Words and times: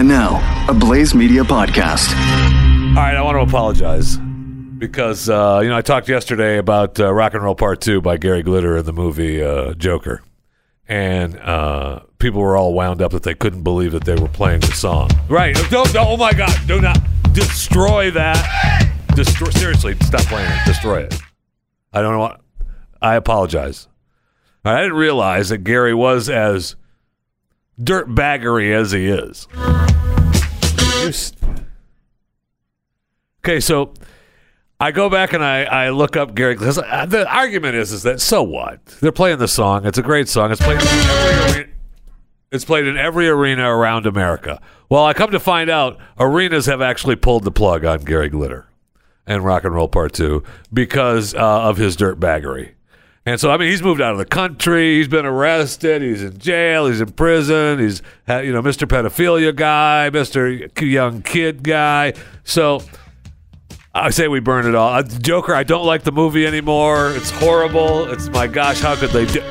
And 0.00 0.08
now, 0.08 0.66
a 0.66 0.72
Blaze 0.72 1.14
Media 1.14 1.42
podcast. 1.42 2.08
All 2.08 2.94
right, 2.94 3.14
I 3.14 3.20
want 3.20 3.36
to 3.36 3.42
apologize 3.42 4.16
because 4.16 5.28
uh, 5.28 5.60
you 5.62 5.68
know 5.68 5.76
I 5.76 5.82
talked 5.82 6.08
yesterday 6.08 6.56
about 6.56 6.98
uh, 6.98 7.12
Rock 7.12 7.34
and 7.34 7.44
Roll 7.44 7.54
Part 7.54 7.82
Two 7.82 8.00
by 8.00 8.16
Gary 8.16 8.42
Glitter 8.42 8.78
in 8.78 8.86
the 8.86 8.94
movie 8.94 9.42
uh, 9.42 9.74
Joker, 9.74 10.22
and 10.88 11.38
uh, 11.40 12.00
people 12.18 12.40
were 12.40 12.56
all 12.56 12.72
wound 12.72 13.02
up 13.02 13.12
that 13.12 13.24
they 13.24 13.34
couldn't 13.34 13.62
believe 13.62 13.92
that 13.92 14.04
they 14.04 14.14
were 14.14 14.28
playing 14.28 14.60
the 14.60 14.68
song. 14.68 15.10
Right? 15.28 15.54
Don't, 15.68 15.92
don't 15.92 16.08
oh 16.08 16.16
my 16.16 16.32
God! 16.32 16.58
Do 16.66 16.80
not 16.80 16.98
destroy 17.34 18.10
that. 18.12 18.90
Destroy 19.14 19.50
seriously. 19.50 19.96
Stop 20.00 20.22
playing 20.22 20.50
it. 20.50 20.64
Destroy 20.64 21.02
it. 21.02 21.20
I 21.92 22.00
don't 22.00 22.12
know 22.12 22.20
what. 22.20 22.40
I 23.02 23.16
apologize. 23.16 23.86
I 24.64 24.80
didn't 24.80 24.96
realize 24.96 25.50
that 25.50 25.58
Gary 25.58 25.92
was 25.92 26.30
as 26.30 26.74
dirtbaggery 27.78 28.72
as 28.72 28.92
he 28.92 29.06
is. 29.06 29.46
Okay, 33.42 33.60
so 33.60 33.94
I 34.78 34.92
go 34.92 35.08
back 35.08 35.32
and 35.32 35.42
I, 35.42 35.64
I 35.64 35.90
look 35.90 36.16
up 36.16 36.34
Gary 36.34 36.54
because 36.54 36.76
the 36.76 37.26
argument 37.28 37.74
is 37.74 37.92
is 37.92 38.02
that 38.02 38.20
so 38.20 38.42
what? 38.42 38.84
They're 39.00 39.12
playing 39.12 39.38
the 39.38 39.48
song. 39.48 39.86
It's 39.86 39.98
a 39.98 40.02
great 40.02 40.28
song. 40.28 40.52
It's 40.52 40.60
played 40.60 40.80
in 40.80 40.86
every 40.88 41.54
arena. 41.56 41.70
It's 42.52 42.64
played 42.64 42.86
in 42.86 42.96
every 42.96 43.28
arena 43.28 43.74
around 43.74 44.06
America. 44.06 44.60
Well, 44.88 45.04
I 45.04 45.14
come 45.14 45.30
to 45.30 45.40
find 45.40 45.70
out 45.70 45.98
arenas 46.18 46.66
have 46.66 46.82
actually 46.82 47.16
pulled 47.16 47.44
the 47.44 47.52
plug 47.52 47.84
on 47.84 48.00
Gary 48.00 48.28
Glitter 48.28 48.66
and 49.26 49.44
Rock 49.44 49.64
and 49.64 49.74
Roll 49.74 49.88
Part 49.88 50.12
Two 50.12 50.42
because 50.72 51.34
uh, 51.34 51.38
of 51.38 51.76
his 51.76 51.96
dirtbaggery. 51.96 52.72
And 53.30 53.38
so, 53.38 53.48
I 53.52 53.58
mean, 53.58 53.68
he's 53.68 53.80
moved 53.80 54.00
out 54.00 54.10
of 54.10 54.18
the 54.18 54.24
country. 54.24 54.96
He's 54.96 55.06
been 55.06 55.24
arrested. 55.24 56.02
He's 56.02 56.20
in 56.20 56.36
jail. 56.38 56.88
He's 56.88 57.00
in 57.00 57.12
prison. 57.12 57.78
He's, 57.78 58.02
you 58.26 58.52
know, 58.52 58.60
Mr. 58.60 58.88
Pedophilia 58.88 59.54
guy, 59.54 60.10
Mr. 60.12 60.68
Young 60.82 61.22
Kid 61.22 61.62
guy. 61.62 62.14
So 62.42 62.82
I 63.94 64.10
say 64.10 64.26
we 64.26 64.40
burn 64.40 64.66
it 64.66 64.74
all. 64.74 64.92
Uh, 64.94 65.04
Joker, 65.04 65.54
I 65.54 65.62
don't 65.62 65.86
like 65.86 66.02
the 66.02 66.10
movie 66.10 66.44
anymore. 66.44 67.12
It's 67.12 67.30
horrible. 67.30 68.10
It's 68.10 68.28
my 68.30 68.48
gosh, 68.48 68.80
how 68.80 68.96
could 68.96 69.10
they 69.10 69.26
do? 69.26 69.42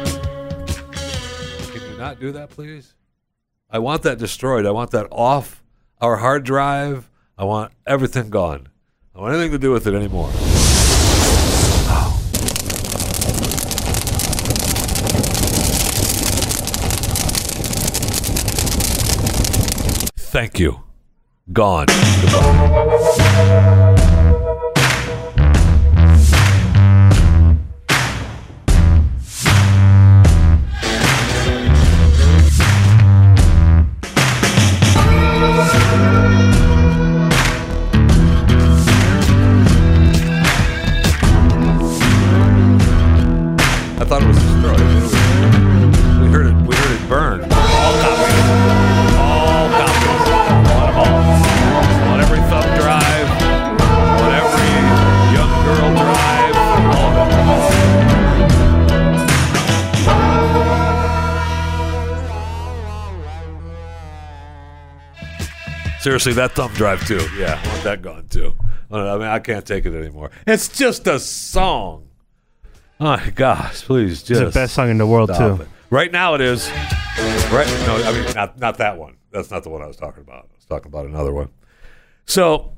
Can 1.71 1.89
you 1.89 1.97
not 1.97 2.19
do 2.19 2.33
that, 2.33 2.49
please? 2.49 2.95
I 3.69 3.79
want 3.79 4.03
that 4.03 4.17
destroyed. 4.17 4.65
I 4.65 4.71
want 4.71 4.91
that 4.91 5.07
off 5.09 5.63
our 6.01 6.17
hard 6.17 6.43
drive. 6.43 7.09
I 7.37 7.45
want 7.45 7.71
everything 7.87 8.29
gone. 8.29 8.67
I 9.15 9.21
want 9.21 9.35
anything 9.35 9.53
to 9.53 9.57
do 9.57 9.71
with 9.71 9.87
it 9.87 9.93
anymore. 9.93 10.29
Thank 20.31 20.59
you. 20.59 20.83
Gone. 21.51 21.87
Goodbye. 22.21 23.85
Seriously, 66.09 66.33
that 66.33 66.53
thumb 66.53 66.73
drive 66.73 67.05
too. 67.05 67.23
Yeah, 67.37 67.61
I 67.63 67.67
want 67.67 67.83
that 67.83 68.01
gone 68.01 68.27
too. 68.29 68.55
I 68.89 69.13
mean, 69.13 69.27
I 69.27 69.37
can't 69.37 69.63
take 69.63 69.85
it 69.85 69.93
anymore. 69.93 70.31
It's 70.47 70.67
just 70.67 71.05
a 71.05 71.19
song. 71.19 72.09
Oh 72.99 73.15
my 73.15 73.29
gosh, 73.29 73.83
please 73.83 74.23
just 74.23 74.41
It's 74.41 74.53
the 74.55 74.59
best 74.59 74.73
song 74.73 74.89
in 74.89 74.97
the 74.97 75.05
world 75.05 75.29
too. 75.37 75.61
it. 75.61 75.67
Right 75.91 76.11
now 76.11 76.33
it 76.33 76.41
is. 76.41 76.67
Right? 77.51 77.67
No, 77.85 78.01
I 78.03 78.11
mean 78.11 78.33
not 78.33 78.57
not 78.57 78.77
that 78.79 78.97
one. 78.97 79.17
That's 79.31 79.51
not 79.51 79.61
the 79.61 79.69
one 79.69 79.83
I 79.83 79.85
was 79.85 79.97
talking 79.97 80.23
about. 80.23 80.45
I 80.51 80.55
was 80.55 80.65
talking 80.65 80.87
about 80.87 81.05
another 81.05 81.31
one. 81.31 81.49
So 82.25 82.73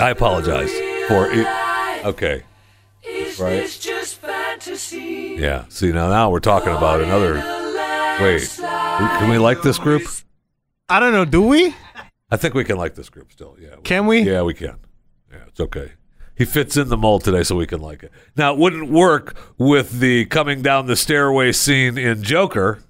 I 0.00 0.10
apologize 0.10 0.72
for 1.06 1.30
it. 1.30 1.46
Okay. 2.04 2.42
Right. 3.38 3.88
Yeah. 4.90 5.64
See 5.68 5.92
now 5.92 6.08
now 6.08 6.30
we're 6.30 6.40
talking 6.40 6.74
about 6.74 7.00
another. 7.00 7.34
Wait, 8.20 8.42
can 8.58 9.30
we 9.30 9.38
like 9.38 9.62
this 9.62 9.78
group? 9.78 10.02
I 10.88 11.00
don't 11.00 11.12
know. 11.12 11.24
Do 11.24 11.42
we? 11.42 11.74
I 12.30 12.36
think 12.36 12.54
we 12.54 12.64
can 12.64 12.76
like 12.76 12.94
this 12.94 13.08
group 13.08 13.32
still. 13.32 13.56
Yeah. 13.58 13.76
Can 13.82 14.06
we? 14.06 14.20
Yeah, 14.20 14.42
we 14.42 14.54
can. 14.54 14.78
Yeah, 15.30 15.44
it's 15.48 15.60
okay. 15.60 15.92
He 16.36 16.44
fits 16.44 16.76
in 16.76 16.88
the 16.88 16.96
mold 16.96 17.24
today, 17.24 17.42
so 17.42 17.56
we 17.56 17.66
can 17.66 17.80
like 17.80 18.02
it. 18.02 18.12
Now, 18.36 18.52
it 18.52 18.58
wouldn't 18.58 18.90
work 18.90 19.36
with 19.58 20.00
the 20.00 20.26
coming 20.26 20.60
down 20.60 20.86
the 20.86 20.96
stairway 20.96 21.52
scene 21.52 21.96
in 21.96 22.22
Joker, 22.22 22.82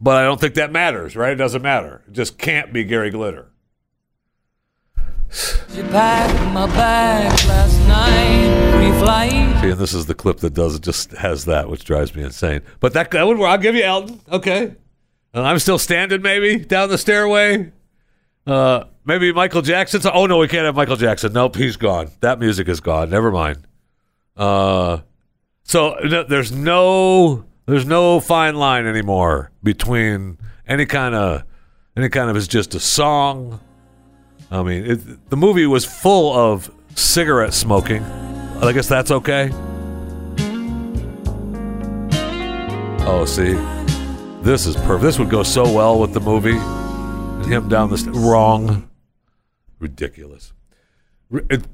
but 0.00 0.16
I 0.16 0.24
don't 0.24 0.40
think 0.40 0.54
that 0.54 0.72
matters, 0.72 1.14
right? 1.14 1.32
It 1.32 1.36
doesn't 1.36 1.62
matter. 1.62 2.02
It 2.08 2.14
just 2.14 2.36
can't 2.36 2.72
be 2.72 2.84
Gary 2.84 3.10
Glitter. 3.10 3.46
She 5.30 5.82
packed 5.82 6.52
my 6.52 6.66
bags 6.66 7.46
last 7.46 7.78
night, 7.86 8.74
pre-flight. 8.74 9.62
See, 9.62 9.70
and 9.70 9.78
this 9.78 9.94
is 9.94 10.06
the 10.06 10.14
clip 10.14 10.38
that 10.38 10.54
does 10.54 10.74
it. 10.74 10.82
Just 10.82 11.12
has 11.12 11.44
that, 11.44 11.68
which 11.68 11.84
drives 11.84 12.14
me 12.14 12.24
insane. 12.24 12.62
But 12.80 12.92
that, 12.94 13.10
that 13.12 13.26
would 13.26 13.38
work. 13.38 13.50
I'll 13.50 13.58
give 13.58 13.74
you 13.74 13.84
Elton. 13.84 14.20
Okay, 14.32 14.62
and 14.64 14.76
I'm 15.34 15.58
still 15.58 15.78
standing, 15.78 16.22
maybe 16.22 16.64
down 16.64 16.88
the 16.88 16.98
stairway. 16.98 17.72
Uh, 18.46 18.84
maybe 19.04 19.32
Michael 19.32 19.62
Jackson's. 19.62 20.06
Oh 20.06 20.26
no, 20.26 20.38
we 20.38 20.48
can't 20.48 20.64
have 20.64 20.74
Michael 20.74 20.96
Jackson. 20.96 21.32
Nope, 21.32 21.56
he's 21.56 21.76
gone. 21.76 22.10
That 22.20 22.38
music 22.38 22.68
is 22.68 22.80
gone. 22.80 23.10
Never 23.10 23.30
mind. 23.30 23.66
Uh, 24.36 25.00
so 25.64 25.96
no, 26.04 26.22
there's 26.22 26.50
no 26.50 27.44
there's 27.66 27.84
no 27.84 28.20
fine 28.20 28.54
line 28.54 28.86
anymore 28.86 29.50
between 29.62 30.38
any 30.66 30.86
kind 30.86 31.14
of 31.14 31.44
any 31.96 32.08
kind 32.08 32.30
of 32.30 32.36
is 32.36 32.48
just 32.48 32.74
a 32.74 32.80
song. 32.80 33.60
I 34.50 34.62
mean, 34.62 34.90
it, 34.90 35.28
the 35.28 35.36
movie 35.36 35.66
was 35.66 35.84
full 35.84 36.32
of 36.34 36.70
cigarette 36.94 37.52
smoking. 37.52 38.02
I 38.02 38.72
guess 38.72 38.88
that's 38.88 39.10
okay. 39.10 39.50
Oh, 43.10 43.24
see, 43.26 43.54
this 44.48 44.66
is 44.66 44.76
perfect. 44.76 45.02
This 45.02 45.18
would 45.18 45.28
go 45.28 45.42
so 45.42 45.70
well 45.70 46.00
with 46.00 46.14
the 46.14 46.20
movie. 46.20 46.56
Him 47.50 47.68
down 47.68 47.90
the 47.90 47.98
st- 47.98 48.16
wrong, 48.16 48.88
ridiculous. 49.78 50.54
It, 51.30 51.66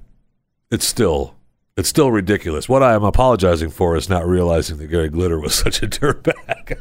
it's 0.72 0.84
still, 0.84 1.36
it's 1.76 1.88
still 1.88 2.10
ridiculous. 2.10 2.68
What 2.68 2.82
I 2.82 2.94
am 2.94 3.04
apologizing 3.04 3.70
for 3.70 3.94
is 3.94 4.08
not 4.08 4.26
realizing 4.26 4.78
that 4.78 4.88
Gary 4.88 5.08
Glitter 5.08 5.38
was 5.38 5.54
such 5.64 5.84
a 5.84 5.86
dirtbag. 5.86 6.80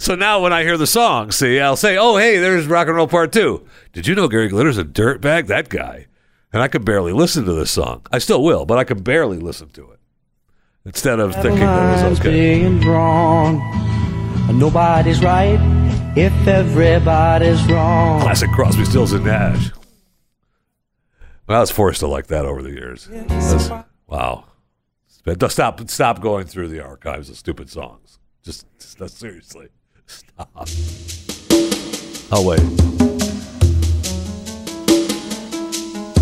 so 0.00 0.14
now 0.14 0.42
when 0.42 0.54
I 0.54 0.62
hear 0.62 0.78
the 0.78 0.86
song, 0.86 1.30
see, 1.30 1.60
I'll 1.60 1.76
say, 1.76 1.98
"Oh, 1.98 2.16
hey, 2.16 2.38
there's 2.38 2.66
Rock 2.66 2.86
and 2.86 2.96
Roll 2.96 3.06
Part 3.06 3.32
2. 3.32 3.66
Did 3.92 4.06
you 4.06 4.14
know 4.14 4.28
Gary 4.28 4.48
Glitter's 4.48 4.78
a 4.78 4.84
dirtbag? 4.84 5.46
That 5.48 5.68
guy." 5.68 6.06
And 6.54 6.62
I 6.62 6.68
could 6.68 6.86
barely 6.86 7.12
listen 7.12 7.44
to 7.44 7.52
this 7.52 7.70
song. 7.70 8.06
I 8.10 8.16
still 8.16 8.42
will, 8.42 8.64
but 8.64 8.78
I 8.78 8.84
could 8.84 9.04
barely 9.04 9.36
listen 9.36 9.68
to 9.70 9.90
it. 9.90 9.97
Instead 10.88 11.20
of 11.20 11.34
thinking 11.34 11.60
that 11.60 12.06
it 12.06 12.08
was 12.08 12.18
okay. 12.18 12.30
being 12.30 12.80
wrong. 12.80 13.60
Nobody's 14.58 15.22
right 15.22 15.60
if 16.16 16.32
everybody's 16.48 17.62
wrong. 17.66 18.22
Classic 18.22 18.50
Crosby, 18.52 18.86
Stills, 18.86 19.12
and 19.12 19.26
Nash. 19.26 19.70
Well, 21.46 21.58
I 21.58 21.60
was 21.60 21.70
forced 21.70 22.00
to 22.00 22.06
like 22.06 22.28
that 22.28 22.46
over 22.46 22.62
the 22.62 22.70
years. 22.70 23.06
That's- 23.06 23.70
wow. 24.06 24.44
Stop, 25.48 25.90
stop 25.90 26.22
going 26.22 26.46
through 26.46 26.68
the 26.68 26.82
archives 26.82 27.28
of 27.28 27.36
stupid 27.36 27.68
songs. 27.68 28.18
Just, 28.42 28.64
just 28.78 29.18
seriously, 29.18 29.68
stop. 30.06 30.68
I'll 32.32 32.46
wait. 32.46 32.60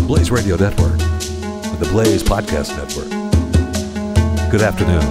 Blaze 0.07 0.29
Radio 0.29 0.57
Network 0.57 0.99
and 0.99 1.79
the 1.79 1.87
Blaze 1.89 2.21
Podcast 2.21 2.75
Network. 2.75 3.26
Good 4.49 4.61
afternoon. 4.61 5.01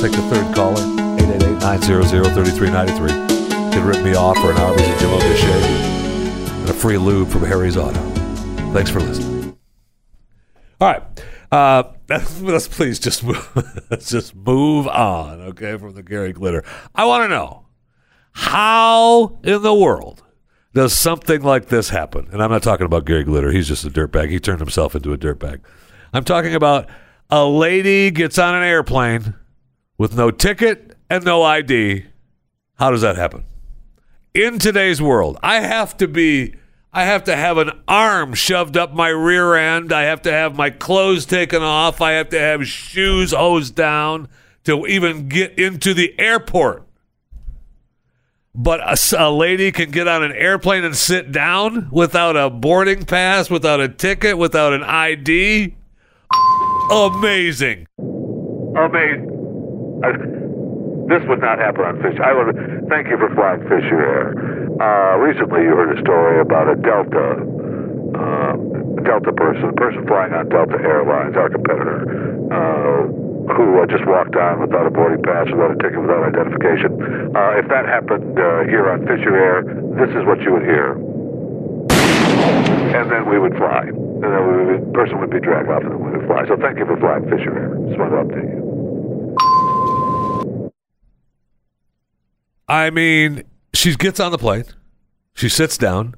Take 0.00 0.12
the 0.12 0.22
third 0.30 0.54
caller, 0.54 0.80
888-900-3393. 1.20 3.72
Can 3.72 3.86
rip 3.86 4.02
me 4.02 4.14
off 4.14 4.38
for 4.38 4.50
an 4.50 4.56
Arby's 4.56 4.86
and 4.86 4.98
Jim 4.98 5.10
O'Dea 5.10 5.36
and 6.60 6.70
a 6.70 6.72
free 6.72 6.96
lube 6.96 7.28
from 7.28 7.44
Harry's 7.44 7.76
Auto. 7.76 8.00
Thanks 8.72 8.88
for 8.88 9.00
listening. 9.00 9.58
All 10.80 10.88
right. 10.88 11.02
Uh, 11.52 11.82
let's 12.40 12.68
please 12.68 12.98
just 12.98 13.22
move, 13.22 13.84
let's 13.90 14.08
just 14.08 14.34
move 14.34 14.88
on, 14.88 15.42
okay, 15.42 15.76
from 15.76 15.92
the 15.92 16.02
Gary 16.02 16.32
Glitter. 16.32 16.64
I 16.94 17.04
want 17.04 17.24
to 17.24 17.28
know 17.28 17.66
How 18.32 19.38
in 19.44 19.60
the 19.60 19.74
world 19.74 20.22
does 20.72 20.94
something 20.94 21.42
like 21.42 21.66
this 21.66 21.90
happen? 21.90 22.28
And 22.32 22.42
I'm 22.42 22.50
not 22.50 22.62
talking 22.62 22.86
about 22.86 23.04
Gary 23.04 23.24
Glitter. 23.24 23.52
He's 23.52 23.68
just 23.68 23.84
a 23.84 23.90
dirtbag. 23.90 24.30
He 24.30 24.40
turned 24.40 24.60
himself 24.60 24.94
into 24.94 25.12
a 25.12 25.18
dirtbag. 25.18 25.60
I'm 26.14 26.24
talking 26.24 26.54
about 26.54 26.88
a 27.30 27.44
lady 27.44 28.10
gets 28.10 28.38
on 28.38 28.54
an 28.54 28.62
airplane 28.62 29.34
with 29.98 30.16
no 30.16 30.30
ticket 30.30 30.96
and 31.10 31.24
no 31.24 31.42
ID. 31.42 32.06
How 32.74 32.90
does 32.90 33.02
that 33.02 33.16
happen? 33.16 33.44
In 34.34 34.58
today's 34.58 35.00
world, 35.00 35.38
I 35.42 35.60
have 35.60 35.96
to 35.96 36.08
be 36.08 36.54
I 36.92 37.04
have 37.04 37.24
to 37.24 37.36
have 37.36 37.58
an 37.58 37.72
arm 37.86 38.32
shoved 38.32 38.76
up 38.76 38.94
my 38.94 39.08
rear 39.08 39.54
end. 39.54 39.92
I 39.92 40.02
have 40.02 40.22
to 40.22 40.32
have 40.32 40.56
my 40.56 40.70
clothes 40.70 41.26
taken 41.26 41.62
off. 41.62 42.00
I 42.00 42.12
have 42.12 42.30
to 42.30 42.38
have 42.38 42.66
shoes 42.66 43.32
hosed 43.32 43.74
down 43.74 44.28
to 44.64 44.86
even 44.86 45.28
get 45.28 45.58
into 45.58 45.92
the 45.92 46.18
airport. 46.18 46.84
But 48.54 48.80
a 49.12 49.30
lady 49.30 49.72
can 49.72 49.90
get 49.90 50.08
on 50.08 50.22
an 50.22 50.32
airplane 50.32 50.84
and 50.84 50.96
sit 50.96 51.32
down 51.32 51.90
without 51.90 52.34
a 52.34 52.48
boarding 52.48 53.04
pass, 53.04 53.50
without 53.50 53.80
a 53.80 53.88
ticket, 53.88 54.38
without 54.38 54.72
an 54.72 54.82
ID. 54.82 55.76
Amazing. 56.90 57.88
Amazing. 58.78 59.26
This 61.10 61.22
would 61.26 61.40
not 61.40 61.58
happen 61.58 61.82
on 61.82 62.02
Fish. 62.02 62.14
I 62.22 62.30
would 62.30 62.54
thank 62.88 63.10
you 63.10 63.18
for 63.18 63.26
flying 63.34 63.62
Fisher 63.66 63.98
Air. 63.98 64.30
Uh, 64.78 65.18
recently, 65.18 65.62
you 65.62 65.74
heard 65.74 65.98
a 65.98 66.00
story 66.00 66.38
about 66.38 66.70
a 66.70 66.76
Delta, 66.78 67.42
uh, 68.14 68.54
Delta 69.02 69.32
person, 69.34 69.74
person 69.74 70.06
flying 70.06 70.32
on 70.34 70.48
Delta 70.48 70.78
Airlines, 70.78 71.34
our 71.34 71.50
competitor, 71.50 72.06
uh, 72.54 73.10
who 73.54 73.82
just 73.90 74.06
walked 74.06 74.36
on 74.36 74.60
without 74.60 74.86
a 74.86 74.90
boarding 74.90 75.22
pass, 75.22 75.50
without 75.50 75.74
a 75.74 75.78
ticket, 75.82 75.98
without 75.98 76.22
identification. 76.22 76.90
Uh, 77.34 77.58
if 77.58 77.66
that 77.66 77.86
happened 77.86 78.38
uh, 78.38 78.62
here 78.70 78.90
on 78.90 79.02
Fisher 79.06 79.34
Air, 79.34 79.62
this 79.98 80.10
is 80.14 80.22
what 80.26 80.38
you 80.42 80.52
would 80.54 80.62
hear. 80.62 80.94
And 82.94 83.10
then 83.10 83.28
we 83.30 83.38
would 83.38 83.56
fly. 83.56 83.90
And 84.22 84.32
then 84.32 84.42
we 84.48 84.64
would, 84.64 84.94
person 84.94 85.20
would 85.20 85.30
be 85.30 85.40
dragged 85.40 85.68
off 85.68 85.82
and 85.82 85.92
then 85.92 86.02
we 86.04 86.10
would 86.16 86.26
fly. 86.26 86.46
So 86.48 86.56
thank 86.56 86.78
you 86.78 86.86
for 86.86 86.96
flying 86.96 87.24
Fisher 87.24 87.52
Air. 87.52 87.76
Just 87.86 87.98
wanted 87.98 88.16
to 88.16 88.22
update 88.24 88.48
you. 88.54 88.66
I 92.68 92.90
mean, 92.90 93.44
she 93.74 93.94
gets 93.94 94.18
on 94.18 94.32
the 94.32 94.38
plane. 94.38 94.64
She 95.34 95.48
sits 95.48 95.76
down. 95.76 96.14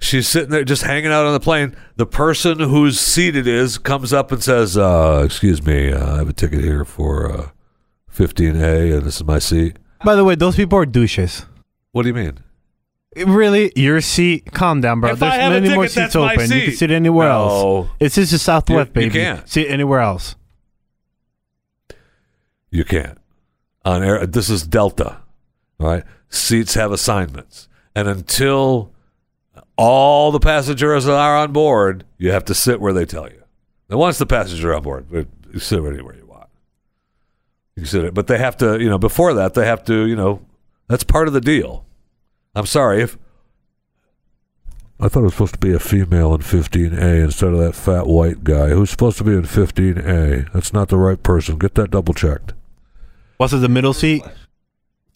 She's 0.00 0.26
sitting 0.26 0.50
there 0.50 0.64
just 0.64 0.82
hanging 0.82 1.12
out 1.12 1.24
on 1.26 1.32
the 1.32 1.40
plane. 1.40 1.76
The 1.96 2.06
person 2.06 2.58
whose 2.60 2.98
seat 2.98 3.36
it 3.36 3.46
is 3.46 3.78
comes 3.78 4.12
up 4.12 4.32
and 4.32 4.42
says, 4.42 4.76
uh, 4.76 5.22
Excuse 5.24 5.64
me, 5.64 5.92
uh, 5.92 6.14
I 6.14 6.16
have 6.16 6.28
a 6.28 6.32
ticket 6.32 6.62
here 6.62 6.84
for 6.84 7.30
uh, 7.30 7.48
15A, 8.12 8.96
and 8.96 9.02
this 9.02 9.16
is 9.16 9.24
my 9.24 9.38
seat. 9.38 9.78
By 10.04 10.14
the 10.14 10.24
way, 10.24 10.34
those 10.34 10.56
people 10.56 10.78
are 10.78 10.86
douches. 10.86 11.46
What 11.92 12.02
do 12.02 12.08
you 12.08 12.14
mean? 12.14 12.38
Really, 13.16 13.72
your 13.76 14.00
seat? 14.00 14.50
Calm 14.52 14.80
down, 14.80 15.00
bro. 15.00 15.10
If 15.12 15.22
I 15.22 15.28
There's 15.30 15.40
have 15.40 15.52
a 15.52 15.60
many 15.60 15.74
more 15.74 15.84
ticket, 15.84 15.94
that's 15.94 16.12
seats 16.12 16.14
my 16.16 16.32
open. 16.34 16.42
You 16.44 16.48
can 16.62 16.70
seat. 16.72 16.76
sit 16.78 16.90
anywhere 16.90 17.28
No. 17.28 17.38
else. 17.82 17.88
It's 18.00 18.14
just 18.16 18.32
a 18.32 18.38
Southwest, 18.38 18.90
You- 18.94 19.02
you 19.02 19.10
baby. 19.10 19.22
can't. 19.24 19.48
Sit 19.48 19.70
anywhere 19.70 20.00
else. 20.00 20.36
You 22.70 22.84
can't. 22.84 23.18
On 23.84 24.02
air, 24.02 24.26
this 24.26 24.50
is 24.50 24.66
Delta. 24.66 25.18
All 25.80 25.86
right. 25.88 26.04
Seats 26.28 26.74
have 26.74 26.90
assignments. 26.90 27.68
And 27.94 28.08
until 28.08 28.92
all 29.76 30.32
the 30.32 30.40
passengers 30.40 31.06
are 31.06 31.36
on 31.36 31.52
board, 31.52 32.04
you 32.18 32.32
have 32.32 32.44
to 32.46 32.54
sit 32.54 32.80
where 32.80 32.92
they 32.92 33.04
tell 33.04 33.28
you. 33.28 33.42
And 33.88 33.98
once 33.98 34.18
the 34.18 34.26
passengers 34.26 34.64
are 34.64 34.74
on 34.74 34.82
board, 34.82 35.06
you 35.52 35.60
sit 35.60 35.78
anywhere 35.84 36.16
you 36.16 36.26
want. 36.26 36.48
You 37.76 37.82
can 37.82 37.86
sit 37.90 38.04
it. 38.04 38.14
But 38.14 38.26
they 38.26 38.38
have 38.38 38.56
to, 38.58 38.80
you 38.80 38.88
know, 38.88 38.98
before 38.98 39.34
that, 39.34 39.54
they 39.54 39.66
have 39.66 39.84
to, 39.84 40.06
you 40.06 40.16
know, 40.16 40.40
that's 40.88 41.04
part 41.04 41.28
of 41.28 41.34
the 41.34 41.40
deal. 41.40 41.84
I'm 42.54 42.66
sorry 42.66 43.02
if 43.02 43.18
I 45.00 45.08
thought 45.08 45.20
it 45.20 45.24
was 45.24 45.34
supposed 45.34 45.54
to 45.54 45.60
be 45.60 45.74
a 45.74 45.80
female 45.80 46.34
in 46.34 46.40
15A 46.40 47.24
instead 47.24 47.52
of 47.52 47.58
that 47.58 47.74
fat 47.74 48.06
white 48.06 48.44
guy 48.44 48.68
who's 48.68 48.90
supposed 48.90 49.18
to 49.18 49.24
be 49.24 49.32
in 49.32 49.42
15A. 49.42 50.52
That's 50.52 50.72
not 50.72 50.88
the 50.88 50.98
right 50.98 51.20
person. 51.20 51.58
Get 51.58 51.74
that 51.74 51.90
double 51.90 52.14
checked. 52.14 52.54
What's 53.36 53.52
it, 53.52 53.58
the 53.58 53.68
middle 53.68 53.92
seat? 53.92 54.22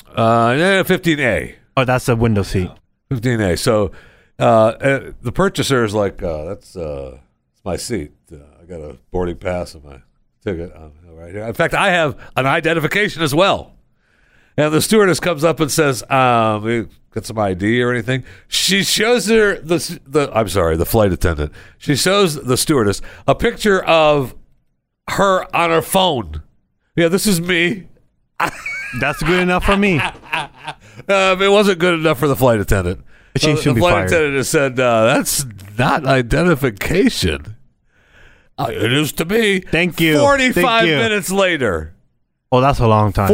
Uh, 0.08 0.54
yeah, 0.58 0.82
15A. 0.82 1.54
Oh, 1.76 1.84
that's 1.84 2.06
the 2.06 2.16
window 2.16 2.42
seat. 2.42 2.70
15A. 3.10 3.58
So 3.58 3.92
uh, 4.40 4.42
uh, 4.42 5.12
the 5.22 5.32
purchaser 5.32 5.84
is 5.84 5.94
like, 5.94 6.22
uh, 6.22 6.44
that's 6.44 6.76
uh, 6.76 7.18
it's 7.52 7.64
my 7.64 7.76
seat. 7.76 8.12
Uh, 8.32 8.38
I 8.60 8.64
got 8.64 8.80
a 8.80 8.98
boarding 9.12 9.36
pass 9.36 9.74
and 9.74 9.84
my 9.84 10.02
ticket 10.44 10.72
uh, 10.74 10.88
right 11.12 11.32
here. 11.32 11.44
In 11.44 11.54
fact, 11.54 11.74
I 11.74 11.90
have 11.90 12.18
an 12.36 12.46
identification 12.46 13.22
as 13.22 13.34
well. 13.34 13.74
And 14.56 14.74
the 14.74 14.82
stewardess 14.82 15.20
comes 15.20 15.44
up 15.44 15.60
and 15.60 15.70
says, 15.70 16.02
um, 16.10 16.88
got 17.18 17.26
some 17.26 17.38
ID 17.38 17.82
or 17.82 17.90
anything? 17.92 18.24
She 18.46 18.82
shows 18.84 19.28
her 19.28 19.58
the 19.60 20.00
the 20.06 20.30
I'm 20.32 20.48
sorry, 20.48 20.76
the 20.76 20.86
flight 20.86 21.12
attendant. 21.12 21.52
She 21.78 21.96
shows 21.96 22.34
the 22.42 22.56
stewardess 22.56 23.00
a 23.26 23.34
picture 23.34 23.82
of 23.84 24.34
her 25.10 25.54
on 25.54 25.70
her 25.70 25.82
phone. 25.82 26.42
Yeah, 26.96 27.08
this 27.08 27.26
is 27.26 27.40
me. 27.40 27.88
That's 29.00 29.22
good 29.22 29.40
enough 29.40 29.64
for 29.64 29.76
me. 29.76 30.00
Um, 31.08 31.40
it 31.40 31.50
wasn't 31.50 31.78
good 31.78 31.94
enough 31.94 32.18
for 32.18 32.26
the 32.26 32.34
flight 32.36 32.58
attendant. 32.60 33.02
She 33.36 33.56
should 33.56 33.70
the 33.70 33.74
be 33.74 33.80
flight 33.80 33.92
fired. 33.94 34.06
attendant 34.08 34.34
has 34.36 34.48
said, 34.48 34.80
uh, 34.80 35.04
"That's 35.06 35.46
not 35.78 36.04
identification." 36.04 37.56
Uh, 38.58 38.66
it 38.70 38.92
is 38.92 39.12
to 39.12 39.24
me. 39.24 39.60
Thank 39.60 40.00
you. 40.00 40.18
Forty-five 40.18 40.64
Thank 40.82 40.88
you. 40.88 40.96
minutes 40.96 41.30
later. 41.30 41.94
Oh, 42.50 42.60
that's 42.60 42.80
a 42.80 42.88
long 42.88 43.12
time. 43.12 43.28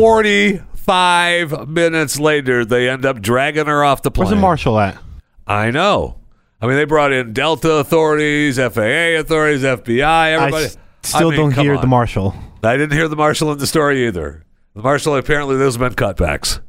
Forty-five 0.88 1.68
minutes 1.68 2.20
later, 2.20 2.64
they 2.64 2.88
end 2.90 3.06
up 3.06 3.20
dragging 3.22 3.66
her 3.66 3.82
off 3.82 4.02
the 4.02 4.10
plane. 4.10 4.26
Where's 4.26 4.36
the 4.36 4.40
marshal 4.40 4.78
at? 4.78 4.98
I 5.46 5.70
know. 5.70 6.16
I 6.60 6.66
mean, 6.66 6.76
they 6.76 6.84
brought 6.84 7.12
in 7.12 7.32
Delta 7.32 7.72
authorities, 7.76 8.56
FAA 8.58 9.18
authorities, 9.18 9.62
FBI, 9.62 10.32
everybody. 10.32 10.64
I 10.64 10.66
s- 10.66 10.76
still 11.02 11.28
I 11.28 11.30
mean, 11.30 11.40
don't 11.40 11.52
hear 11.54 11.74
on. 11.76 11.80
the 11.80 11.86
marshal. 11.86 12.34
I 12.62 12.76
didn't 12.76 12.92
hear 12.96 13.08
the 13.08 13.16
marshal 13.16 13.50
in 13.52 13.58
the 13.58 13.66
story 13.66 14.06
either. 14.06 14.44
The 14.74 14.82
marshal 14.82 15.16
apparently 15.16 15.56
those 15.56 15.76
been 15.76 15.94
cutbacks. 15.94 16.60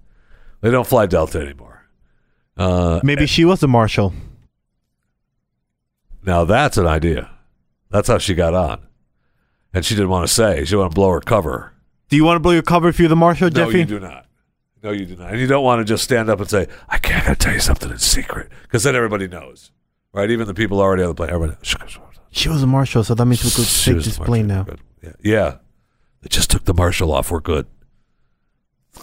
They 0.62 0.72
don't 0.72 0.88
fly 0.88 1.06
Delta 1.06 1.40
anymore. 1.40 1.86
Uh, 2.58 3.00
Maybe 3.04 3.26
she 3.26 3.44
was 3.46 3.60
the 3.60 3.68
marshal. 3.68 4.14
Now 6.24 6.46
that's 6.46 6.78
an 6.78 6.88
idea. 6.88 7.30
That's 7.90 8.08
how 8.08 8.18
she 8.18 8.34
got 8.34 8.54
on. 8.54 8.88
And 9.74 9.86
she 9.86 9.94
didn't 9.96 10.10
want 10.10 10.28
to 10.28 10.34
say. 10.34 10.60
She 10.60 10.72
didn't 10.72 10.80
want 10.80 10.92
to 10.92 10.96
blow 10.96 11.10
her 11.12 11.20
cover. 11.22 11.74
Do 12.10 12.16
you 12.16 12.24
want 12.24 12.36
to 12.36 12.40
blow 12.40 12.52
your 12.52 12.62
cover 12.62 12.88
if 12.90 13.00
you're 13.00 13.10
the 13.10 13.16
marshal, 13.16 13.50
Jeffy? 13.50 13.60
No, 13.60 13.66
Jeffy? 13.68 13.80
you 13.80 13.86
do 13.86 14.00
not. 14.00 14.26
No, 14.84 14.92
you 14.92 15.06
do 15.06 15.16
not. 15.16 15.32
And 15.32 15.40
you 15.40 15.48
don't 15.48 15.64
want 15.64 15.80
to 15.80 15.86
just 15.86 16.04
stand 16.04 16.30
up 16.30 16.40
and 16.40 16.50
say, 16.50 16.68
I 16.88 17.00
can't 17.00 17.28
I 17.28 17.34
tell 17.34 17.54
you 17.54 17.60
something 17.60 17.90
in 17.90 17.98
secret. 17.98 18.52
Because 18.64 18.84
then 18.84 18.96
everybody 18.96 19.28
knows. 19.28 19.72
Right? 20.14 20.30
Even 20.30 20.48
the 20.48 20.54
people 20.54 20.80
already 20.80 21.04
on 21.04 21.10
the 21.10 21.16
plane. 21.16 21.32
Everybody 21.32 21.58
She 22.32 22.50
was 22.50 22.62
a 22.62 22.68
marshal, 22.68 23.04
so 23.04 23.16
that 23.16 23.26
means 23.26 23.44
we 23.44 23.50
could 23.50 23.66
She 23.66 23.92
take 23.92 23.96
was 23.96 24.06
this 24.06 24.18
plane 24.20 24.48
now. 24.48 24.64
Good. 24.64 24.80
Yeah. 25.02 25.12
yeah. 25.24 25.58
They 26.22 26.30
just 26.30 26.52
took 26.52 26.66
the 26.66 26.74
marshal 26.74 27.12
off. 27.12 27.32
We're 27.32 27.40
good. 27.40 27.68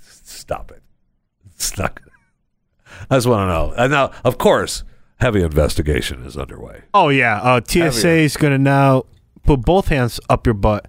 Stop 0.00 0.70
it. 0.70 0.82
It's 1.54 1.76
not 1.78 1.94
good. 1.96 2.10
I 3.10 3.16
just 3.16 3.26
want 3.26 3.48
to 3.48 3.52
know. 3.52 3.74
And 3.76 3.92
now, 3.92 4.12
of 4.24 4.38
course, 4.38 4.84
heavy 5.16 5.42
investigation 5.42 6.24
is 6.24 6.36
underway. 6.36 6.82
Oh 6.92 7.08
yeah, 7.08 7.40
uh, 7.40 7.60
TSA 7.66 8.08
is 8.18 8.36
gonna 8.36 8.58
now 8.58 9.04
put 9.44 9.62
both 9.62 9.88
hands 9.88 10.20
up 10.28 10.46
your 10.46 10.54
butt. 10.54 10.86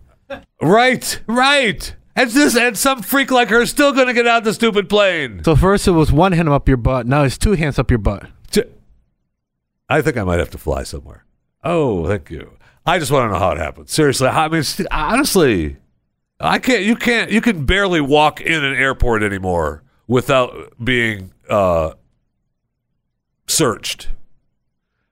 Right, 0.61 1.21
right. 1.27 1.95
And 2.15 2.31
this 2.31 2.55
and 2.55 2.77
some 2.77 3.01
freak 3.01 3.29
like 3.29 3.49
her 3.49 3.61
is 3.61 3.69
still 3.69 3.91
going 3.91 4.07
to 4.07 4.13
get 4.13 4.25
out 4.25 4.43
the 4.43 4.53
stupid 4.53 4.87
plane. 4.89 5.43
So 5.43 5.55
first 5.55 5.87
it 5.87 5.91
was 5.91 6.11
one 6.11 6.31
hand 6.31 6.47
up 6.49 6.67
your 6.67 6.77
butt. 6.77 7.05
Now 7.05 7.23
it's 7.23 7.37
two 7.37 7.53
hands 7.53 7.77
up 7.77 7.91
your 7.91 7.99
butt. 7.99 8.27
I 9.89 10.01
think 10.01 10.17
I 10.17 10.23
might 10.23 10.39
have 10.39 10.49
to 10.51 10.57
fly 10.57 10.83
somewhere. 10.83 11.25
Oh, 11.63 12.07
thank 12.07 12.29
you. 12.29 12.57
I 12.85 12.99
just 12.99 13.11
want 13.11 13.29
to 13.29 13.33
know 13.33 13.39
how 13.39 13.51
it 13.51 13.57
happened. 13.57 13.89
Seriously, 13.89 14.27
I 14.27 14.47
mean, 14.47 14.63
honestly, 14.91 15.77
I 16.39 16.59
can't. 16.59 16.83
You 16.83 16.95
can't. 16.95 17.31
You 17.31 17.41
can 17.41 17.65
barely 17.65 18.01
walk 18.01 18.41
in 18.41 18.63
an 18.63 18.75
airport 18.75 19.23
anymore 19.23 19.83
without 20.07 20.73
being 20.83 21.33
uh, 21.49 21.93
searched. 23.47 24.09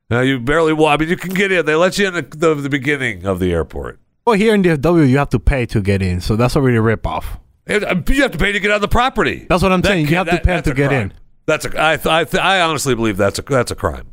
Now 0.10 0.22
you 0.22 0.40
barely 0.40 0.74
walk. 0.74 0.94
I 0.94 0.98
mean, 1.02 1.10
you 1.10 1.18
can 1.18 1.34
get 1.34 1.52
in. 1.52 1.66
They 1.66 1.76
let 1.76 1.98
you 1.98 2.08
in 2.08 2.14
the, 2.14 2.22
the, 2.22 2.56
the 2.56 2.70
beginning 2.70 3.26
of 3.26 3.40
the 3.40 3.52
airport. 3.52 4.00
Well, 4.26 4.36
here 4.38 4.56
in 4.56 4.64
DFW, 4.64 5.08
you 5.10 5.18
have 5.18 5.30
to 5.30 5.40
pay 5.40 5.66
to 5.68 5.82
get 5.82 6.02
in, 6.02 6.22
so 6.22 6.36
that's 6.36 6.56
already 6.56 6.78
a 6.78 6.82
rip 6.82 7.06
off. 7.06 7.40
Uh, 7.70 7.96
You 8.10 8.22
have 8.22 8.32
to 8.32 8.38
pay 8.38 8.52
to 8.52 8.60
get 8.60 8.72
on 8.72 8.82
the 8.82 8.88
property. 8.88 9.46
That's 9.50 9.62
what 9.64 9.72
I'm 9.72 9.82
That 9.82 9.90
saying. 9.90 10.08
You 10.08 10.16
have 10.18 10.30
to 10.30 10.40
pay 10.40 10.62
to 10.62 10.74
get 10.74 10.90
crime. 10.90 11.02
in. 11.02 11.14
That's 11.46 11.66
a. 11.66 11.70
I. 11.78 11.96
th- 11.98 12.08
I. 12.08 12.24
Th- 12.24 12.44
I 12.44 12.62
honestly 12.62 12.96
believe 12.96 13.18
that's 13.18 13.40
a. 13.40 13.42
That's 13.42 13.72
a 13.72 13.76
crime. 13.76 14.08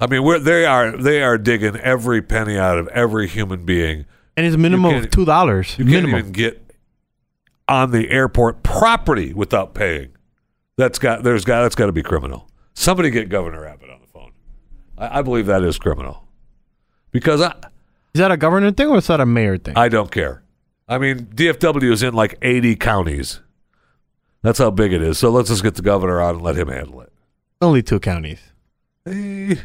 I 0.00 0.08
mean, 0.08 0.24
we're, 0.24 0.38
they 0.40 0.66
are. 0.66 0.96
They 0.96 1.22
are 1.22 1.38
digging 1.38 1.76
every 1.76 2.20
penny 2.20 2.58
out 2.58 2.78
of 2.78 2.88
every 2.88 3.28
human 3.28 3.64
being. 3.64 4.06
And 4.36 4.44
it's 4.44 4.56
a 4.56 4.58
minimum 4.58 4.94
of 4.96 5.10
two 5.10 5.24
dollars. 5.24 5.76
You 5.78 5.84
can't 5.84 6.08
even 6.08 6.32
get 6.32 6.72
on 7.68 7.92
the 7.92 8.10
airport 8.10 8.62
property 8.64 9.32
without 9.32 9.74
paying. 9.74 10.10
That's 10.76 10.98
got. 10.98 11.22
There's 11.22 11.44
got. 11.44 11.62
That's 11.62 11.76
got 11.76 11.86
to 11.86 11.92
be 11.92 12.02
criminal. 12.02 12.48
Somebody 12.74 13.10
get 13.10 13.28
Governor 13.28 13.64
Abbott 13.66 13.90
on 13.90 14.00
the 14.00 14.08
phone. 14.08 14.32
I, 14.98 15.20
I 15.20 15.22
believe 15.22 15.46
that 15.46 15.62
is 15.62 15.78
criminal. 15.78 16.24
Because 17.12 17.40
I. 17.40 17.54
Is 18.14 18.20
that 18.20 18.30
a 18.30 18.36
governor 18.36 18.70
thing 18.70 18.88
or 18.88 18.98
is 18.98 19.06
that 19.08 19.20
a 19.20 19.26
mayor 19.26 19.58
thing? 19.58 19.76
I 19.76 19.88
don't 19.88 20.10
care. 20.10 20.42
I 20.88 20.98
mean, 20.98 21.26
DFW 21.26 21.90
is 21.92 22.02
in 22.02 22.14
like 22.14 22.38
80 22.42 22.76
counties. 22.76 23.40
That's 24.42 24.58
how 24.58 24.70
big 24.70 24.92
it 24.92 25.02
is. 25.02 25.18
So 25.18 25.30
let's 25.30 25.48
just 25.48 25.62
get 25.62 25.74
the 25.74 25.82
governor 25.82 26.20
on 26.20 26.36
and 26.36 26.44
let 26.44 26.56
him 26.56 26.68
handle 26.68 27.00
it. 27.00 27.12
Only 27.60 27.82
two 27.82 27.98
counties. 27.98 28.40
Eh, 29.06 29.56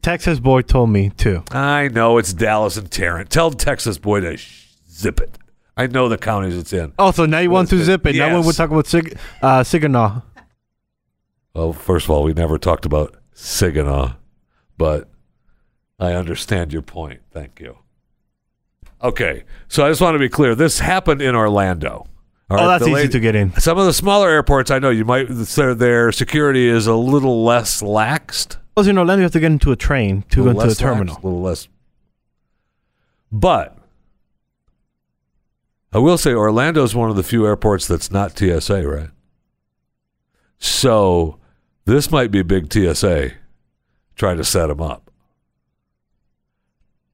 Texas 0.00 0.40
boy 0.40 0.62
told 0.62 0.90
me 0.90 1.10
too. 1.10 1.44
I 1.50 1.88
know 1.88 2.16
it's 2.18 2.32
Dallas 2.32 2.76
and 2.76 2.90
Tarrant. 2.90 3.28
Tell 3.30 3.50
Texas 3.50 3.98
boy 3.98 4.20
to 4.20 4.36
sh- 4.36 4.68
zip 4.90 5.20
it. 5.20 5.36
I 5.76 5.86
know 5.88 6.08
the 6.08 6.18
counties 6.18 6.56
it's 6.56 6.72
in. 6.72 6.92
Oh, 6.98 7.10
so 7.10 7.26
now 7.26 7.40
you 7.40 7.50
want 7.50 7.68
to 7.70 7.82
zip 7.84 8.06
it? 8.06 8.16
Now 8.16 8.40
we're 8.40 8.52
talking 8.52 8.74
about 8.74 8.86
Sig- 8.86 9.18
uh, 9.42 9.62
Saginaw. 9.64 10.22
Well, 11.54 11.72
first 11.72 12.06
of 12.06 12.10
all, 12.10 12.22
we 12.22 12.32
never 12.32 12.56
talked 12.58 12.86
about 12.86 13.16
Saginaw, 13.34 14.14
but 14.78 15.08
I 16.02 16.14
understand 16.14 16.72
your 16.72 16.82
point. 16.82 17.20
Thank 17.30 17.60
you. 17.60 17.78
Okay, 19.02 19.44
so 19.68 19.84
I 19.84 19.88
just 19.88 20.00
want 20.00 20.14
to 20.14 20.18
be 20.18 20.28
clear. 20.28 20.54
This 20.54 20.78
happened 20.80 21.22
in 21.22 21.34
Orlando. 21.34 22.06
All 22.50 22.58
Oh, 22.60 22.66
right, 22.66 22.66
that's 22.78 22.82
easy 22.82 22.92
lady- 22.94 23.08
to 23.12 23.20
get 23.20 23.34
in. 23.34 23.52
Some 23.58 23.78
of 23.78 23.86
the 23.86 23.92
smaller 23.92 24.28
airports, 24.28 24.70
I 24.70 24.78
know 24.78 24.90
you 24.90 25.04
might 25.04 25.26
their, 25.28 25.74
their 25.74 26.12
security 26.12 26.68
is 26.68 26.86
a 26.86 26.94
little 26.94 27.44
less 27.44 27.82
laxed, 27.82 28.56
Plus, 28.74 28.86
in 28.86 28.96
Orlando, 28.98 29.20
you 29.20 29.24
have 29.24 29.32
to 29.32 29.40
get 29.40 29.52
into 29.52 29.70
a 29.70 29.76
train 29.76 30.24
to 30.30 30.40
a 30.42 30.44
go 30.44 30.50
into 30.60 30.66
the 30.66 30.74
terminal. 30.74 31.14
lax, 31.14 31.22
a 31.22 31.26
little 31.26 31.42
less. 31.42 31.68
But 33.30 33.76
I 35.92 35.98
will 35.98 36.16
say 36.18 36.32
Orlando 36.32 36.82
is 36.82 36.94
one 36.94 37.10
of 37.10 37.16
the 37.16 37.22
few 37.22 37.46
airports 37.46 37.86
that's 37.86 38.10
not 38.10 38.36
TSA, 38.38 38.86
right? 38.88 39.10
So 40.58 41.38
this 41.84 42.10
might 42.10 42.30
be 42.30 42.42
big 42.42 42.72
TSA 42.72 43.32
trying 44.16 44.36
to 44.38 44.44
set 44.44 44.66
them 44.68 44.80
up 44.80 45.01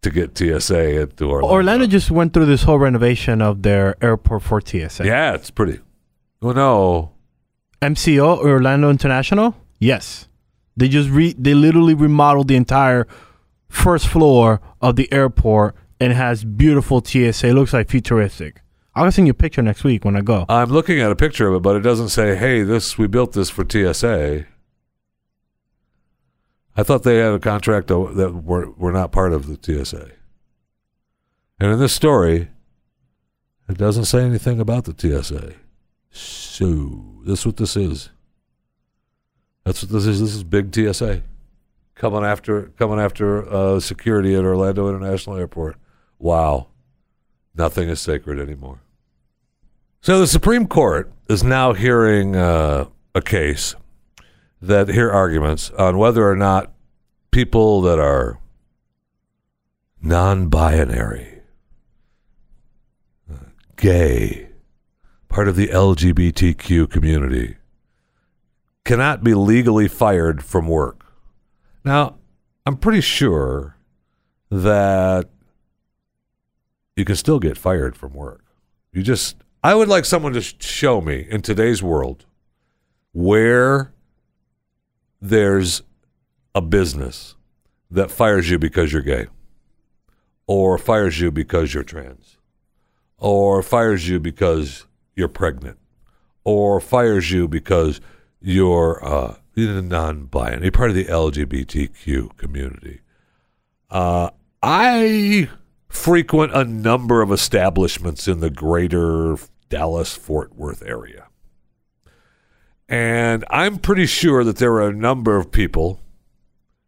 to 0.08 0.14
get 0.14 0.36
TSA 0.36 1.00
into 1.02 1.24
Orlando. 1.30 1.52
Orlando 1.54 1.86
just 1.86 2.10
went 2.10 2.32
through 2.32 2.46
this 2.46 2.62
whole 2.62 2.78
renovation 2.78 3.40
of 3.42 3.62
their 3.62 3.96
airport 4.02 4.42
for 4.42 4.60
TSA. 4.60 5.04
yeah, 5.04 5.34
it's 5.34 5.50
pretty. 5.50 5.80
Oh 6.42 6.52
no, 6.52 7.12
MCO 7.82 8.38
Orlando 8.38 8.90
International. 8.90 9.54
Yes, 9.78 10.28
they 10.76 10.88
just 10.88 11.10
re 11.10 11.34
they 11.38 11.54
literally 11.54 11.94
remodeled 11.94 12.48
the 12.48 12.56
entire 12.56 13.06
first 13.68 14.06
floor 14.08 14.60
of 14.80 14.96
the 14.96 15.12
airport 15.12 15.74
and 16.00 16.12
has 16.12 16.44
beautiful 16.44 17.02
TSA. 17.04 17.48
It 17.48 17.54
looks 17.54 17.72
like 17.72 17.88
futuristic. 17.88 18.62
I'll 18.94 19.10
send 19.12 19.28
you 19.28 19.32
a 19.32 19.34
picture 19.34 19.62
next 19.62 19.84
week 19.84 20.04
when 20.04 20.16
I 20.16 20.22
go. 20.22 20.44
I'm 20.48 20.70
looking 20.70 21.00
at 21.00 21.12
a 21.12 21.16
picture 21.16 21.46
of 21.48 21.54
it, 21.54 21.62
but 21.62 21.76
it 21.76 21.80
doesn't 21.80 22.08
say, 22.08 22.34
"Hey, 22.36 22.62
this 22.62 22.98
we 22.98 23.06
built 23.06 23.32
this 23.32 23.50
for 23.50 23.64
TSA." 23.64 24.44
I 26.78 26.84
thought 26.84 27.02
they 27.02 27.16
had 27.16 27.32
a 27.32 27.40
contract 27.40 27.88
that 27.88 28.40
were 28.44 28.70
were 28.70 28.92
not 28.92 29.10
part 29.10 29.32
of 29.32 29.48
the 29.48 29.58
TSA. 29.60 30.12
And 31.58 31.72
in 31.72 31.80
this 31.80 31.92
story, 31.92 32.50
it 33.68 33.76
doesn't 33.76 34.04
say 34.04 34.22
anything 34.22 34.60
about 34.60 34.84
the 34.84 34.94
TSA. 34.96 35.54
So 36.12 37.02
that's 37.26 37.44
what 37.44 37.56
this 37.56 37.76
is. 37.76 38.10
That's 39.64 39.82
what 39.82 39.90
this 39.90 40.06
is. 40.06 40.20
This 40.20 40.36
is 40.36 40.44
big 40.44 40.72
TSA 40.72 41.24
coming 41.96 42.22
after 42.22 42.68
coming 42.78 43.00
after 43.00 43.52
uh, 43.52 43.80
security 43.80 44.36
at 44.36 44.44
Orlando 44.44 44.88
International 44.88 45.36
Airport. 45.36 45.78
Wow, 46.20 46.68
nothing 47.56 47.88
is 47.88 48.00
sacred 48.00 48.38
anymore. 48.38 48.82
So 50.00 50.20
the 50.20 50.28
Supreme 50.28 50.68
Court 50.68 51.10
is 51.28 51.42
now 51.42 51.72
hearing 51.72 52.36
uh, 52.36 52.84
a 53.16 53.20
case 53.20 53.74
that 54.60 54.88
hear 54.88 55.10
arguments 55.10 55.70
on 55.70 55.98
whether 55.98 56.28
or 56.28 56.36
not 56.36 56.72
people 57.30 57.80
that 57.82 57.98
are 57.98 58.38
non-binary, 60.00 61.40
uh, 63.32 63.36
gay, 63.76 64.48
part 65.28 65.48
of 65.48 65.56
the 65.56 65.68
LGBTQ 65.68 66.90
community, 66.90 67.56
cannot 68.84 69.22
be 69.22 69.34
legally 69.34 69.86
fired 69.86 70.42
from 70.42 70.66
work. 70.66 71.04
Now, 71.84 72.16
I'm 72.66 72.76
pretty 72.76 73.00
sure 73.00 73.76
that 74.50 75.28
you 76.96 77.04
can 77.04 77.16
still 77.16 77.38
get 77.38 77.56
fired 77.56 77.96
from 77.96 78.12
work. 78.12 78.44
You 78.92 79.02
just, 79.02 79.36
I 79.62 79.74
would 79.74 79.88
like 79.88 80.04
someone 80.04 80.32
to 80.32 80.40
show 80.40 81.00
me 81.00 81.26
in 81.30 81.42
today's 81.42 81.82
world 81.82 82.24
where 83.12 83.92
there's 85.20 85.82
a 86.54 86.60
business 86.60 87.34
that 87.90 88.10
fires 88.10 88.50
you 88.50 88.58
because 88.58 88.92
you're 88.92 89.02
gay, 89.02 89.26
or 90.46 90.78
fires 90.78 91.20
you 91.20 91.30
because 91.30 91.74
you're 91.74 91.82
trans, 91.82 92.38
or 93.18 93.62
fires 93.62 94.08
you 94.08 94.20
because 94.20 94.86
you're 95.14 95.28
pregnant, 95.28 95.78
or 96.44 96.80
fires 96.80 97.30
you 97.30 97.48
because 97.48 98.00
you're 98.40 99.04
uh, 99.04 99.36
non-binary, 99.56 100.62
you're 100.62 100.72
part 100.72 100.90
of 100.90 100.96
the 100.96 101.04
LGBTQ 101.06 102.36
community. 102.36 103.00
Uh, 103.90 104.30
I 104.62 105.48
frequent 105.88 106.54
a 106.54 106.64
number 106.64 107.22
of 107.22 107.32
establishments 107.32 108.28
in 108.28 108.40
the 108.40 108.50
greater 108.50 109.36
Dallas 109.68 110.14
Fort 110.14 110.54
Worth 110.56 110.82
area. 110.82 111.27
And 112.88 113.44
I'm 113.50 113.78
pretty 113.78 114.06
sure 114.06 114.44
that 114.44 114.56
there 114.56 114.72
are 114.74 114.88
a 114.88 114.94
number 114.94 115.36
of 115.36 115.52
people, 115.52 116.00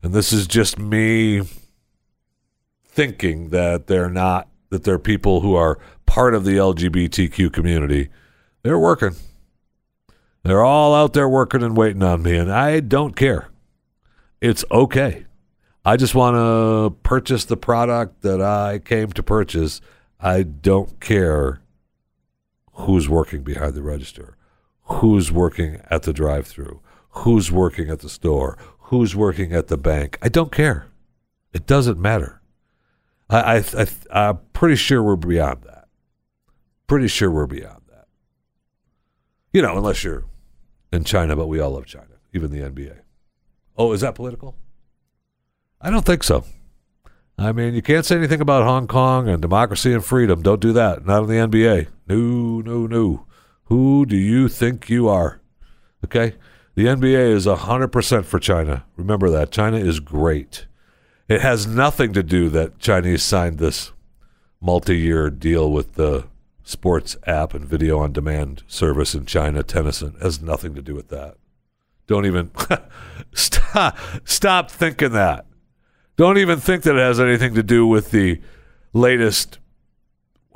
and 0.02 0.14
this 0.14 0.32
is 0.32 0.46
just 0.46 0.78
me 0.78 1.42
thinking 2.84 3.50
that 3.50 3.86
they're 3.86 4.08
not, 4.08 4.48
that 4.70 4.84
they're 4.84 4.98
people 4.98 5.42
who 5.42 5.54
are 5.54 5.78
part 6.06 6.34
of 6.34 6.44
the 6.44 6.56
LGBTQ 6.56 7.52
community. 7.52 8.08
They're 8.62 8.78
working. 8.78 9.14
They're 10.42 10.64
all 10.64 10.94
out 10.94 11.12
there 11.12 11.28
working 11.28 11.62
and 11.62 11.76
waiting 11.76 12.02
on 12.02 12.22
me, 12.22 12.36
and 12.36 12.50
I 12.50 12.80
don't 12.80 13.14
care. 13.14 13.48
It's 14.40 14.64
okay. 14.70 15.26
I 15.84 15.96
just 15.96 16.14
want 16.14 16.36
to 16.36 16.96
purchase 17.02 17.44
the 17.44 17.56
product 17.56 18.22
that 18.22 18.40
I 18.40 18.78
came 18.78 19.12
to 19.12 19.22
purchase. 19.22 19.80
I 20.18 20.42
don't 20.42 20.98
care 21.00 21.60
who's 22.72 23.08
working 23.08 23.42
behind 23.42 23.74
the 23.74 23.82
register, 23.82 24.36
who's 24.90 25.30
working 25.30 25.80
at 25.90 26.02
the 26.02 26.12
drive 26.12 26.46
through, 26.46 26.80
who's 27.10 27.50
working 27.50 27.90
at 27.90 28.00
the 28.00 28.08
store, 28.08 28.58
who's 28.78 29.14
working 29.14 29.52
at 29.52 29.68
the 29.68 29.78
bank. 29.78 30.18
I 30.20 30.28
don't 30.28 30.52
care. 30.52 30.86
It 31.52 31.66
doesn't 31.66 31.98
matter. 31.98 32.40
I, 33.28 33.58
I, 33.58 33.86
I'm 34.10 34.38
pretty 34.52 34.76
sure 34.76 35.02
we're 35.02 35.16
beyond 35.16 35.62
that. 35.62 35.86
Pretty 36.88 37.06
sure 37.06 37.30
we're 37.30 37.46
beyond 37.46 37.82
that. 37.88 38.06
You 39.52 39.62
know, 39.62 39.76
unless 39.76 40.02
you're 40.02 40.24
in 40.92 41.04
China, 41.04 41.36
but 41.36 41.46
we 41.46 41.60
all 41.60 41.70
love 41.70 41.86
China, 41.86 42.18
even 42.32 42.50
the 42.50 42.58
NBA. 42.58 42.98
Oh, 43.76 43.92
is 43.92 44.00
that 44.00 44.16
political? 44.16 44.56
I 45.80 45.90
don't 45.90 46.04
think 46.04 46.24
so. 46.24 46.44
I 47.38 47.52
mean, 47.52 47.74
you 47.74 47.80
can't 47.80 48.04
say 48.04 48.16
anything 48.16 48.40
about 48.40 48.64
Hong 48.64 48.86
Kong 48.86 49.28
and 49.28 49.40
democracy 49.40 49.94
and 49.94 50.04
freedom. 50.04 50.42
Don't 50.42 50.60
do 50.60 50.72
that. 50.72 51.06
Not 51.06 51.22
in 51.22 51.28
the 51.28 51.58
NBA. 51.58 51.86
No, 52.08 52.60
no, 52.60 52.86
no. 52.86 53.26
Who 53.70 54.04
do 54.04 54.16
you 54.16 54.48
think 54.48 54.90
you 54.90 55.08
are? 55.08 55.40
Okay? 56.04 56.34
The 56.74 56.86
NBA 56.86 57.30
is 57.32 57.46
100% 57.46 58.24
for 58.24 58.38
China. 58.40 58.84
Remember 58.96 59.30
that. 59.30 59.52
China 59.52 59.76
is 59.76 60.00
great. 60.00 60.66
It 61.28 61.40
has 61.40 61.68
nothing 61.68 62.12
to 62.14 62.24
do 62.24 62.48
that 62.48 62.80
Chinese 62.80 63.22
signed 63.22 63.58
this 63.58 63.92
multi 64.60 64.98
year 64.98 65.30
deal 65.30 65.70
with 65.70 65.94
the 65.94 66.26
sports 66.64 67.16
app 67.26 67.54
and 67.54 67.64
video 67.64 68.00
on 68.00 68.12
demand 68.12 68.64
service 68.66 69.14
in 69.14 69.24
China, 69.26 69.62
Tencent. 69.62 70.20
Has 70.20 70.42
nothing 70.42 70.74
to 70.74 70.82
do 70.82 70.94
with 70.96 71.08
that. 71.08 71.36
Don't 72.08 72.26
even 72.26 72.50
stop 73.32 73.96
stop 74.24 74.68
thinking 74.68 75.12
that. 75.12 75.46
Don't 76.16 76.38
even 76.38 76.58
think 76.58 76.82
that 76.82 76.96
it 76.96 77.00
has 77.00 77.20
anything 77.20 77.54
to 77.54 77.62
do 77.62 77.86
with 77.86 78.10
the 78.10 78.40
latest. 78.92 79.60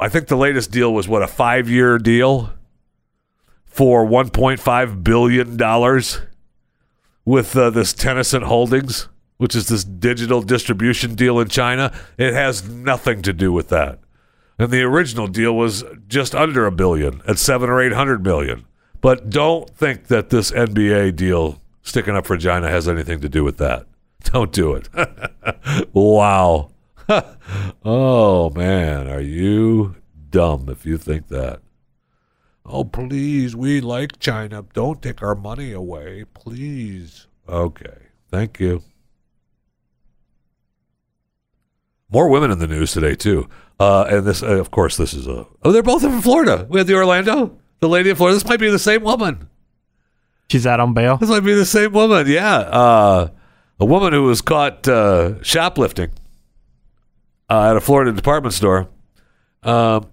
I 0.00 0.08
think 0.08 0.26
the 0.26 0.36
latest 0.36 0.72
deal 0.72 0.92
was 0.92 1.06
what 1.06 1.22
a 1.22 1.28
five 1.28 1.70
year 1.70 1.98
deal 1.98 2.53
for 3.74 4.06
1.5 4.06 5.02
billion 5.02 5.56
dollars 5.56 6.20
with 7.24 7.56
uh, 7.56 7.70
this 7.70 7.92
Tencent 7.92 8.44
Holdings, 8.44 9.08
which 9.38 9.56
is 9.56 9.66
this 9.66 9.82
digital 9.82 10.42
distribution 10.42 11.16
deal 11.16 11.40
in 11.40 11.48
China. 11.48 11.92
It 12.16 12.34
has 12.34 12.68
nothing 12.68 13.20
to 13.22 13.32
do 13.32 13.52
with 13.52 13.70
that. 13.70 13.98
And 14.60 14.70
the 14.70 14.82
original 14.82 15.26
deal 15.26 15.56
was 15.56 15.82
just 16.06 16.36
under 16.36 16.66
a 16.66 16.70
billion 16.70 17.20
at 17.26 17.40
seven 17.40 17.68
or 17.68 17.82
eight 17.82 17.94
hundred 17.94 18.22
million. 18.22 18.64
But 19.00 19.28
don't 19.28 19.68
think 19.68 20.06
that 20.06 20.30
this 20.30 20.52
NBA 20.52 21.16
deal 21.16 21.60
sticking 21.82 22.14
up 22.14 22.26
for 22.26 22.36
China 22.36 22.70
has 22.70 22.86
anything 22.88 23.20
to 23.22 23.28
do 23.28 23.42
with 23.42 23.56
that. 23.58 23.88
Don't 24.32 24.52
do 24.52 24.74
it. 24.74 24.88
wow. 25.92 26.70
oh 27.84 28.50
man, 28.50 29.08
are 29.08 29.20
you 29.20 29.96
dumb 30.30 30.68
if 30.68 30.86
you 30.86 30.96
think 30.96 31.26
that? 31.26 31.60
Oh 32.66 32.84
please, 32.84 33.54
we 33.54 33.80
like 33.80 34.18
China. 34.18 34.64
Don't 34.72 35.02
take 35.02 35.22
our 35.22 35.34
money 35.34 35.72
away, 35.72 36.24
please. 36.32 37.26
Okay. 37.48 37.98
Thank 38.30 38.58
you. 38.58 38.82
More 42.10 42.28
women 42.28 42.50
in 42.50 42.58
the 42.58 42.66
news 42.66 42.92
today 42.92 43.14
too. 43.14 43.48
Uh, 43.78 44.04
and 44.08 44.24
this, 44.24 44.42
uh, 44.42 44.56
of 44.56 44.70
course, 44.70 44.96
this 44.96 45.12
is 45.12 45.26
a. 45.26 45.46
Oh, 45.62 45.72
they're 45.72 45.82
both 45.82 46.04
in 46.04 46.20
Florida. 46.22 46.66
We 46.70 46.78
had 46.78 46.86
the 46.86 46.94
Orlando, 46.94 47.58
The 47.80 47.88
lady 47.88 48.10
in 48.10 48.16
Florida. 48.16 48.36
This 48.36 48.46
might 48.48 48.60
be 48.60 48.70
the 48.70 48.78
same 48.78 49.02
woman. 49.02 49.48
She's 50.48 50.66
out 50.66 50.78
on 50.78 50.94
bail. 50.94 51.16
This 51.16 51.30
might 51.30 51.40
be 51.40 51.54
the 51.54 51.64
same 51.64 51.92
woman. 51.92 52.26
Yeah, 52.28 52.56
uh, 52.58 53.28
a 53.80 53.84
woman 53.84 54.12
who 54.12 54.22
was 54.24 54.40
caught 54.40 54.86
uh, 54.86 55.42
shoplifting 55.42 56.10
uh, 57.50 57.70
at 57.70 57.76
a 57.76 57.80
Florida 57.80 58.12
department 58.12 58.54
store. 58.54 58.88
Um, 59.62 60.06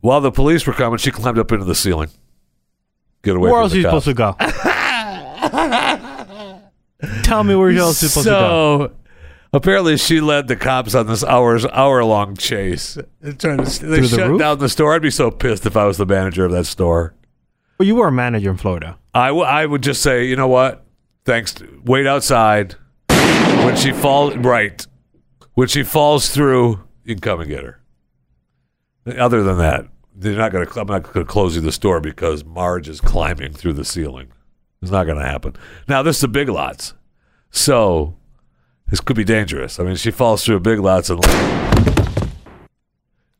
while 0.00 0.20
the 0.20 0.30
police 0.32 0.66
were 0.66 0.72
coming, 0.72 0.98
she 0.98 1.10
climbed 1.10 1.38
up 1.38 1.52
into 1.52 1.64
the 1.64 1.74
ceiling. 1.74 2.10
Get 3.22 3.36
away 3.36 3.50
Where 3.50 3.58
from 3.58 3.62
else 3.64 3.72
the 3.72 3.78
are 3.78 3.80
you 3.80 3.88
cops. 3.88 4.04
supposed 4.04 4.16
to 4.16 4.60
go? 7.02 7.10
Tell 7.22 7.44
me 7.44 7.54
where 7.54 7.70
else 7.70 8.02
you're 8.02 8.08
supposed 8.10 8.26
to 8.26 8.30
go. 8.30 8.86
so 8.88 8.92
apparently, 9.52 9.96
she 9.96 10.20
led 10.20 10.48
the 10.48 10.56
cops 10.56 10.94
on 10.94 11.06
this 11.06 11.24
hours 11.24 11.64
hour 11.66 12.04
long 12.04 12.36
chase. 12.36 12.98
They're 13.20 13.32
Trying 13.32 13.58
to, 13.58 13.64
they 13.64 13.96
Through 13.98 14.00
the 14.08 14.08
shut 14.16 14.28
roof? 14.30 14.38
down 14.38 14.58
the 14.58 14.68
store. 14.68 14.94
I'd 14.94 15.02
be 15.02 15.10
so 15.10 15.30
pissed 15.30 15.64
if 15.66 15.76
I 15.76 15.84
was 15.86 15.96
the 15.96 16.06
manager 16.06 16.44
of 16.44 16.52
that 16.52 16.66
store. 16.66 17.14
Well, 17.78 17.86
you 17.86 17.94
were 17.96 18.08
a 18.08 18.12
manager 18.12 18.50
in 18.50 18.58
Florida. 18.58 18.98
I, 19.14 19.28
w- 19.28 19.46
I 19.46 19.64
would 19.64 19.82
just 19.82 20.02
say, 20.02 20.26
you 20.26 20.36
know 20.36 20.48
what? 20.48 20.84
Thanks. 21.24 21.54
To, 21.54 21.82
wait 21.84 22.06
outside. 22.06 22.74
When 23.08 23.76
she 23.76 23.92
falls, 23.92 24.36
right. 24.36 24.86
When 25.54 25.68
she 25.68 25.82
falls 25.82 26.28
through, 26.28 26.80
you 27.04 27.14
can 27.14 27.20
come 27.20 27.40
and 27.40 27.48
get 27.48 27.64
her. 27.64 27.79
Other 29.06 29.42
than 29.42 29.58
that, 29.58 29.86
they're 30.14 30.36
not 30.36 30.52
going 30.52 30.66
to. 30.66 30.80
I'm 30.80 30.86
not 30.86 31.02
going 31.02 31.24
to 31.26 31.30
close 31.30 31.54
you 31.56 31.62
the 31.62 31.72
store 31.72 32.00
because 32.00 32.44
Marge 32.44 32.88
is 32.88 33.00
climbing 33.00 33.52
through 33.52 33.72
the 33.74 33.84
ceiling. 33.84 34.28
It's 34.82 34.90
not 34.90 35.04
going 35.04 35.18
to 35.18 35.24
happen. 35.26 35.56
Now 35.88 36.02
this 36.02 36.18
is 36.18 36.24
a 36.24 36.28
Big 36.28 36.48
Lots, 36.48 36.94
so 37.50 38.16
this 38.88 39.00
could 39.00 39.16
be 39.16 39.24
dangerous. 39.24 39.78
I 39.80 39.84
mean, 39.84 39.96
she 39.96 40.10
falls 40.10 40.44
through 40.44 40.56
a 40.56 40.60
Big 40.60 40.78
Lots 40.80 41.10
and. 41.10 41.24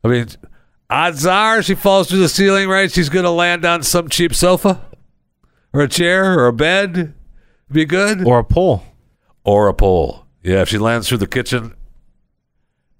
I 0.03 0.07
mean, 0.07 0.27
odds 0.89 1.25
are 1.27 1.61
she 1.61 1.75
falls 1.75 2.09
through 2.09 2.19
the 2.19 2.29
ceiling. 2.29 2.67
Right, 2.67 2.91
she's 2.91 3.09
going 3.09 3.25
to 3.25 3.31
land 3.31 3.63
on 3.65 3.83
some 3.83 4.09
cheap 4.09 4.33
sofa 4.33 4.81
or 5.73 5.81
a 5.81 5.87
chair 5.87 6.37
or 6.37 6.47
a 6.47 6.53
bed 6.53 7.13
be 7.71 7.85
good 7.85 8.25
Or 8.25 8.39
a 8.39 8.43
pole. 8.43 8.83
or 9.45 9.67
a 9.69 9.73
pole 9.73 10.25
yeah 10.43 10.61
if 10.61 10.67
she 10.67 10.77
lands 10.77 11.07
through 11.07 11.19
the 11.19 11.27
kitchen 11.27 11.73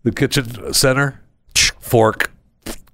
the 0.03 0.11
kitchen 0.13 0.73
center 0.73 1.19
fork 1.81 2.30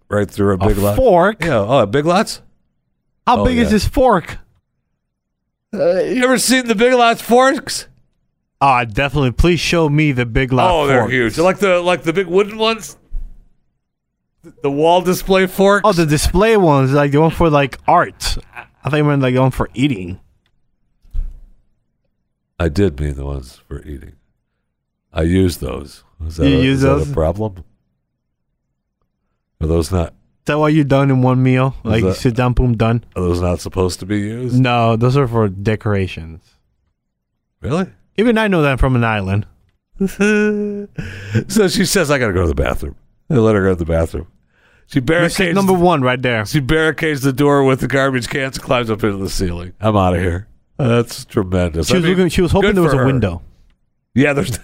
right 0.10 0.30
through 0.30 0.54
a 0.54 0.58
big 0.58 0.78
a 0.78 0.82
lot 0.82 0.96
fork? 0.96 1.44
yeah 1.44 1.58
oh 1.60 1.86
big 1.86 2.06
lots 2.06 2.42
How 3.26 3.40
Oh, 3.42 3.46
big 3.46 3.58
yeah. 3.58 3.64
is 3.64 3.72
this 3.72 3.88
fork? 3.88 4.38
uh, 5.74 6.00
you 6.00 6.24
ever 6.24 6.38
seen 6.38 6.68
the 6.68 6.76
big 6.76 6.94
lots 6.94 7.22
forks 7.22 7.88
Ah, 8.60 8.86
definitely. 8.86 9.32
Please 9.34 9.60
show 9.60 9.88
me 9.88 10.12
the 10.14 10.26
big 10.26 10.52
lot 10.52 10.72
oh 10.74 10.88
they're 10.88 11.02
fork. 11.02 11.12
huge 11.12 11.36
they're 11.36 11.46
like 11.46 11.60
the 11.60 11.80
like 11.80 12.04
the 12.04 12.14
big 12.14 12.28
wooden 12.28 12.58
ones 12.58 12.98
the 14.64 14.72
wall 14.72 15.02
display 15.02 15.46
forks 15.46 15.82
Oh, 15.86 15.92
the 15.94 16.06
display 16.06 16.56
ones, 16.58 16.92
like 16.94 17.12
the 17.12 17.20
one 17.20 17.32
for 17.32 17.50
like 17.50 17.78
art. 17.88 18.38
I 18.84 18.90
think 18.90 19.06
meant 19.06 19.22
like 19.22 19.34
the 19.36 19.42
one 19.42 19.52
for 19.52 19.70
eating. 19.74 20.20
i 22.60 22.70
did 22.70 23.00
mean 23.00 23.16
the 23.16 23.26
ones 23.26 23.62
for 23.68 23.82
eating 23.84 24.14
i 25.14 25.22
used 25.22 25.60
those 25.60 26.04
is 26.26 26.38
that, 26.38 26.48
You 26.50 26.58
a, 26.58 26.62
use 26.62 26.78
is 26.78 26.82
that 26.84 26.88
those? 26.90 27.12
a 27.12 27.14
problem 27.14 27.64
are 29.62 29.68
those 29.68 29.92
not 29.92 30.10
Is 30.10 30.14
that 30.46 30.60
what 30.60 30.74
you 30.74 30.84
done 30.84 31.10
in 31.10 31.22
one 31.22 31.42
meal? 31.44 31.76
Like 31.84 32.02
you 32.02 32.10
that- 32.10 32.16
sit 32.16 32.36
down, 32.36 32.54
boom, 32.54 32.76
done. 32.78 33.04
are 33.16 33.22
those 33.22 33.42
not 33.42 33.60
supposed 33.60 34.00
to 34.02 34.06
be 34.06 34.20
used 34.20 34.60
No, 34.60 34.96
those 34.96 35.18
are 35.18 35.28
for 35.28 35.48
decorations. 35.50 36.42
really 37.62 37.88
Even 38.18 38.38
I 38.38 38.48
know 38.48 38.62
that 38.64 38.80
from 38.80 38.96
an 38.96 39.04
island. 39.04 39.46
so 40.08 41.68
she 41.68 41.86
says, 41.86 42.12
"I 42.12 42.20
gotta 42.20 42.34
go 42.34 42.42
to 42.44 42.48
the 42.48 42.54
bathroom." 42.56 42.96
I 43.30 43.36
let 43.36 43.56
her 43.56 43.64
go 43.64 43.70
to 43.70 43.76
the 43.76 43.86
bathroom. 43.86 44.28
She 44.86 45.00
barricades 45.00 45.56
number 45.56 45.74
one 45.74 46.02
right 46.02 46.22
there. 46.22 46.46
She 46.46 46.60
barricades 46.62 47.22
the 47.22 47.34
door 47.34 47.64
with 47.64 47.80
the 47.82 47.88
garbage 47.88 48.30
cans 48.30 48.58
and 48.58 48.64
climbs 48.64 48.90
up 48.90 49.04
into 49.04 49.18
the 49.18 49.30
ceiling. 49.30 49.74
I'm 49.82 49.98
out 49.98 50.14
of 50.16 50.22
here. 50.22 50.48
That's 50.78 51.26
tremendous. 51.26 51.88
She 51.88 51.96
I 51.96 51.98
was, 51.98 52.04
mean, 52.06 52.14
looking, 52.14 52.30
she 52.30 52.42
was 52.42 52.52
hoping 52.52 52.74
there 52.76 52.84
was 52.84 52.94
a 52.94 52.98
her. 52.98 53.06
window. 53.08 53.42
Yeah, 54.14 54.34
there's 54.34 54.60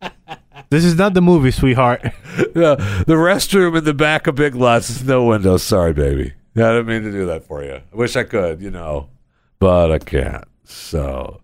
This 0.70 0.84
is 0.84 0.96
not 0.96 1.14
the 1.14 1.20
movie, 1.20 1.50
sweetheart. 1.50 2.02
yeah, 2.38 2.74
the 3.06 3.14
restroom 3.14 3.78
in 3.78 3.84
the 3.84 3.94
back 3.94 4.26
of 4.26 4.34
Big 4.34 4.54
Lots 4.54 4.90
is 4.90 5.04
no 5.04 5.24
window. 5.24 5.56
Sorry, 5.56 5.92
baby. 5.92 6.32
Yeah, 6.54 6.70
I 6.70 6.72
didn't 6.72 6.86
mean 6.86 7.02
to 7.02 7.10
do 7.10 7.26
that 7.26 7.44
for 7.44 7.62
you. 7.62 7.74
I 7.74 7.96
wish 7.96 8.16
I 8.16 8.24
could, 8.24 8.60
you 8.60 8.70
know, 8.70 9.10
but 9.58 9.92
I 9.92 9.98
can't. 9.98 10.44
So 10.64 11.40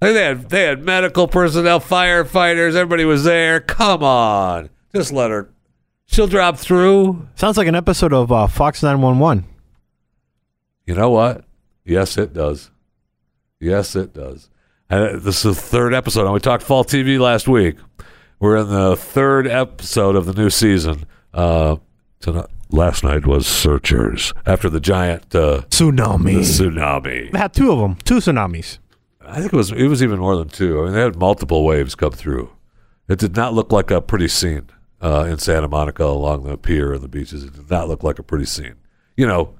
I 0.00 0.06
think 0.06 0.14
they 0.14 0.24
had 0.24 0.50
they 0.50 0.62
had 0.64 0.84
medical 0.84 1.28
personnel, 1.28 1.80
firefighters. 1.80 2.74
Everybody 2.74 3.04
was 3.04 3.24
there. 3.24 3.60
Come 3.60 4.02
on, 4.02 4.70
just 4.94 5.12
let 5.12 5.30
her. 5.30 5.50
She'll 6.06 6.26
drop 6.26 6.58
through. 6.58 7.28
Sounds 7.34 7.56
like 7.56 7.66
an 7.66 7.74
episode 7.74 8.12
of 8.12 8.30
uh, 8.30 8.46
Fox 8.46 8.82
911. 8.82 9.44
You 10.86 10.94
know 10.94 11.10
what? 11.10 11.44
Yes, 11.84 12.18
it 12.18 12.32
does. 12.32 12.70
Yes, 13.58 13.96
it 13.96 14.12
does. 14.12 14.50
And 14.90 15.22
this 15.22 15.44
is 15.44 15.56
the 15.56 15.60
third 15.60 15.94
episode. 15.94 16.24
And 16.24 16.34
we 16.34 16.40
talked 16.40 16.62
fall 16.62 16.84
TV 16.84 17.18
last 17.18 17.48
week. 17.48 17.76
We're 18.40 18.56
in 18.56 18.68
the 18.68 18.96
third 18.96 19.46
episode 19.46 20.16
of 20.16 20.26
the 20.26 20.32
new 20.34 20.50
season. 20.50 21.06
Uh, 21.32 21.76
tonight, 22.20 22.46
last 22.70 23.02
night 23.04 23.26
was 23.26 23.46
Searchers 23.46 24.32
after 24.46 24.68
the 24.68 24.80
giant 24.80 25.34
uh, 25.34 25.56
the 25.60 25.66
Tsunami. 25.70 26.40
tsunami. 26.40 27.32
They 27.32 27.38
had 27.38 27.54
two 27.54 27.72
of 27.72 27.78
them, 27.78 27.96
two 28.04 28.16
tsunamis. 28.16 28.78
I 29.26 29.40
think 29.40 29.52
it 29.52 29.56
was 29.56 29.72
it 29.72 29.86
was 29.88 30.02
even 30.02 30.18
more 30.20 30.36
than 30.36 30.48
two. 30.48 30.80
I 30.80 30.84
mean, 30.84 30.92
they 30.94 31.00
had 31.00 31.16
multiple 31.16 31.64
waves 31.64 31.94
come 31.94 32.12
through. 32.12 32.50
It 33.08 33.18
did 33.18 33.36
not 33.36 33.54
look 33.54 33.72
like 33.72 33.90
a 33.90 34.00
pretty 34.00 34.28
scene 34.28 34.68
uh, 35.00 35.26
in 35.28 35.38
Santa 35.38 35.68
Monica 35.68 36.04
along 36.04 36.44
the 36.44 36.56
pier 36.58 36.92
and 36.92 37.02
the 37.02 37.08
beaches. 37.08 37.44
It 37.44 37.54
did 37.54 37.70
not 37.70 37.88
look 37.88 38.02
like 38.02 38.18
a 38.18 38.22
pretty 38.22 38.46
scene. 38.46 38.74
You 39.16 39.26
know, 39.26 39.54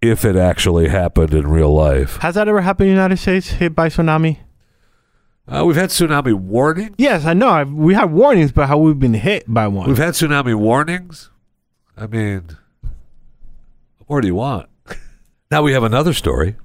if 0.00 0.24
it 0.24 0.34
actually 0.36 0.88
happened 0.88 1.34
in 1.34 1.46
real 1.46 1.72
life. 1.72 2.16
Has 2.18 2.34
that 2.34 2.48
ever 2.48 2.60
happened 2.60 2.88
in 2.88 2.94
the 2.96 3.00
United 3.02 3.18
States, 3.18 3.50
hit 3.50 3.74
by 3.74 3.88
tsunami? 3.88 4.38
Uh, 5.46 5.64
we've 5.64 5.76
had 5.76 5.90
tsunami 5.90 6.34
warning. 6.34 6.94
Yes, 6.98 7.24
I 7.24 7.34
know. 7.34 7.48
I, 7.48 7.64
we 7.64 7.94
have 7.94 8.12
warnings, 8.12 8.52
but 8.52 8.68
how 8.68 8.78
we've 8.78 8.98
been 8.98 9.14
hit 9.14 9.44
by 9.48 9.66
one. 9.68 9.88
We've 9.88 9.98
had 9.98 10.14
tsunami 10.14 10.54
warnings. 10.54 11.30
I 11.96 12.06
mean, 12.06 12.56
what 14.06 14.20
do 14.20 14.26
you 14.28 14.34
want? 14.34 14.68
Now 15.50 15.60
we 15.62 15.74
have 15.74 15.82
another 15.82 16.14
story 16.14 16.56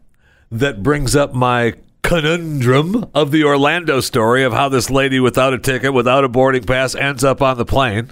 that 0.50 0.82
brings 0.82 1.14
up 1.14 1.34
my 1.34 1.74
conundrum 2.04 3.10
of 3.14 3.32
the 3.32 3.44
Orlando 3.44 4.00
story 4.00 4.46
of 4.46 4.54
how 4.54 4.70
this 4.70 4.90
lady 4.90 5.20
without 5.20 5.54
a 5.54 5.60
ticket, 5.60 5.94
without 5.94 6.24
a 6.24 6.30
boarding 6.30 6.64
pass, 6.64 6.96
ends 6.96 7.22
up 7.26 7.42
on 7.42 7.58
the 7.58 7.66
plane. 7.66 8.12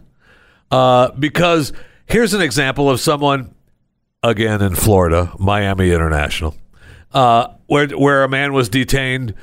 Uh, 0.70 1.12
because 1.12 1.72
here's 2.08 2.34
an 2.34 2.42
example 2.42 2.90
of 2.90 3.00
someone, 3.00 3.56
again 4.22 4.62
in 4.62 4.76
Florida, 4.76 5.32
Miami 5.40 5.92
International, 5.92 6.54
uh, 7.14 7.48
where 7.68 7.88
where 7.88 8.26
a 8.26 8.28
man 8.28 8.52
was 8.52 8.68
detained 8.68 9.34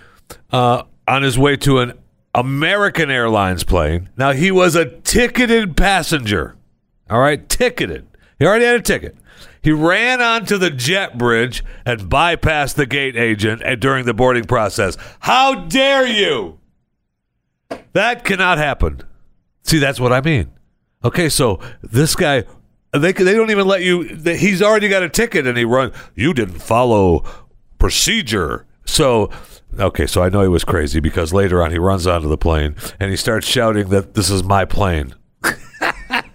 uh, 0.50 0.82
on 1.12 1.22
his 1.22 1.38
way 1.38 1.56
to 1.58 1.78
an 1.78 1.92
American 2.34 3.10
Airlines 3.10 3.64
plane. 3.64 4.08
Now 4.16 4.32
he 4.32 4.50
was 4.50 4.74
a 4.74 4.86
ticketed 4.86 5.76
passenger. 5.76 6.56
All 7.10 7.20
right, 7.20 7.46
ticketed. 7.50 8.06
He 8.38 8.46
already 8.46 8.64
had 8.64 8.76
a 8.76 8.82
ticket. 8.82 9.16
He 9.60 9.72
ran 9.72 10.22
onto 10.22 10.56
the 10.56 10.70
jet 10.70 11.18
bridge 11.18 11.62
and 11.84 12.10
bypassed 12.10 12.76
the 12.76 12.86
gate 12.86 13.14
agent 13.14 13.62
during 13.80 14.06
the 14.06 14.14
boarding 14.14 14.44
process. 14.44 14.96
How 15.20 15.66
dare 15.66 16.06
you? 16.06 16.58
That 17.92 18.24
cannot 18.24 18.56
happen. 18.56 19.02
See, 19.64 19.78
that's 19.78 20.00
what 20.00 20.12
I 20.14 20.22
mean. 20.22 20.50
Okay, 21.04 21.28
so 21.28 21.60
this 21.82 22.16
guy, 22.16 22.44
they 22.92 23.12
they 23.12 23.34
don't 23.34 23.50
even 23.50 23.66
let 23.66 23.82
you. 23.82 24.02
He's 24.02 24.62
already 24.62 24.88
got 24.88 25.02
a 25.02 25.10
ticket 25.10 25.46
and 25.46 25.58
he 25.58 25.64
run. 25.66 25.92
You 26.14 26.32
didn't 26.32 26.60
follow 26.60 27.24
procedure. 27.78 28.66
So, 28.86 29.30
okay, 29.78 30.06
so 30.06 30.22
I 30.22 30.28
know 30.28 30.42
he 30.42 30.48
was 30.48 30.64
crazy 30.64 31.00
because 31.00 31.32
later 31.32 31.62
on 31.62 31.70
he 31.70 31.78
runs 31.78 32.06
onto 32.06 32.28
the 32.28 32.38
plane 32.38 32.76
and 33.00 33.10
he 33.10 33.16
starts 33.16 33.46
shouting 33.46 33.88
that 33.88 34.14
this 34.14 34.30
is 34.30 34.42
my 34.42 34.64
plane. 34.64 35.14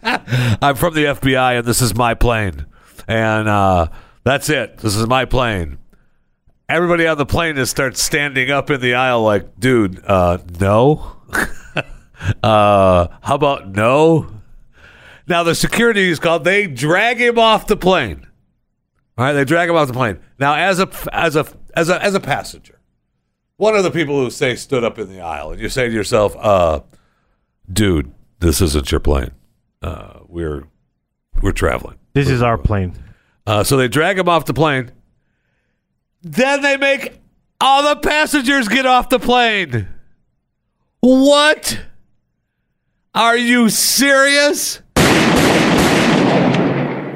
I'm 0.04 0.76
from 0.76 0.93
the 0.93 1.06
FBI 1.06 1.60
and 1.60 1.67
this 1.67 1.82
is 1.82 1.95
my 1.95 2.13
plane. 2.13 2.65
And 3.08 3.47
uh, 3.47 3.88
that's 4.23 4.50
it. 4.50 4.80
This 4.80 4.95
is 4.95 5.08
my 5.08 5.26
plane. 5.26 5.78
Everybody 6.69 7.08
on 7.08 7.17
the 7.17 7.26
plane 7.26 7.56
just 7.56 7.71
starts 7.71 8.02
standing 8.02 8.52
up 8.52 8.69
in 8.69 8.82
the 8.82 8.95
aisle 8.95 9.23
like, 9.23 9.58
dude, 9.58 10.04
uh, 10.06 10.39
no. 10.60 11.15
uh, 12.43 13.08
how 13.21 13.36
about 13.36 13.69
no? 13.69 14.30
Now 15.28 15.43
the 15.43 15.56
security 15.56 16.10
is 16.10 16.19
called. 16.19 16.43
They 16.43 16.67
drag 16.67 17.19
him 17.19 17.39
off 17.39 17.67
the 17.67 17.78
plane. 17.78 18.28
All 19.17 19.26
right, 19.26 19.34
they 19.34 19.45
drag 19.45 19.69
him 19.69 19.76
off 19.76 19.88
the 19.88 19.93
plane. 19.93 20.19
Now, 20.39 20.56
as 20.56 20.80
a 20.80 20.89
as 21.12 21.36
a 21.36 21.45
as 21.76 21.89
a 21.89 22.02
as 22.04 22.13
a 22.13 22.19
passenger, 22.19 22.77
one 23.58 23.76
of 23.76 23.84
the 23.84 23.91
people 23.91 24.20
who 24.20 24.30
say 24.30 24.56
stood 24.56 24.84
up 24.84 24.98
in 24.98 25.10
the 25.10 25.22
aisle, 25.22 25.52
and 25.52 25.62
you 25.62 25.70
say 25.70 25.88
to 25.88 25.93
yourself, 25.93 26.36
uh, 26.38 26.82
"Dude, 27.72 28.12
this 28.39 28.62
isn't 28.62 28.91
your 28.91 29.00
plane. 29.00 29.32
Uh, 29.82 30.20
we're 30.28 30.63
we're 31.41 31.52
traveling." 31.52 31.98
this 32.13 32.30
is 32.30 32.41
our 32.41 32.58
plane. 32.58 32.93
Uh, 33.46 33.63
so 33.63 33.78
they 33.78 33.88
drag 33.88 34.17
him 34.17 34.28
off 34.28 34.46
the 34.46 34.54
plane. 34.54 34.91
Then 36.22 36.62
they 36.62 36.78
make 36.78 37.20
all 37.62 37.84
the 37.84 38.02
passengers 38.02 38.67
get 38.67 38.86
off 38.86 39.10
the 39.10 39.20
plane. 39.20 39.88
What? 41.02 41.80
Are 43.13 43.38
you 43.38 43.70
serious? 43.70 44.82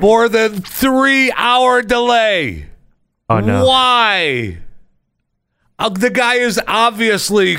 more 0.02 0.28
than 0.28 0.60
three 0.62 1.32
hour 1.34 1.82
delay. 1.82 2.66
Oh 3.30 3.40
no. 3.40 3.66
Why? 3.66 4.58
Uh, 5.82 5.90
the 5.90 6.10
guy 6.10 6.36
is 6.36 6.60
obviously 6.68 7.58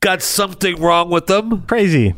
got 0.00 0.22
something 0.22 0.76
wrong 0.80 1.08
with 1.10 1.30
him. 1.30 1.62
Crazy. 1.62 2.14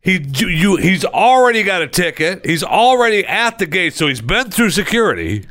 He 0.00 0.18
you 0.34 0.76
he's 0.76 1.04
already 1.04 1.62
got 1.62 1.82
a 1.82 1.86
ticket. 1.86 2.44
He's 2.44 2.64
already 2.64 3.24
at 3.26 3.58
the 3.58 3.66
gate, 3.66 3.94
so 3.94 4.08
he's 4.08 4.20
been 4.20 4.50
through 4.50 4.70
security. 4.70 5.46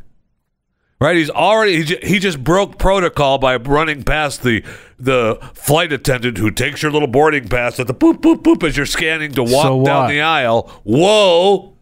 Right? 1.00 1.16
He's 1.16 1.30
already 1.30 1.82
he, 1.82 1.96
he 2.02 2.18
just 2.18 2.44
broke 2.44 2.78
protocol 2.78 3.38
by 3.38 3.56
running 3.56 4.02
past 4.04 4.42
the 4.42 4.62
the 4.98 5.38
flight 5.54 5.92
attendant 5.92 6.36
who 6.38 6.50
takes 6.50 6.82
your 6.82 6.92
little 6.92 7.08
boarding 7.08 7.48
pass 7.48 7.80
at 7.80 7.86
the 7.86 7.94
boop 7.94 8.20
boop 8.20 8.42
boop 8.42 8.62
as 8.62 8.76
you're 8.76 8.86
scanning 8.86 9.32
to 9.32 9.42
walk 9.42 9.64
So 9.64 9.84
down 9.84 10.02
what? 10.04 10.08
the 10.08 10.20
aisle. 10.20 10.68
Whoa. 10.84 11.76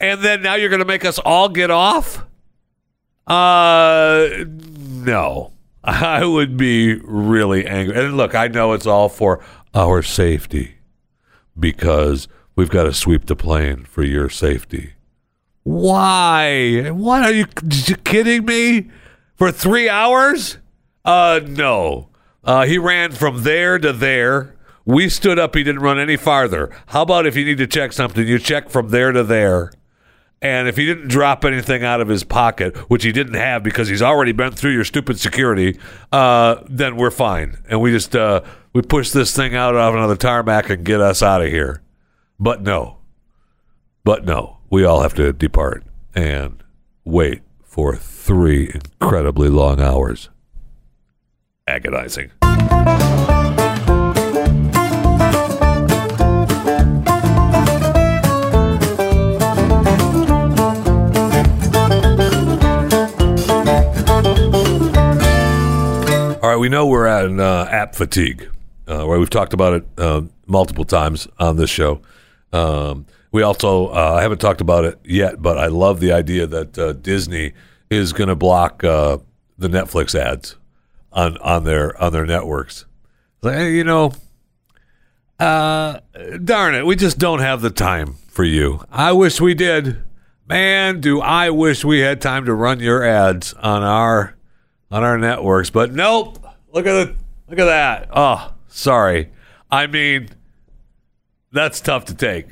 And 0.00 0.20
then 0.22 0.42
now 0.42 0.54
you're 0.54 0.68
going 0.70 0.80
to 0.80 0.84
make 0.86 1.04
us 1.04 1.18
all 1.20 1.48
get 1.48 1.70
off? 1.70 2.24
Uh 3.26 4.28
no. 4.48 5.51
I 5.84 6.24
would 6.24 6.56
be 6.56 6.94
really 6.94 7.66
angry. 7.66 7.96
And 7.96 8.16
look, 8.16 8.34
I 8.34 8.48
know 8.48 8.72
it's 8.72 8.86
all 8.86 9.08
for 9.08 9.44
our 9.74 10.02
safety 10.02 10.76
because 11.58 12.28
we've 12.54 12.70
got 12.70 12.84
to 12.84 12.92
sweep 12.92 13.26
the 13.26 13.36
plane 13.36 13.84
for 13.84 14.02
your 14.02 14.28
safety. 14.28 14.92
Why? 15.64 16.90
What 16.90 17.22
are 17.22 17.32
you, 17.32 17.46
you 17.70 17.96
kidding 17.96 18.44
me? 18.44 18.90
For 19.36 19.50
three 19.50 19.88
hours? 19.88 20.58
Uh, 21.04 21.40
no. 21.44 22.10
Uh, 22.44 22.64
he 22.64 22.78
ran 22.78 23.12
from 23.12 23.42
there 23.42 23.78
to 23.78 23.92
there. 23.92 24.56
We 24.84 25.08
stood 25.08 25.38
up. 25.38 25.54
He 25.54 25.62
didn't 25.62 25.82
run 25.82 25.98
any 25.98 26.16
farther. 26.16 26.70
How 26.86 27.02
about 27.02 27.26
if 27.26 27.36
you 27.36 27.44
need 27.44 27.58
to 27.58 27.66
check 27.66 27.92
something, 27.92 28.26
you 28.26 28.38
check 28.38 28.68
from 28.68 28.88
there 28.90 29.12
to 29.12 29.22
there. 29.22 29.72
And 30.42 30.66
if 30.66 30.76
he 30.76 30.84
didn't 30.84 31.06
drop 31.06 31.44
anything 31.44 31.84
out 31.84 32.00
of 32.00 32.08
his 32.08 32.24
pocket, 32.24 32.76
which 32.90 33.04
he 33.04 33.12
didn't 33.12 33.34
have 33.34 33.62
because 33.62 33.88
he's 33.88 34.02
already 34.02 34.32
been 34.32 34.52
through 34.52 34.72
your 34.72 34.82
stupid 34.84 35.20
security, 35.20 35.78
uh, 36.10 36.56
then 36.68 36.96
we're 36.96 37.12
fine. 37.12 37.58
And 37.70 37.80
we 37.80 37.92
just 37.92 38.16
uh, 38.16 38.42
we 38.72 38.82
push 38.82 39.10
this 39.10 39.34
thing 39.34 39.54
out 39.54 39.76
of 39.76 39.94
another 39.94 40.16
tarmac 40.16 40.68
and 40.68 40.84
get 40.84 41.00
us 41.00 41.22
out 41.22 41.42
of 41.42 41.48
here. 41.48 41.80
But 42.40 42.60
no, 42.60 42.98
but 44.02 44.24
no, 44.24 44.58
we 44.68 44.84
all 44.84 45.02
have 45.02 45.14
to 45.14 45.32
depart 45.32 45.84
and 46.12 46.62
wait 47.04 47.42
for 47.62 47.94
three 47.94 48.68
incredibly 48.74 49.48
long 49.48 49.80
hours. 49.80 50.28
Agonizing. 51.68 52.32
We 66.62 66.68
know 66.68 66.86
we're 66.86 67.06
at 67.06 67.24
an 67.24 67.40
uh, 67.40 67.66
app 67.68 67.96
fatigue, 67.96 68.48
uh, 68.86 69.04
where 69.04 69.18
we've 69.18 69.28
talked 69.28 69.52
about 69.52 69.72
it 69.74 69.84
uh, 69.98 70.22
multiple 70.46 70.84
times 70.84 71.26
on 71.40 71.56
this 71.56 71.68
show. 71.68 72.00
Um, 72.52 73.04
we 73.32 73.42
also 73.42 73.88
uh, 73.88 74.14
I 74.16 74.22
haven't 74.22 74.38
talked 74.38 74.60
about 74.60 74.84
it 74.84 74.96
yet, 75.02 75.42
but 75.42 75.58
I 75.58 75.66
love 75.66 75.98
the 75.98 76.12
idea 76.12 76.46
that 76.46 76.78
uh, 76.78 76.92
Disney 76.92 77.52
is 77.90 78.12
going 78.12 78.28
to 78.28 78.36
block 78.36 78.84
uh, 78.84 79.18
the 79.58 79.66
Netflix 79.66 80.14
ads 80.14 80.54
on 81.12 81.36
on 81.38 81.64
their 81.64 82.00
on 82.00 82.12
their 82.12 82.26
networks. 82.26 82.84
Like, 83.42 83.56
hey, 83.56 83.74
you 83.74 83.82
know, 83.82 84.12
uh, 85.40 85.98
darn 86.44 86.76
it, 86.76 86.86
we 86.86 86.94
just 86.94 87.18
don't 87.18 87.40
have 87.40 87.60
the 87.60 87.70
time 87.70 88.14
for 88.28 88.44
you. 88.44 88.84
I 88.88 89.10
wish 89.10 89.40
we 89.40 89.54
did. 89.54 90.00
Man, 90.46 91.00
do 91.00 91.20
I 91.20 91.50
wish 91.50 91.84
we 91.84 91.98
had 91.98 92.20
time 92.20 92.44
to 92.44 92.54
run 92.54 92.78
your 92.78 93.02
ads 93.02 93.52
on 93.54 93.82
our 93.82 94.36
on 94.92 95.02
our 95.02 95.18
networks, 95.18 95.70
but 95.70 95.92
nope. 95.92 96.38
Look 96.72 96.86
at 96.86 97.08
it. 97.08 97.16
Look 97.48 97.58
at 97.58 97.66
that. 97.66 98.08
Oh, 98.12 98.52
sorry. 98.68 99.30
I 99.70 99.86
mean, 99.86 100.28
that's 101.52 101.80
tough 101.80 102.06
to 102.06 102.14
take. 102.14 102.46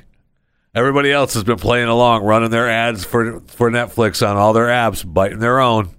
Everybody 0.74 1.10
else 1.10 1.34
has 1.34 1.42
been 1.42 1.58
playing 1.58 1.88
along, 1.88 2.22
running 2.24 2.50
their 2.50 2.68
ads 2.70 3.04
for 3.04 3.40
for 3.40 3.70
Netflix 3.70 4.26
on 4.26 4.36
all 4.36 4.52
their 4.52 4.68
apps, 4.68 5.10
biting 5.10 5.40
their 5.40 5.58
own. 5.58 5.90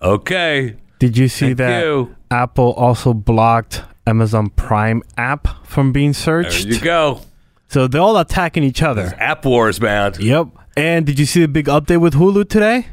Okay. 0.00 0.76
Did 0.98 1.18
you 1.18 1.28
see 1.28 1.46
Thank 1.48 1.58
that 1.58 1.84
you. 1.84 2.16
Apple 2.30 2.72
also 2.72 3.12
blocked 3.12 3.82
Amazon 4.06 4.48
Prime 4.50 5.02
app 5.16 5.66
from 5.66 5.92
being 5.92 6.12
searched? 6.12 6.64
There 6.64 6.74
you 6.74 6.80
go. 6.80 7.20
So 7.68 7.86
they're 7.88 8.00
all 8.00 8.16
attacking 8.16 8.62
each 8.62 8.82
other. 8.82 9.14
App 9.18 9.44
wars, 9.44 9.80
man. 9.80 10.14
Yep. 10.18 10.48
And 10.76 11.04
did 11.04 11.18
you 11.18 11.26
see 11.26 11.40
the 11.40 11.48
big 11.48 11.66
update 11.66 12.00
with 12.00 12.14
Hulu 12.14 12.48
today? 12.48 12.86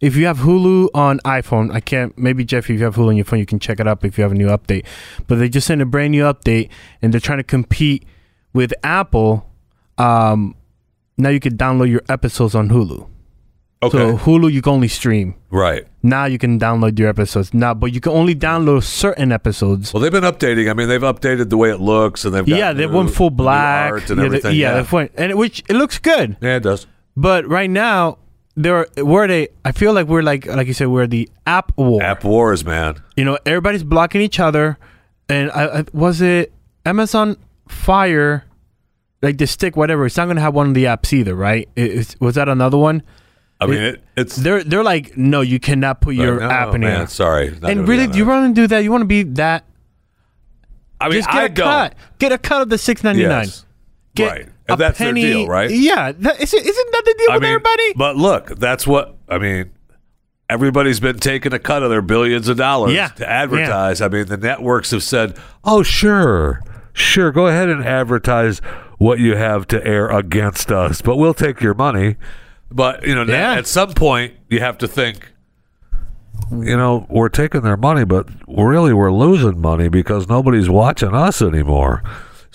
If 0.00 0.14
you 0.14 0.26
have 0.26 0.38
Hulu 0.38 0.88
on 0.94 1.20
iPhone, 1.20 1.72
I 1.72 1.80
can't. 1.80 2.16
Maybe 2.18 2.44
Jeff, 2.44 2.64
if 2.68 2.78
you 2.78 2.84
have 2.84 2.96
Hulu 2.96 3.08
on 3.08 3.16
your 3.16 3.24
phone, 3.24 3.38
you 3.38 3.46
can 3.46 3.58
check 3.58 3.80
it 3.80 3.86
up 3.86 4.04
if 4.04 4.18
you 4.18 4.22
have 4.22 4.32
a 4.32 4.34
new 4.34 4.48
update. 4.48 4.84
But 5.26 5.36
they 5.38 5.48
just 5.48 5.66
sent 5.66 5.80
a 5.80 5.86
brand 5.86 6.10
new 6.10 6.24
update, 6.24 6.68
and 7.00 7.12
they're 7.14 7.20
trying 7.20 7.38
to 7.38 7.44
compete 7.44 8.04
with 8.52 8.74
Apple. 8.82 9.50
Um, 9.96 10.54
now 11.16 11.30
you 11.30 11.40
can 11.40 11.56
download 11.56 11.90
your 11.90 12.02
episodes 12.10 12.54
on 12.54 12.68
Hulu. 12.68 13.08
Okay. 13.82 13.96
So 13.98 14.16
Hulu, 14.18 14.52
you 14.52 14.60
can 14.62 14.72
only 14.74 14.88
stream. 14.88 15.34
right. 15.50 15.86
Now 16.02 16.26
you 16.26 16.38
can 16.38 16.60
download 16.60 16.98
your 16.98 17.08
episodes. 17.08 17.52
Now, 17.52 17.74
but 17.74 17.92
you 17.92 18.00
can 18.00 18.12
only 18.12 18.34
download 18.34 18.84
certain 18.84 19.32
episodes. 19.32 19.92
Well, 19.92 20.00
they've 20.02 20.12
been 20.12 20.24
updating. 20.24 20.70
I 20.70 20.74
mean, 20.74 20.88
they've 20.88 21.00
updated 21.00 21.48
the 21.50 21.56
way 21.56 21.70
it 21.70 21.80
looks, 21.80 22.24
and 22.24 22.34
they've 22.34 22.46
yeah, 22.46 22.72
they 22.74 22.86
new- 22.86 22.96
went 22.96 23.10
full 23.12 23.30
black. 23.30 24.08
and 24.10 24.18
yeah, 24.18 24.24
everything. 24.26 24.50
They, 24.52 24.56
yeah, 24.58 24.76
yeah, 24.76 24.82
they 24.82 24.88
went, 24.90 25.12
and 25.16 25.30
it, 25.32 25.36
which 25.38 25.64
it 25.68 25.74
looks 25.74 25.98
good. 25.98 26.36
yeah, 26.42 26.56
it 26.56 26.62
does. 26.62 26.86
But 27.16 27.46
right 27.48 27.70
now, 27.70 28.18
there 28.56 28.86
we're 28.96 29.28
the. 29.28 29.50
I 29.64 29.72
feel 29.72 29.92
like 29.92 30.06
we're 30.06 30.22
like 30.22 30.46
like 30.46 30.66
you 30.66 30.72
said, 30.74 30.88
we're 30.88 31.06
the 31.06 31.28
app 31.46 31.76
war. 31.76 32.02
App 32.02 32.24
wars, 32.24 32.64
man. 32.64 33.02
You 33.16 33.24
know, 33.24 33.38
everybody's 33.46 33.84
blocking 33.84 34.20
each 34.20 34.40
other, 34.40 34.78
and 35.28 35.50
I, 35.52 35.80
I 35.80 35.84
was 35.92 36.20
it 36.20 36.52
Amazon 36.84 37.36
Fire, 37.68 38.44
like 39.22 39.38
the 39.38 39.46
stick, 39.46 39.76
whatever. 39.76 40.06
It's 40.06 40.16
not 40.16 40.26
gonna 40.26 40.40
have 40.40 40.54
one 40.54 40.68
of 40.68 40.74
the 40.74 40.84
apps 40.84 41.12
either, 41.12 41.34
right? 41.34 41.68
It, 41.76 41.90
it's, 41.90 42.20
was 42.20 42.34
that 42.36 42.48
another 42.48 42.78
one? 42.78 43.02
I 43.60 43.66
mean, 43.66 43.80
it, 43.80 44.04
it's 44.16 44.36
They're 44.36 44.62
they're 44.62 44.84
like, 44.84 45.16
no, 45.16 45.40
you 45.40 45.58
cannot 45.58 46.00
put 46.00 46.14
your 46.14 46.40
no, 46.40 46.50
app 46.50 46.74
in 46.74 46.82
man, 46.82 46.98
here. 46.98 47.06
Sorry, 47.06 47.58
And 47.62 47.88
really, 47.88 48.06
do 48.06 48.18
you 48.18 48.26
want 48.26 48.54
to 48.54 48.60
do 48.60 48.66
that? 48.66 48.80
You 48.80 48.90
want 48.90 49.02
to 49.02 49.06
be 49.06 49.22
that? 49.22 49.34
that. 49.36 49.64
I 51.00 51.08
mean, 51.08 51.18
Just 51.18 51.28
get 51.28 51.36
I 51.36 51.44
a 51.44 51.48
don't. 51.48 51.66
cut. 51.66 51.94
Get 52.18 52.32
a 52.32 52.38
cut 52.38 52.62
of 52.62 52.68
the 52.68 52.78
six 52.78 53.02
ninety 53.02 53.26
nine. 53.26 53.46
Yes. 53.46 53.66
Get 54.14 54.30
right. 54.30 54.48
A 54.68 54.76
that's 54.76 54.98
penny. 54.98 55.22
their 55.22 55.32
deal, 55.32 55.46
right? 55.48 55.70
Yeah, 55.70 56.12
that, 56.12 56.40
isn't 56.40 56.92
that 56.92 57.02
the 57.04 57.14
deal 57.18 57.30
I 57.30 57.34
with 57.34 57.42
mean, 57.42 57.50
everybody? 57.52 57.92
But 57.94 58.16
look, 58.16 58.56
that's 58.58 58.86
what 58.86 59.16
I 59.28 59.38
mean. 59.38 59.70
Everybody's 60.48 61.00
been 61.00 61.18
taking 61.18 61.52
a 61.52 61.58
cut 61.58 61.82
of 61.82 61.90
their 61.90 62.02
billions 62.02 62.48
of 62.48 62.56
dollars 62.56 62.92
Yeah. 62.92 63.08
to 63.08 63.28
advertise. 63.28 64.00
I 64.00 64.08
mean, 64.08 64.26
the 64.26 64.36
networks 64.36 64.92
have 64.92 65.02
said, 65.02 65.36
"Oh, 65.64 65.82
sure, 65.82 66.62
sure, 66.92 67.32
go 67.32 67.48
ahead 67.48 67.68
and 67.68 67.84
advertise 67.84 68.60
what 68.98 69.18
you 69.18 69.34
have 69.36 69.66
to 69.68 69.84
air 69.84 70.08
against 70.08 70.70
us, 70.70 71.02
but 71.02 71.16
we'll 71.16 71.34
take 71.34 71.60
your 71.60 71.74
money." 71.74 72.16
But 72.70 73.04
you 73.06 73.14
know, 73.14 73.24
Yeah. 73.24 73.54
at 73.54 73.66
some 73.66 73.92
point, 73.92 74.34
you 74.48 74.60
have 74.60 74.78
to 74.78 74.88
think. 74.88 75.32
You 76.52 76.76
know, 76.76 77.06
we're 77.08 77.28
taking 77.28 77.62
their 77.62 77.76
money, 77.76 78.04
but 78.04 78.28
really, 78.46 78.92
we're 78.92 79.10
losing 79.12 79.60
money 79.60 79.88
because 79.88 80.28
nobody's 80.28 80.68
watching 80.68 81.12
us 81.14 81.42
anymore. 81.42 82.02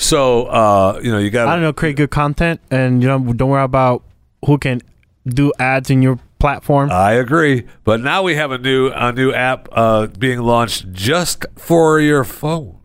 So, 0.02 0.46
uh, 0.48 1.00
you 1.04 1.12
know, 1.12 1.20
you 1.20 1.30
got 1.30 1.48
I 1.48 1.54
don't 1.54 1.62
know, 1.62 1.74
create 1.74 1.96
good 1.96 2.10
content, 2.10 2.60
and 2.72 3.04
you 3.04 3.08
know, 3.08 3.20
don't 3.34 3.50
worry 3.50 3.64
about 3.64 4.04
who 4.46 4.58
can 4.58 4.82
do 5.28 5.54
ads 5.60 5.92
in 5.92 6.02
your 6.02 6.18
platform. 6.40 6.90
I 6.92 7.12
agree, 7.14 7.68
but 7.84 8.02
now 8.02 8.24
we 8.24 8.34
have 8.36 8.50
a 8.52 8.58
new 8.58 8.90
a 8.90 9.12
new 9.14 9.32
app 9.32 9.70
uh, 9.72 10.08
being 10.08 10.40
launched 10.42 10.92
just 10.92 11.46
for 11.56 12.00
your 12.00 12.24
phone. 12.24 12.80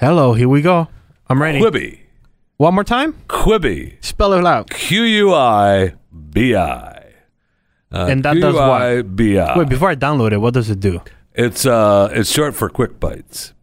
Hello, 0.00 0.34
here 0.34 0.48
we 0.48 0.60
go. 0.60 0.88
I'm 1.28 1.40
ready. 1.40 1.60
Quibi, 1.60 2.00
One 2.56 2.74
more 2.74 2.84
time. 2.84 3.14
Quibi, 3.28 4.02
Spell 4.04 4.32
it 4.32 4.44
out. 4.44 4.68
Q 4.70 5.02
U 5.04 5.34
I 5.34 5.94
B 6.32 6.56
I, 6.56 7.04
Uh, 7.92 8.06
And 8.10 8.24
that 8.24 8.34
does 8.34 8.54
what? 8.54 9.06
Wait, 9.56 9.68
before 9.68 9.90
I 9.90 9.94
download 9.94 10.32
it, 10.32 10.38
what 10.38 10.54
does 10.54 10.70
it 10.70 10.80
do? 10.80 11.02
It's 11.34 11.64
uh, 11.66 12.10
it's 12.12 12.30
short 12.32 12.56
for 12.56 12.68
Quick 12.68 12.98
Bites. 12.98 13.54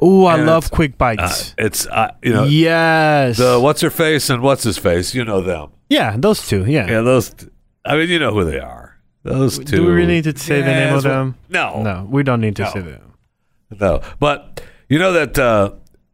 Oh, 0.00 0.24
I 0.26 0.36
And 0.38 0.46
love 0.46 0.70
quick 0.70 0.92
Uh, 0.92 0.96
bites. 0.98 1.54
it's 1.58 1.86
uh, 1.86 2.12
you 2.22 2.32
know 2.32 2.44
yes. 2.44 3.38
the 3.38 3.58
what's 3.60 3.80
her 3.80 3.90
face 3.90 4.30
and 4.30 4.42
what's 4.42 4.62
his 4.64 4.78
face. 4.78 5.14
You 5.14 5.24
know 5.24 5.40
them. 5.40 5.70
yeah, 5.88 6.16
those 6.18 6.46
two. 6.46 6.64
Yeah. 6.66 6.88
Yeah, 6.88 7.00
those. 7.02 7.30
T- 7.30 7.48
I 7.84 7.96
mean, 7.96 8.08
you 8.08 8.18
know 8.18 8.32
who 8.32 8.44
they 8.44 8.58
are. 8.58 8.96
Those 9.22 9.58
two. 9.58 9.64
Do 9.76 9.84
we 9.86 9.92
really 9.92 10.14
need 10.14 10.24
to 10.24 10.38
say 10.38 10.60
the 10.60 10.66
name 10.72 10.94
of 10.94 11.02
them? 11.02 11.36
No, 11.48 11.82
No, 11.82 12.06
we 12.10 12.22
don't 12.22 12.40
need 12.40 12.56
to 12.56 12.62
No. 12.64 12.70
say 12.70 12.80
them. 12.80 13.12
No, 13.80 14.00
but 14.20 14.60
you 14.88 14.98
know 14.98 15.12
that 15.12 15.38
uh, 15.38 15.72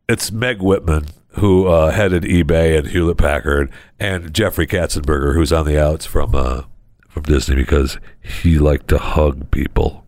it's 0.08 0.32
Meg 0.32 0.62
Whitman 0.62 1.06
who 1.36 1.66
uh, 1.66 1.90
headed 1.90 2.24
eBay 2.24 2.76
and 2.78 2.88
Hewlett 2.88 3.16
Packard, 3.18 3.70
and 3.98 4.32
Jeffrey 4.34 4.66
Katzenberger, 4.66 5.34
who's 5.34 5.50
on 5.52 5.64
the 5.66 5.82
outs 5.82 6.04
from 6.06 6.34
uh, 6.34 6.62
from 7.08 7.22
Disney 7.24 7.56
because 7.56 7.98
he 8.20 8.58
liked 8.58 8.88
to 8.88 8.98
hug 8.98 9.50
people. 9.50 10.04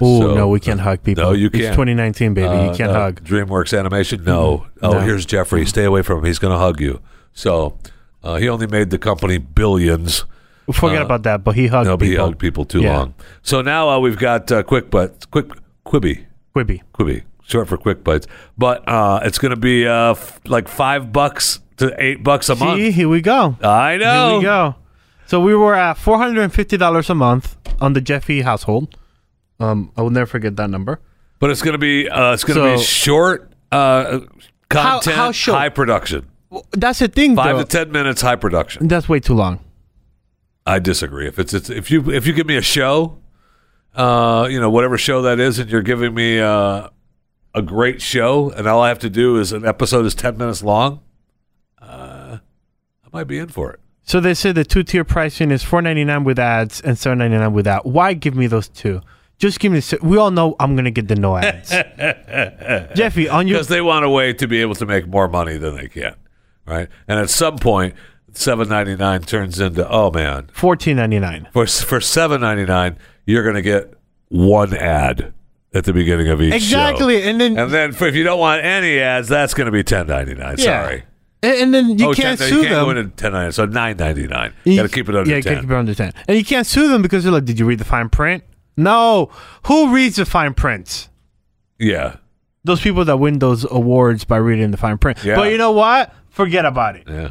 Oh 0.00 0.20
So- 0.20 0.34
no, 0.34 0.48
we 0.48 0.60
can't 0.60 0.80
hug 0.80 1.02
people. 1.02 1.24
No, 1.24 1.32
you 1.32 1.50
can't. 1.50 1.62
It's 1.64 1.70
2019, 1.76 2.34
baby. 2.34 2.46
Uh, 2.48 2.70
you 2.70 2.76
can't 2.76 2.92
no, 2.92 2.98
hug. 3.00 3.24
DreamWorks 3.24 3.78
Animation. 3.78 4.24
No. 4.24 4.66
Oh, 4.82 4.92
No. 4.92 5.00
here's 5.00 5.24
Jeffrey. 5.26 5.64
Stay 5.66 5.84
away 5.84 6.02
from 6.02 6.18
him. 6.18 6.24
He's 6.24 6.38
going 6.38 6.52
to 6.52 6.58
hug 6.58 6.80
you. 6.80 7.00
So 7.32 7.78
uh, 8.22 8.36
he 8.36 8.48
only 8.48 8.66
made 8.66 8.90
the 8.90 8.98
company 8.98 9.38
billions 9.38 10.24
Forget 10.72 11.02
Uh, 11.02 11.04
about 11.06 11.22
that. 11.24 11.42
But 11.42 11.56
he 11.56 11.66
hugged 11.66 11.86
No, 11.88 11.96
but 11.96 12.04
he 12.06 12.12
people. 12.12 12.26
hugged 12.26 12.38
people 12.38 12.64
too 12.64 12.80
Yeah. 12.82 12.98
long. 12.98 13.14
So 13.42 13.60
now 13.62 13.88
uh, 13.88 13.98
we've 13.98 14.18
got 14.18 14.52
uh, 14.52 14.62
quick 14.62 14.88
but 14.90 15.28
quick 15.30 15.46
Quibi, 15.84 16.26
Quibi. 16.54 16.82
Quibi, 16.94 17.22
short 17.44 17.66
for 17.66 17.76
quick 17.76 18.04
bites. 18.04 18.26
But 18.56 18.86
uh, 18.88 19.20
it's 19.24 19.38
going 19.38 19.50
to 19.50 19.58
be 19.60 19.86
uh, 19.88 20.12
f- 20.12 20.38
like 20.46 20.68
five 20.68 21.12
bucks 21.12 21.58
to 21.78 21.92
eight 21.98 22.22
bucks 22.22 22.48
a 22.50 22.54
See, 22.56 22.64
month. 22.64 22.94
here 22.94 23.08
we 23.08 23.20
go. 23.20 23.56
I 23.62 23.96
know. 23.96 24.28
Here 24.28 24.38
we 24.38 24.44
go. 24.44 24.74
So 25.26 25.40
we 25.40 25.54
were 25.56 25.74
at 25.74 25.94
four 25.94 26.18
hundred 26.18 26.42
and 26.42 26.52
fifty 26.52 26.76
dollars 26.76 27.10
a 27.10 27.14
month 27.16 27.56
on 27.80 27.94
the 27.94 28.00
Jeffy 28.00 28.42
household. 28.42 28.96
Um, 29.60 29.92
I 29.96 30.02
will 30.02 30.10
never 30.10 30.26
forget 30.26 30.56
that 30.56 30.70
number. 30.70 31.00
But 31.38 31.50
it's 31.50 31.62
going 31.62 31.72
to 31.72 31.78
be 31.78 32.08
uh, 32.08 32.32
it's 32.34 32.44
going 32.44 32.58
to 32.58 32.76
be 32.76 32.82
short 32.82 33.52
uh, 33.70 34.20
content, 34.68 35.16
how 35.16 35.32
short? 35.32 35.58
high 35.58 35.68
production, 35.68 36.26
Well, 36.50 36.66
That's 36.72 36.98
the 36.98 37.08
thing, 37.08 37.36
five 37.36 37.56
though. 37.56 37.62
to 37.62 37.68
ten 37.68 37.92
minutes, 37.92 38.20
high 38.20 38.36
production. 38.36 38.88
That's 38.88 39.08
way 39.08 39.20
too 39.20 39.34
long. 39.34 39.60
I 40.66 40.78
disagree. 40.78 41.26
If 41.26 41.38
it's, 41.38 41.54
it's 41.54 41.70
if 41.70 41.90
you 41.90 42.10
if 42.10 42.26
you 42.26 42.32
give 42.32 42.46
me 42.46 42.56
a 42.56 42.62
show, 42.62 43.18
uh, 43.94 44.48
you 44.50 44.60
know 44.60 44.70
whatever 44.70 44.98
show 44.98 45.22
that 45.22 45.40
is, 45.40 45.58
and 45.58 45.70
you're 45.70 45.82
giving 45.82 46.14
me 46.14 46.38
uh, 46.40 46.88
a 47.54 47.62
great 47.62 48.02
show, 48.02 48.50
and 48.50 48.66
all 48.66 48.80
I 48.82 48.88
have 48.88 48.98
to 49.00 49.10
do 49.10 49.38
is 49.38 49.52
an 49.52 49.64
episode 49.66 50.04
is 50.04 50.14
ten 50.14 50.36
minutes 50.36 50.62
long, 50.62 51.00
uh, 51.80 52.38
I 53.04 53.08
might 53.12 53.24
be 53.24 53.38
in 53.38 53.48
for 53.48 53.72
it. 53.72 53.80
So 54.02 54.20
they 54.20 54.34
say 54.34 54.52
the 54.52 54.64
two 54.64 54.82
tier 54.82 55.04
pricing 55.04 55.50
is 55.50 55.62
four 55.62 55.80
ninety 55.80 56.04
nine 56.04 56.24
with 56.24 56.38
ads 56.38 56.80
and 56.82 56.98
seven 56.98 57.18
ninety 57.18 57.38
nine 57.38 57.52
without. 57.54 57.86
Why 57.86 58.12
give 58.12 58.34
me 58.34 58.46
those 58.46 58.68
two? 58.68 59.00
Just 59.40 59.58
give 59.58 59.72
me. 59.72 59.78
The, 59.78 59.82
se- 59.82 59.98
we 60.02 60.18
all 60.18 60.30
know 60.30 60.54
I'm 60.60 60.76
gonna 60.76 60.90
get 60.90 61.08
the 61.08 61.16
no 61.16 61.36
ads. 61.36 61.70
Jeffy, 62.94 63.28
on 63.28 63.48
your 63.48 63.56
because 63.56 63.68
they 63.68 63.80
want 63.80 64.04
a 64.04 64.10
way 64.10 64.32
to 64.34 64.46
be 64.46 64.60
able 64.60 64.74
to 64.76 64.86
make 64.86 65.06
more 65.08 65.28
money 65.28 65.56
than 65.56 65.74
they 65.76 65.88
can, 65.88 66.14
right? 66.66 66.88
And 67.08 67.18
at 67.18 67.30
some 67.30 67.56
point, 67.58 67.94
seven 68.32 68.68
ninety 68.68 68.96
nine 68.96 69.22
turns 69.22 69.58
into 69.58 69.88
oh 69.88 70.10
man, 70.10 70.50
fourteen 70.52 70.96
ninety 70.96 71.18
nine. 71.18 71.48
for 71.54 71.66
for 71.66 72.00
seven 72.02 72.42
ninety 72.42 72.66
nine, 72.66 72.98
you're 73.24 73.42
going 73.42 73.54
to 73.56 73.62
get 73.62 73.94
one 74.28 74.76
ad 74.76 75.32
at 75.72 75.84
the 75.84 75.94
beginning 75.94 76.28
of 76.28 76.42
each 76.42 76.50
show. 76.50 76.56
Exactly, 76.56 77.22
and 77.22 77.40
then 77.40 77.58
And 77.58 77.72
then 77.72 77.92
for, 77.92 78.06
if 78.06 78.14
you 78.14 78.24
don't 78.24 78.38
want 78.40 78.62
any 78.62 78.98
ads, 78.98 79.28
that's 79.28 79.54
going 79.54 79.66
to 79.66 79.72
be 79.72 79.82
ten 79.82 80.06
ninety 80.06 80.34
nine. 80.34 80.56
Yeah. 80.58 80.84
Sorry. 80.84 81.04
and, 81.42 81.54
and 81.54 81.74
then 81.74 81.98
you 81.98 82.10
oh, 82.10 82.12
can't 82.12 82.38
10 82.38 82.48
sue 82.48 82.56
you 82.56 82.62
can't 82.64 82.74
them. 82.74 82.84
go 82.84 82.90
into 82.90 83.10
ten 83.16 83.32
ninety 83.32 83.44
nine. 83.46 83.52
So 83.52 83.64
nine 83.64 83.96
ninety 83.96 84.26
nine. 84.26 84.52
You- 84.64 84.76
Got 84.76 84.82
to 84.82 84.88
keep 84.90 85.08
it 85.08 85.16
under 85.16 85.30
yeah, 85.30 85.36
you 85.38 85.42
ten. 85.42 85.54
gotta 85.54 85.62
keep 85.66 85.70
it 85.70 85.76
under 85.76 85.94
ten. 85.94 86.12
And 86.28 86.36
you 86.36 86.44
can't 86.44 86.66
sue 86.66 86.88
them 86.88 87.00
because 87.00 87.24
they're 87.24 87.32
like, 87.32 87.46
"Did 87.46 87.58
you 87.58 87.64
read 87.64 87.78
the 87.78 87.86
fine 87.86 88.10
print?" 88.10 88.44
No. 88.82 89.30
Who 89.66 89.94
reads 89.94 90.16
the 90.16 90.24
fine 90.24 90.54
print? 90.54 91.08
yeah, 91.78 92.16
Those 92.64 92.80
people 92.80 93.04
that 93.06 93.16
win 93.18 93.38
those 93.38 93.64
awards 93.70 94.24
by 94.24 94.36
reading 94.36 94.70
the 94.70 94.76
fine 94.76 94.98
print. 94.98 95.22
Yeah. 95.24 95.36
But 95.36 95.50
you 95.50 95.58
know 95.58 95.72
what? 95.72 96.12
Forget 96.30 96.64
about 96.64 96.96
it. 96.96 97.04
yeah. 97.08 97.30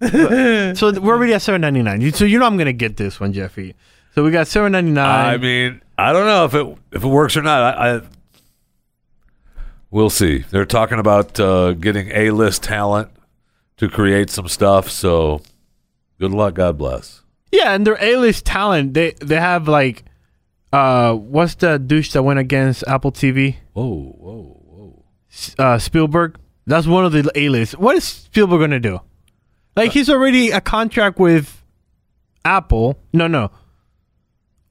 So 0.74 0.92
we're 0.98 1.14
already 1.14 1.34
at 1.34 1.42
seven 1.42 1.60
ninety 1.60 1.82
nine. 1.82 2.10
So 2.12 2.24
you 2.24 2.38
know 2.38 2.46
I'm 2.46 2.56
gonna 2.56 2.72
get 2.72 2.96
this 2.96 3.20
one, 3.20 3.32
Jeffy. 3.32 3.74
So 4.14 4.24
we 4.24 4.30
got 4.30 4.46
seven 4.48 4.72
ninety 4.72 4.92
nine. 4.92 5.34
I 5.34 5.36
mean, 5.36 5.82
I 5.98 6.12
don't 6.12 6.24
know 6.26 6.44
if 6.46 6.54
it 6.54 6.78
if 6.96 7.04
it 7.04 7.08
works 7.08 7.36
or 7.36 7.42
not. 7.42 7.76
I, 7.76 7.96
I 7.96 8.00
we'll 9.90 10.10
see. 10.10 10.38
They're 10.50 10.64
talking 10.64 10.98
about 10.98 11.38
uh, 11.38 11.72
getting 11.72 12.10
a 12.12 12.30
list 12.30 12.62
talent 12.62 13.10
to 13.76 13.88
create 13.88 14.30
some 14.30 14.48
stuff. 14.48 14.88
So 14.90 15.42
good 16.18 16.32
luck. 16.32 16.54
God 16.54 16.78
bless. 16.78 17.22
Yeah, 17.52 17.74
and 17.74 17.86
their 17.86 17.98
A 18.00 18.16
list 18.16 18.46
talent. 18.46 18.94
They 18.94 19.12
they 19.20 19.36
have 19.36 19.68
like, 19.68 20.04
uh, 20.72 21.14
what's 21.14 21.54
the 21.56 21.78
douche 21.78 22.12
that 22.12 22.22
went 22.22 22.38
against 22.38 22.84
Apple 22.86 23.12
TV? 23.12 23.56
Whoa, 23.72 23.84
whoa, 24.18 24.60
whoa. 24.64 25.04
S- 25.32 25.54
Uh, 25.58 25.78
Spielberg. 25.78 26.38
That's 26.66 26.86
one 26.86 27.04
of 27.04 27.12
the 27.12 27.30
A 27.34 27.48
list. 27.48 27.78
What 27.78 27.96
is 27.96 28.04
Spielberg 28.04 28.60
gonna 28.60 28.78
do? 28.80 29.00
Like 29.76 29.92
he's 29.92 30.08
already 30.10 30.50
a 30.50 30.60
contract 30.60 31.18
with 31.18 31.64
Apple. 32.44 32.98
No, 33.12 33.26
no. 33.26 33.50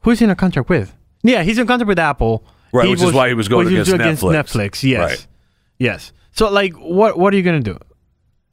Who's 0.01 0.19
he 0.19 0.25
in 0.25 0.31
a 0.31 0.35
contract 0.35 0.69
with? 0.69 0.95
Yeah, 1.23 1.43
he's 1.43 1.57
in 1.57 1.67
contract 1.67 1.87
with 1.87 1.99
Apple. 1.99 2.45
Right, 2.71 2.85
He 2.85 2.91
which 2.91 3.01
is 3.01 3.11
why 3.13 3.27
he 3.27 3.33
was 3.33 3.47
going 3.47 3.65
which 3.65 3.89
against 3.89 4.21
Netflix. 4.23 4.53
Netflix. 4.71 4.83
Yes, 4.83 5.09
Right. 5.09 5.27
yes. 5.79 6.13
So 6.31 6.49
like, 6.49 6.73
what 6.73 7.17
what 7.17 7.33
are 7.33 7.37
you 7.37 7.43
gonna 7.43 7.59
do? 7.59 7.77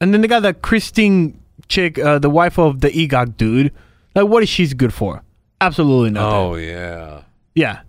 And 0.01 0.13
then 0.13 0.21
they 0.21 0.27
got 0.27 0.41
that 0.41 0.61
Christine 0.61 1.39
chick, 1.67 1.97
uh, 1.99 2.19
the 2.19 2.29
wife 2.29 2.57
of 2.59 2.81
the 2.81 2.89
EGOT 2.89 3.37
dude. 3.37 3.71
Like, 4.15 4.27
what 4.27 4.43
is 4.43 4.49
she's 4.49 4.73
good 4.73 4.93
for? 4.93 5.23
Absolutely 5.61 6.09
nothing. 6.11 6.33
Oh 6.37 6.55
yeah, 6.55 7.21
Yeah, 7.57 7.81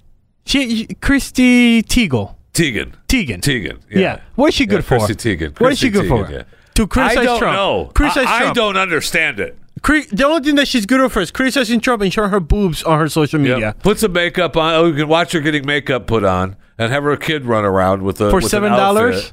she, 0.46 0.86
Christy 1.00 1.82
Teigen. 1.82 2.34
Tegan. 2.52 2.92
Tegan. 3.06 3.40
Tegan. 3.40 3.78
Yeah. 3.90 3.98
Yeah. 4.00 4.20
What 4.34 4.48
is 4.48 4.54
she 4.54 4.66
good 4.66 4.76
Yeah, 4.76 4.98
for? 4.98 4.98
Chrissy 5.06 5.14
Teigen. 5.36 5.60
What 5.60 5.72
is 5.72 5.78
she 5.78 5.90
good 5.90 6.06
Teigen, 6.06 6.26
for? 6.26 6.32
yeah. 6.32 6.42
To 6.74 6.86
criticize 6.86 7.18
I 7.18 7.24
don't 7.24 7.38
Trump. 7.38 7.54
know. 7.56 7.90
Criticize 7.94 8.26
I, 8.26 8.50
I 8.50 8.52
don't 8.52 8.76
understand 8.76 9.38
it. 9.40 9.56
The 9.84 10.24
only 10.26 10.42
thing 10.42 10.56
that 10.56 10.66
she's 10.66 10.86
good 10.86 11.10
for 11.12 11.20
is 11.20 11.30
criticizing 11.30 11.78
Trump 11.80 12.02
and 12.02 12.12
showing 12.12 12.30
her 12.30 12.40
boobs 12.40 12.82
on 12.82 12.98
her 12.98 13.08
social 13.08 13.40
Yep. 13.40 13.54
media. 13.56 13.74
Put 13.82 13.98
some 14.00 14.12
makeup 14.12 14.56
on. 14.56 14.74
Oh, 14.74 14.86
you 14.86 14.94
can 14.94 15.06
watch 15.08 15.32
her 15.32 15.40
getting 15.40 15.64
makeup 15.66 16.06
put 16.08 16.24
on, 16.24 16.56
and 16.78 16.90
have 16.92 17.04
her 17.04 17.16
kid 17.16 17.44
run 17.46 17.64
around 17.64 18.02
with 18.02 18.20
a 18.20 18.30
For 18.30 18.36
with 18.36 18.44
$7? 18.46 19.32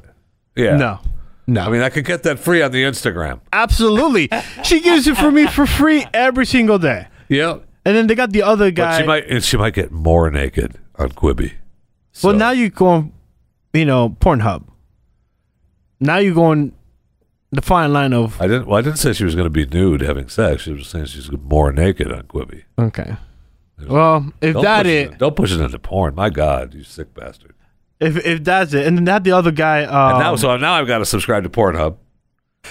Yeah. 0.54 0.76
No, 0.76 1.00
no. 1.48 1.62
I 1.62 1.68
mean, 1.70 1.82
I 1.82 1.88
could 1.88 2.04
get 2.04 2.22
that 2.24 2.38
free 2.38 2.62
on 2.62 2.70
the 2.70 2.84
Instagram. 2.84 3.40
absolutely. 3.52 4.28
she 4.62 4.80
gives 4.80 5.06
it 5.08 5.16
for 5.16 5.30
me 5.32 5.46
for 5.48 5.66
free 5.66 6.06
every 6.14 6.46
single 6.46 6.78
day. 6.78 7.08
Yep. 7.28 7.64
And 7.86 7.96
then 7.96 8.06
they 8.08 8.14
got 8.16 8.32
the 8.32 8.42
other 8.42 8.66
But 8.66 8.74
guy. 8.74 9.00
she 9.00 9.06
might 9.06 9.26
and 9.28 9.42
she 9.44 9.56
might 9.56 9.72
get 9.72 9.92
more 9.92 10.28
naked 10.30 10.76
on 10.96 11.10
Quibi. 11.10 11.52
So, 12.12 12.28
well, 12.28 12.36
now 12.36 12.50
you 12.50 12.68
go 12.68 12.86
on, 12.88 13.12
you 13.72 13.84
know, 13.84 14.10
Pornhub. 14.20 14.64
Now 16.00 16.16
you 16.18 16.34
go 16.34 16.44
on 16.44 16.72
the 17.52 17.62
fine 17.62 17.92
line 17.92 18.12
of 18.12 18.40
I 18.42 18.48
didn't. 18.48 18.66
Well, 18.66 18.78
I 18.78 18.82
didn't 18.82 18.98
say 18.98 19.12
she 19.12 19.24
was 19.24 19.34
going 19.34 19.46
to 19.46 19.50
be 19.50 19.66
nude 19.66 20.00
having 20.00 20.28
sex. 20.28 20.62
She 20.62 20.72
was 20.72 20.88
saying 20.88 21.06
she's 21.06 21.30
more 21.30 21.72
naked 21.72 22.10
on 22.12 22.22
Quibi. 22.24 22.64
okay. 22.78 23.16
Well, 23.86 24.32
if 24.40 24.54
that 24.62 24.86
it, 24.86 25.12
it, 25.12 25.18
don't 25.18 25.36
push 25.36 25.52
it 25.52 25.60
into 25.60 25.78
porn. 25.78 26.14
My 26.14 26.30
God, 26.30 26.72
you 26.74 26.82
sick 26.82 27.12
bastard. 27.14 27.54
if 28.00 28.16
if 28.26 28.42
that's 28.42 28.72
it, 28.72 28.86
and 28.86 28.96
then 28.96 29.04
that 29.04 29.22
the 29.22 29.32
other 29.32 29.50
guy. 29.52 29.84
Um, 29.84 30.10
And 30.12 30.18
now, 30.18 30.36
so 30.36 30.56
now 30.56 30.72
I've 30.72 30.86
got 30.86 30.98
to 30.98 31.04
subscribe 31.06 31.42
to 31.44 31.50
Pornhub 31.50 31.96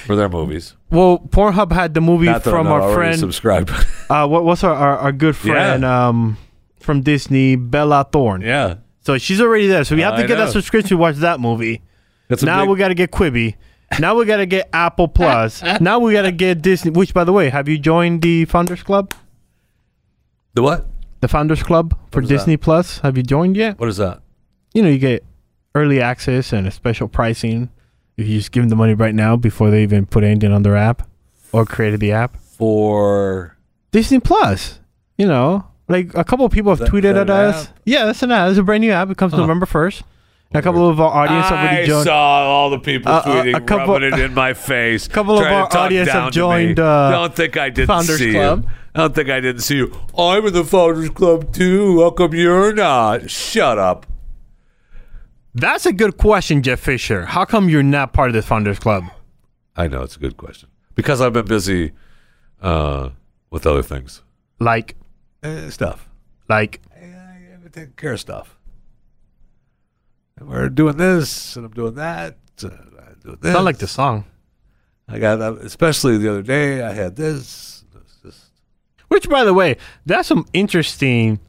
for 0.06 0.16
their 0.16 0.30
movies. 0.30 0.76
well, 0.90 1.20
Pornhub 1.20 1.72
had 1.72 1.94
the 1.94 2.02
movie 2.02 2.26
Not 2.26 2.44
that 2.44 2.50
from 2.50 2.68
I'm 2.68 2.74
not 2.74 2.82
our 2.82 2.82
already 2.92 2.96
friend. 3.10 3.20
subscribed. 3.20 3.70
uh, 4.10 4.28
what 4.28 4.44
what's 4.44 4.64
our, 4.64 4.74
our 4.76 4.98
our 4.98 5.12
good 5.12 5.36
friend 5.36 5.84
um 5.86 6.38
from 6.80 7.02
Disney, 7.02 7.56
Bella 7.56 8.08
Thorne. 8.12 8.42
yeah, 8.42 8.76
So 9.02 9.18
she's 9.18 9.42
already 9.42 9.68
there. 9.68 9.84
So 9.84 9.96
we 9.96 10.02
have 10.04 10.16
to 10.18 10.24
I 10.24 10.28
get 10.28 10.38
know. 10.38 10.46
that 10.46 10.52
subscription 10.52 10.90
to 10.90 10.98
watch 10.98 11.16
that 11.18 11.40
movie. 11.40 11.82
That's 12.28 12.44
a 12.44 12.46
now 12.46 12.62
big- 12.62 12.70
we 12.70 12.78
got 12.78 12.90
to 12.90 12.94
get 12.96 13.10
Quibi. 13.12 13.56
Now 14.00 14.16
we 14.16 14.26
got 14.26 14.38
to 14.38 14.46
get 14.46 14.70
Apple 14.74 15.08
Plus. 15.08 15.64
now 15.82 16.00
we 16.00 16.12
got 16.14 16.24
to 16.24 16.32
get 16.32 16.62
Disney. 16.62 16.92
Which, 16.92 17.14
by 17.14 17.24
the 17.24 17.32
way, 17.34 17.50
have 17.50 17.68
you 17.70 17.78
joined 17.78 18.22
the 18.24 18.46
Founders 18.46 18.84
Club? 18.84 19.14
the 20.54 20.62
what? 20.62 20.86
The 21.22 21.28
Founders 21.28 21.64
Club 21.64 21.98
for 22.12 22.22
is 22.22 22.30
that? 22.30 22.36
Disney 22.36 22.58
Plus. 22.58 23.00
Have 23.00 23.18
you 23.18 23.24
joined 23.24 23.56
yet? 23.58 23.80
What 23.80 23.90
is 23.90 23.98
that? 23.98 24.22
You 24.74 24.82
know, 24.84 24.90
you 24.90 24.98
get 25.00 25.24
early 25.74 26.02
access 26.02 26.52
and 26.54 26.68
a 26.68 26.72
special 26.72 27.08
pricing 27.08 27.70
if 28.18 28.28
you 28.28 28.38
just 28.38 28.52
give 28.52 28.64
them 28.64 28.70
the 28.70 28.76
money 28.76 28.94
right 28.94 29.14
now 29.16 29.36
before 29.36 29.70
they 29.72 29.84
even 29.84 30.06
put 30.06 30.24
anything 30.24 30.52
on 30.52 30.64
their 30.64 30.76
app 30.76 31.08
or 31.52 31.66
created 31.66 32.00
the 32.00 32.12
app. 32.12 32.38
For 32.38 33.58
Disney 33.92 34.20
Plus. 34.20 34.80
You 35.18 35.28
know, 35.28 35.66
like 35.88 36.12
a 36.16 36.24
couple 36.24 36.46
of 36.46 36.52
people 36.52 36.72
have 36.72 36.80
That- 36.80 36.90
tweeted 36.90 37.16
at 37.20 37.30
us. 37.30 37.68
app? 37.68 37.78
Yeah, 37.86 38.06
that's 38.06 38.22
an 38.24 38.32
app. 38.32 38.50
It's 38.50 38.60
a 38.60 38.64
brand 38.64 38.82
new 38.82 38.92
app. 38.92 39.10
It 39.10 39.18
comes 39.18 39.34
Huh. 39.34 39.40
November 39.40 39.66
first. 39.66 40.04
A 40.54 40.62
couple 40.62 40.88
of 40.88 41.02
our 41.02 41.12
audience 41.26 41.52
already 41.52 41.86
joined. 41.88 42.02
I 42.02 42.04
saw 42.12 42.16
all 42.46 42.70
the 42.70 42.80
people 42.80 43.12
Uh, 43.12 43.16
uh, 43.18 43.24
tweeting, 43.44 43.56
a 43.58 43.62
couple- 43.62 43.94
rubbing 43.96 44.14
it 44.14 44.20
in 44.20 44.34
my 44.34 44.54
face. 44.54 45.06
A 45.08 45.10
couple 45.18 45.38
of 45.38 45.46
our 45.46 45.68
audience 45.78 46.10
have 46.10 46.32
joined, 46.32 46.80
uh, 46.80 47.12
don't 47.12 47.36
think 47.36 47.58
I 47.58 47.70
didn't 47.70 47.88
Founders 47.88 48.18
see 48.20 48.32
Club. 48.32 48.64
you. 48.64 48.70
I 48.96 49.00
don't 49.02 49.16
think 49.16 49.30
I 49.30 49.42
didn't 49.42 49.62
see 49.64 49.76
you. 49.76 49.92
I'm 50.18 50.46
in 50.46 50.54
the 50.54 50.64
Founders 50.64 51.10
Club 51.10 51.52
too. 51.52 52.02
How 52.02 52.12
come 52.12 52.34
you're 52.34 52.72
not? 52.74 53.30
Shut 53.30 53.78
up. 53.78 54.06
That's 55.58 55.86
a 55.86 55.94
good 55.94 56.18
question, 56.18 56.62
Jeff 56.64 56.82
Fisher. 56.82 57.26
How 57.26 57.46
come 57.46 57.70
you're 57.70 57.82
not 57.82 58.12
part 58.12 58.28
of 58.30 58.34
the 58.36 58.42
Founders 58.42 58.78
Club? 58.78 59.06
I 59.78 59.88
know 59.88 60.04
it's 60.04 60.18
a 60.18 60.20
good 60.20 60.36
question 60.36 60.68
because 60.96 61.22
I've 61.22 61.32
been 61.32 61.46
busy 61.46 61.94
uh, 62.62 63.10
with 63.50 63.66
other 63.66 63.82
things, 63.82 64.22
Like, 64.60 64.96
eh, 65.44 65.70
stuff. 65.70 66.10
like, 66.50 66.82
I 66.94 67.68
take 67.72 67.96
care 67.96 68.14
of 68.14 68.20
stuff. 68.20 68.58
And 70.38 70.50
we're 70.50 70.68
doing 70.70 70.98
this, 70.98 71.56
and 71.56 71.66
I'm 71.66 71.72
doing 71.72 71.96
that. 71.96 72.36
Uh, 72.62 72.68
I'm 72.68 73.16
doing 73.24 73.38
this. 73.42 73.54
not 73.54 73.64
like 73.64 73.78
the 73.78 73.88
song. 73.88 74.26
I 75.08 75.20
got, 75.20 75.42
uh, 75.42 75.56
especially 75.62 76.18
the 76.18 76.30
other 76.30 76.42
day, 76.42 76.82
I 76.84 76.92
had 76.92 77.16
this. 77.16 77.86
this, 77.94 78.18
this. 78.24 78.46
Which, 79.08 79.30
by 79.30 79.46
the 79.46 79.54
way, 79.54 79.78
that's 80.06 80.28
some 80.28 80.46
interesting 80.52 81.40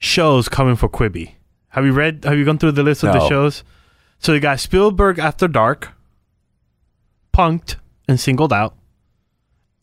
shows 0.00 0.48
coming 0.48 0.74
for 0.74 0.88
Quibi. 0.88 1.35
Have 1.76 1.84
you 1.84 1.92
read? 1.92 2.24
Have 2.24 2.36
you 2.36 2.44
gone 2.44 2.58
through 2.58 2.72
the 2.72 2.82
list 2.82 3.04
of 3.04 3.12
the 3.12 3.18
No. 3.20 3.28
shows? 3.28 3.62
So 4.18 4.32
you 4.32 4.40
got 4.40 4.58
Spielberg 4.58 5.18
After 5.18 5.46
Dark, 5.46 5.92
Punked 7.32 7.76
and 8.08 8.18
Singled 8.18 8.52
Out, 8.52 8.74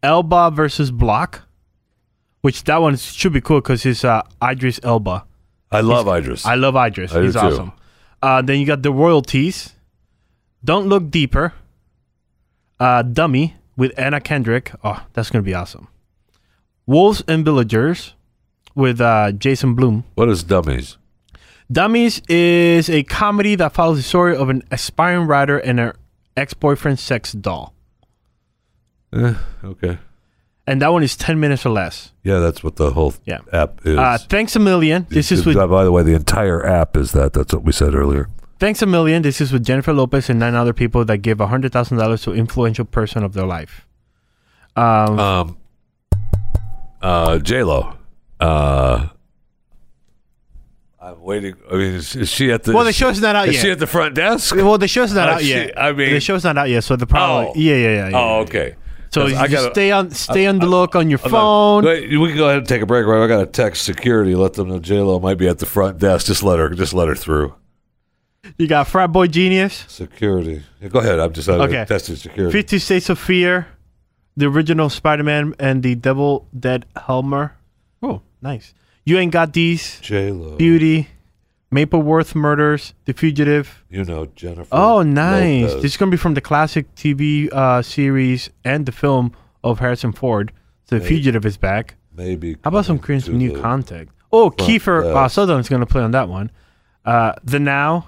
Elba 0.01 0.51
versus 0.51 0.91
Block, 0.91 1.43
which 2.41 2.63
that 2.65 2.82
one 2.82 2.97
should 2.97 3.32
be 3.32 3.41
cool 3.41 3.62
because 3.62 3.86
it's 3.86 4.03
uh, 4.03 4.23
Idris 4.43 4.79
Elba. 4.84 5.25
I 5.71 5.82
love 5.82 6.08
Idris. 6.08 6.45
I 6.45 6.56
love 6.56 6.75
Idris. 6.75 7.12
I 7.13 7.19
do 7.19 7.21
He's 7.25 7.34
too. 7.34 7.39
awesome. 7.39 7.71
Uh, 8.21 8.41
then 8.41 8.60
you 8.60 8.65
got 8.65 8.82
the 8.82 8.91
royalties. 8.91 9.73
Don't 10.65 10.88
look 10.88 11.10
deeper. 11.12 11.53
Uh, 12.79 13.01
Dummy 13.03 13.56
with 13.77 13.91
Anna 13.97 14.19
Kendrick. 14.19 14.71
Oh, 14.84 15.03
that's 15.13 15.29
gonna 15.29 15.43
be 15.43 15.53
awesome. 15.53 15.88
Wolves 16.86 17.23
and 17.27 17.45
Villagers 17.45 18.13
with 18.75 18.99
uh, 18.99 19.32
Jason 19.32 19.75
Blum. 19.75 20.03
What 20.15 20.29
is 20.29 20.43
Dummies? 20.43 20.97
Dummies 21.73 22.21
is 22.29 22.89
a 22.89 23.03
comedy 23.03 23.55
that 23.55 23.73
follows 23.73 23.97
the 23.97 24.03
story 24.03 24.36
of 24.38 24.49
an 24.49 24.62
aspiring 24.71 25.27
writer 25.27 25.57
and 25.57 25.79
her 25.79 25.95
ex-boyfriend's 26.38 27.01
sex 27.01 27.31
doll. 27.33 27.73
Eh, 29.12 29.33
okay. 29.63 29.97
And 30.65 30.81
that 30.81 30.93
one 30.93 31.03
is 31.03 31.17
10 31.17 31.39
minutes 31.39 31.65
or 31.65 31.69
less. 31.71 32.12
Yeah, 32.23 32.39
that's 32.39 32.63
what 32.63 32.77
the 32.77 32.91
whole 32.91 33.13
Yeah. 33.25 33.39
app 33.51 33.81
is. 33.86 33.97
Uh, 33.97 34.17
thanks 34.29 34.55
a 34.55 34.59
million. 34.59 35.07
This 35.09 35.31
is 35.31 35.45
with 35.45 35.55
by, 35.57 35.65
by 35.65 35.83
the 35.83 35.91
way, 35.91 36.03
the 36.03 36.13
entire 36.13 36.65
app 36.65 36.95
is 36.95 37.12
that. 37.12 37.33
That's 37.33 37.53
what 37.53 37.63
we 37.63 37.71
said 37.73 37.93
earlier. 37.95 38.29
Thanks 38.59 38.81
a 38.81 38.86
million. 38.86 39.23
This 39.23 39.41
is 39.41 39.51
with 39.51 39.65
Jennifer 39.65 39.91
Lopez 39.93 40.29
and 40.29 40.39
nine 40.39 40.55
other 40.55 40.71
people 40.73 41.03
that 41.05 41.17
give 41.17 41.39
hundred 41.39 41.73
thousand 41.73 41.97
dollars 41.97 42.21
to 42.23 42.33
influential 42.33 42.86
person 42.86 43.23
of 43.23 43.33
their 43.33 43.45
life. 43.45 43.86
Um, 44.75 45.19
Um, 45.19 45.57
uh, 47.01 47.39
J 47.39 47.63
Lo. 47.63 47.93
Uh, 48.39 49.07
I'm 51.13 51.21
waiting. 51.21 51.56
I 51.71 51.73
mean, 51.76 51.93
is, 51.93 52.15
is 52.15 52.30
she 52.30 52.52
at 52.52 52.63
the? 52.63 52.73
well, 52.73 52.84
the 52.86 52.93
show's 52.93 53.21
not 53.21 53.36
out 53.36 53.47
Is 53.47 53.56
yet. 53.56 53.62
she 53.62 53.71
at 53.71 53.80
the 53.80 53.88
front 53.88 54.15
desk? 54.15 54.56
well, 54.56 54.78
the 54.78 54.88
show's 54.88 55.13
not 55.13 55.30
Uh, 55.30 55.32
out 55.34 55.41
she- 55.41 55.49
yet. 55.49 55.78
I 55.80 55.91
mean- 55.93 56.13
the 56.13 56.19
show's 56.19 56.43
not 56.43 56.58
out 56.58 56.69
yet, 56.69 56.84
so 56.84 56.95
the 56.95 57.06
probably 57.08 57.47
Oh. 57.49 57.54
yeah, 57.56 57.76
yeah, 57.76 57.89
yeah. 57.89 58.10
yeah. 58.10 58.17
Oh, 58.17 58.39
okay. 58.41 58.76
So 59.12 59.28
you 59.28 59.36
I 59.36 59.47
just 59.47 59.63
gotta- 59.63 59.73
stay 59.76 59.91
on 59.91 60.10
stay 60.12 60.47
on 60.47 60.58
the 60.60 60.65
look 60.65 60.95
on 60.95 61.10
your 61.10 61.19
I'm 61.23 61.32
not- 61.32 61.38
phone. 61.39 61.86
Wait, 61.86 62.10
we 62.19 62.28
can 62.30 62.38
go 62.38 62.45
ahead 62.45 62.58
and 62.60 62.67
take 62.67 62.82
a 62.82 62.86
break, 62.88 63.06
right? 63.06 63.23
I 63.23 63.28
got 63.28 63.39
to 63.41 63.45
text 63.45 63.84
security, 63.84 64.34
let 64.36 64.54
them 64.54 64.69
know 64.69 64.80
J 64.80 64.99
Lo 65.02 65.19
might 65.19 65.38
be 65.38 65.47
at 65.47 65.60
the 65.60 65.65
front 65.67 65.99
desk. 65.99 66.26
Just 66.26 66.41
let 66.43 66.58
her, 66.60 66.69
just 66.69 66.93
let 66.93 67.08
her 67.08 67.15
through. 67.15 67.54
You 68.58 68.67
got 68.67 68.88
Frat 68.88 69.12
Boy 69.12 69.28
Genius, 69.28 69.86
Security. 69.88 70.63
Yeah, 70.82 70.89
go 70.89 70.99
ahead. 70.99 71.19
I'm 71.19 71.32
just 71.32 71.47
uh, 71.47 71.54
Okay. 71.63 71.86
testing 71.88 72.15
security. 72.17 72.52
Fifty 72.52 72.78
States 72.80 73.10
of 73.10 73.17
Fear, 73.19 73.67
the 74.36 74.47
original 74.47 74.89
Spider-Man, 74.89 75.54
and 75.60 75.82
the 75.84 75.91
Evil 75.91 76.47
Dead 76.58 76.86
Helmer. 77.06 77.56
Oh, 78.02 78.21
nice. 78.41 78.73
You 79.05 79.17
ain't 79.17 79.31
got 79.31 79.53
these. 79.53 79.99
J 79.99 80.31
Lo. 80.31 80.55
Beauty, 80.55 81.09
Mapleworth 81.71 82.35
Murders, 82.35 82.93
The 83.05 83.13
Fugitive. 83.13 83.83
You 83.89 84.05
know 84.05 84.27
Jennifer. 84.27 84.69
Oh, 84.71 85.01
nice. 85.01 85.63
Lopez. 85.69 85.81
This 85.81 85.91
is 85.93 85.97
going 85.97 86.09
to 86.11 86.15
be 86.17 86.21
from 86.21 86.35
the 86.35 86.41
classic 86.41 86.93
TV 86.95 87.51
uh, 87.51 87.81
series 87.81 88.49
and 88.63 88.85
the 88.85 88.91
film 88.91 89.33
of 89.63 89.79
Harrison 89.79 90.13
Ford. 90.13 90.51
So 90.85 90.99
The. 90.99 91.05
Fugitive 91.05 91.45
is 91.45 91.57
back. 91.57 91.95
Maybe. 92.15 92.53
How 92.63 92.69
about 92.69 92.85
some 92.85 93.01
some 93.19 93.37
new 93.37 93.59
content? 93.59 94.09
Oh, 94.31 94.49
Kiefer 94.51 95.15
uh. 95.15 95.27
Sutherland's 95.27 95.69
going 95.69 95.81
to 95.81 95.85
play 95.85 96.01
on 96.01 96.11
that 96.11 96.29
one. 96.29 96.51
Uh, 97.05 97.33
the 97.43 97.59
Now, 97.59 98.07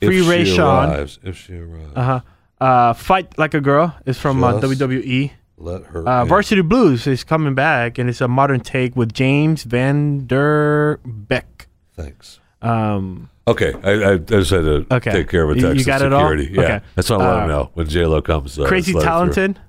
If 0.00 0.08
Free 0.08 0.28
Ray 0.28 0.44
she 0.44 0.54
Sean. 0.56 0.90
arrives, 0.90 1.18
If 1.22 1.36
she 1.36 1.54
arrives, 1.56 1.92
uh-huh. 1.96 2.20
uh, 2.60 2.92
Fight 2.92 3.36
Like 3.38 3.54
a 3.54 3.60
Girl 3.60 3.94
is 4.06 4.18
from 4.18 4.42
uh, 4.44 4.60
WWE. 4.60 5.32
Let 5.58 5.84
her. 5.86 6.06
Uh. 6.08 6.24
Varsity 6.24 6.62
Blues 6.62 7.06
is 7.06 7.24
coming 7.24 7.54
back, 7.54 7.98
and 7.98 8.08
it's 8.08 8.20
a 8.20 8.28
modern 8.28 8.60
take 8.60 8.94
with 8.96 9.12
James 9.12 9.62
Van 9.64 10.26
Der 10.26 10.96
Beek. 10.98 11.66
Thanks. 11.94 12.40
Um, 12.62 13.30
Okay, 13.48 13.74
I, 13.84 13.90
I, 13.92 14.12
I 14.14 14.16
just 14.18 14.50
had 14.50 14.62
to 14.62 14.86
Okay. 14.90 15.12
take 15.12 15.28
care 15.28 15.44
of 15.48 15.56
a 15.56 15.60
You- 15.60 15.72
you 15.74 15.84
got 15.84 16.02
it 16.02 16.12
all? 16.12 16.28
security. 16.28 16.50
Yeah, 16.52 16.62
Okay. 16.62 16.80
that's 16.96 17.08
what 17.10 17.20
I 17.20 17.24
want 17.28 17.36
Uh, 17.38 17.40
to 17.42 17.46
know 17.48 17.70
when 17.74 17.86
J 17.88 18.04
Lo 18.04 18.20
comes. 18.20 18.58
Uh, 18.58 18.66
Crazy 18.66 18.92
just 18.92 19.04
let 19.04 19.12
her 19.12 19.26
through. 19.32 19.44
Talented, 19.44 19.60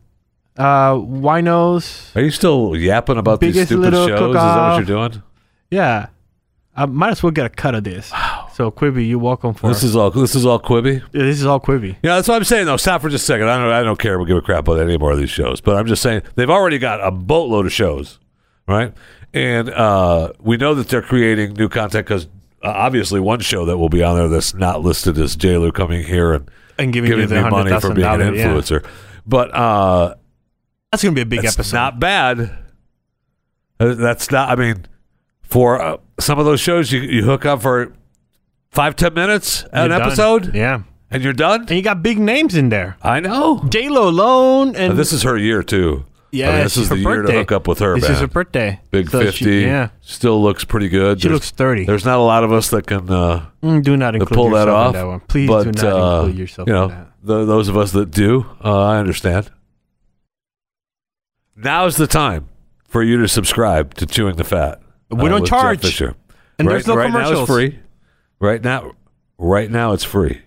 uh, 0.57 0.93
Winos. 0.95 2.15
Are 2.15 2.21
you 2.21 2.31
still 2.31 2.75
yapping 2.75 3.17
about 3.17 3.39
these 3.39 3.53
Biggest 3.53 3.67
stupid 3.69 3.81
Little 3.93 4.07
shows? 4.07 4.15
Is 4.15 4.19
that 4.19 4.27
what 4.27 4.33
Cook-Off. 4.33 4.77
you're 4.87 5.09
doing? 5.09 5.23
Yeah. 5.69 6.07
I 6.75 6.85
might 6.87 7.11
as 7.11 7.21
well 7.21 7.31
get 7.31 7.45
a 7.45 7.49
cut 7.49 7.75
of 7.75 7.83
this. 7.83 8.11
So 8.57 8.71
Quibi, 8.71 9.07
you're 9.07 9.19
welcome 9.19 9.53
for 9.53 9.67
This 9.67 9.83
is 9.83 9.95
all. 9.95 10.09
This 10.09 10.33
is 10.33 10.43
all 10.43 10.59
Quibi. 10.59 10.99
Yeah, 11.13 11.21
this 11.21 11.37
is 11.39 11.45
all 11.45 11.59
Quibi. 11.59 11.95
Yeah, 12.01 12.15
that's 12.15 12.27
what 12.27 12.37
I'm 12.37 12.43
saying. 12.43 12.65
Though, 12.65 12.77
stop 12.77 13.03
for 13.03 13.09
just 13.09 13.25
a 13.25 13.27
second. 13.27 13.47
I 13.49 13.57
don't. 13.59 13.71
I 13.71 13.83
don't 13.83 13.99
care. 13.99 14.17
We 14.17 14.25
give 14.25 14.35
a 14.35 14.41
crap 14.41 14.67
about 14.67 14.79
any 14.79 14.97
more 14.97 15.11
of 15.11 15.19
these 15.19 15.29
shows. 15.29 15.61
But 15.61 15.75
I'm 15.75 15.85
just 15.85 16.01
saying 16.01 16.23
they've 16.33 16.49
already 16.49 16.79
got 16.79 16.99
a 17.05 17.11
boatload 17.11 17.67
of 17.67 17.71
shows, 17.71 18.17
right? 18.67 18.95
And 19.31 19.69
uh, 19.69 20.33
we 20.39 20.57
know 20.57 20.73
that 20.73 20.87
they're 20.89 21.03
creating 21.03 21.53
new 21.53 21.69
content 21.69 22.07
because 22.07 22.25
uh, 22.63 22.69
obviously 22.69 23.19
one 23.19 23.41
show 23.41 23.63
that 23.65 23.77
will 23.77 23.89
be 23.89 24.01
on 24.01 24.17
there 24.17 24.27
that's 24.27 24.55
not 24.55 24.81
listed 24.81 25.19
as 25.19 25.35
J. 25.35 25.55
Lo 25.57 25.71
coming 25.71 26.03
here 26.03 26.33
and 26.33 26.49
And 26.79 26.91
giving, 26.91 27.11
you 27.11 27.17
giving 27.17 27.29
the 27.29 27.43
me 27.43 27.49
money 27.51 27.69
for 27.79 27.91
$100,000. 27.91 27.95
being 27.95 28.21
an 28.27 28.33
yeah. 28.33 28.47
influencer. 28.47 28.83
But 29.27 29.53
uh, 29.53 30.15
That's 30.91 31.03
gonna 31.03 31.13
be 31.13 31.21
a 31.21 31.27
big 31.27 31.43
That's 31.43 31.57
episode. 31.57 31.75
not 31.77 31.99
bad. 31.99 32.57
Uh, 33.79 33.93
That's 33.93 34.31
not. 34.31 34.49
I 34.49 34.55
mean, 34.55 34.87
for 35.43 35.79
uh, 35.79 35.97
some 36.19 36.39
of 36.39 36.45
those 36.45 36.59
shows, 36.59 36.91
you 36.91 37.01
you 37.01 37.23
hook 37.23 37.45
up 37.45 37.61
for 37.61 37.93
five 38.77 38.95
ten 38.95 39.13
minutes 39.15 39.63
You're 39.73 39.83
an 39.85 39.89
done. 39.89 40.01
episode, 40.03 40.55
Yeah. 40.55 40.81
and 41.09 41.23
you're 41.23 41.33
done. 41.33 41.61
And 41.61 41.71
you 41.71 41.81
got 41.81 42.03
big 42.03 42.19
names 42.19 42.53
in 42.55 42.69
there. 42.69 42.95
I 43.01 43.19
know. 43.19 43.63
J 43.69 43.89
Lo 43.89 44.07
alone, 44.07 44.75
and 44.75 44.97
this 44.97 45.11
is 45.11 45.23
her 45.23 45.35
year 45.35 45.63
too. 45.63 46.05
yeah, 46.31 46.49
I 46.49 46.51
mean, 46.51 46.65
it's 46.65 46.75
this 46.75 46.83
is 46.83 46.89
her 46.89 46.95
the 46.95 47.01
year 47.01 47.15
to 47.15 47.21
birthday. 47.23 47.37
hook 47.39 47.51
up 47.53 47.67
with 47.67 47.79
her. 47.79 47.95
This 47.95 48.03
man. 48.03 48.11
is 48.13 48.19
her 48.19 48.27
birthday. 48.27 48.79
Big 48.91 49.09
So 49.09 49.19
she- 49.21 49.25
fifty. 49.45 49.55
yeah, 49.61 49.89
still 50.01 50.43
looks 50.43 50.63
pretty 50.63 50.89
good. 50.89 51.19
she 51.21 51.27
There's- 51.27 51.33
looks 51.37 51.49
thirty. 51.51 51.85
There's 51.85 52.05
not 52.05 52.17
a 52.19 52.27
lot 52.33 52.43
of 52.43 52.51
us 52.53 52.69
that 52.69 52.85
can 52.85 53.09
uh, 53.09 53.45
Mm, 53.63 53.81
do 53.83 53.97
not 53.97 54.13
include 54.15 54.35
pull 54.35 54.49
that 54.51 54.67
yourself 54.67 54.77
off. 54.77 54.95
in 54.95 55.01
that 55.01 55.07
one. 55.07 55.19
Please 55.21 55.47
but, 55.49 55.63
do 55.63 55.71
not 55.71 55.83
uh, 55.93 56.15
include 56.19 56.37
yourself 56.37 56.67
You 56.67 56.73
know, 56.73 56.83
in 56.83 56.89
that. 56.91 57.07
the, 57.23 57.45
those 57.45 57.67
of 57.69 57.77
us 57.77 57.91
that 57.93 58.11
do, 58.11 58.45
uh, 58.63 58.83
I 58.93 58.97
understand. 58.97 59.49
Now's 61.55 61.95
the 61.97 62.05
time 62.07 62.47
for 62.87 63.01
you 63.01 63.17
to 63.21 63.27
subscribe 63.27 63.95
to 63.95 64.05
Chewing 64.05 64.35
the 64.35 64.43
Fat. 64.43 64.79
We 65.09 65.17
uh, 65.17 65.29
don't 65.29 65.41
with 65.41 65.49
Jeff 65.49 65.59
charge. 65.61 65.81
Fisher. 65.81 66.13
And 66.59 66.67
right, 66.67 66.73
there's 66.75 66.87
no 66.87 66.95
right 66.95 67.07
now 67.11 67.23
commercials. 67.29 67.39
it's 67.41 67.49
free. 67.51 67.79
Right 68.39 68.63
now, 68.63 68.93
right 69.37 69.69
now 69.69 69.93
it's 69.93 70.03
free. 70.03 70.41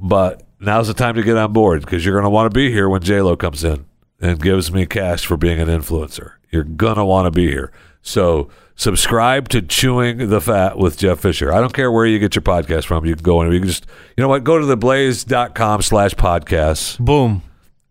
But 0.00 0.42
now's 0.58 0.88
the 0.88 0.94
time 0.94 1.14
to 1.14 1.22
get 1.22 1.36
on 1.36 1.52
board 1.52 1.82
because 1.82 2.04
you're 2.04 2.14
going 2.14 2.24
to 2.24 2.30
want 2.30 2.52
to 2.52 2.54
be 2.56 2.70
here 2.70 2.88
when 2.88 3.02
J 3.02 3.20
Lo 3.20 3.36
comes 3.36 3.64
in 3.64 3.86
and 4.20 4.40
gives 4.40 4.70
me 4.70 4.86
cash 4.86 5.24
for 5.24 5.36
being 5.36 5.60
an 5.60 5.68
influencer. 5.68 6.32
You're 6.50 6.64
gonna 6.64 7.06
want 7.06 7.26
to 7.26 7.30
be 7.30 7.48
here. 7.48 7.72
So 8.02 8.48
subscribe 8.74 9.48
to 9.50 9.62
Chewing 9.62 10.28
the 10.30 10.40
Fat 10.40 10.78
with 10.78 10.98
Jeff 10.98 11.20
Fisher. 11.20 11.52
I 11.52 11.60
don't 11.60 11.72
care 11.72 11.90
where 11.92 12.06
you 12.06 12.18
get 12.18 12.34
your 12.34 12.42
podcast 12.42 12.86
from. 12.86 13.04
You 13.06 13.14
can 13.14 13.22
go 13.22 13.40
and 13.40 13.52
you 13.52 13.60
can 13.60 13.68
just 13.68 13.86
you 14.16 14.22
know 14.22 14.28
what, 14.28 14.44
go 14.44 14.58
to 14.58 14.64
theblaze.com 14.66 15.82
slash 15.82 16.14
podcasts 16.14 16.98
Boom. 16.98 17.42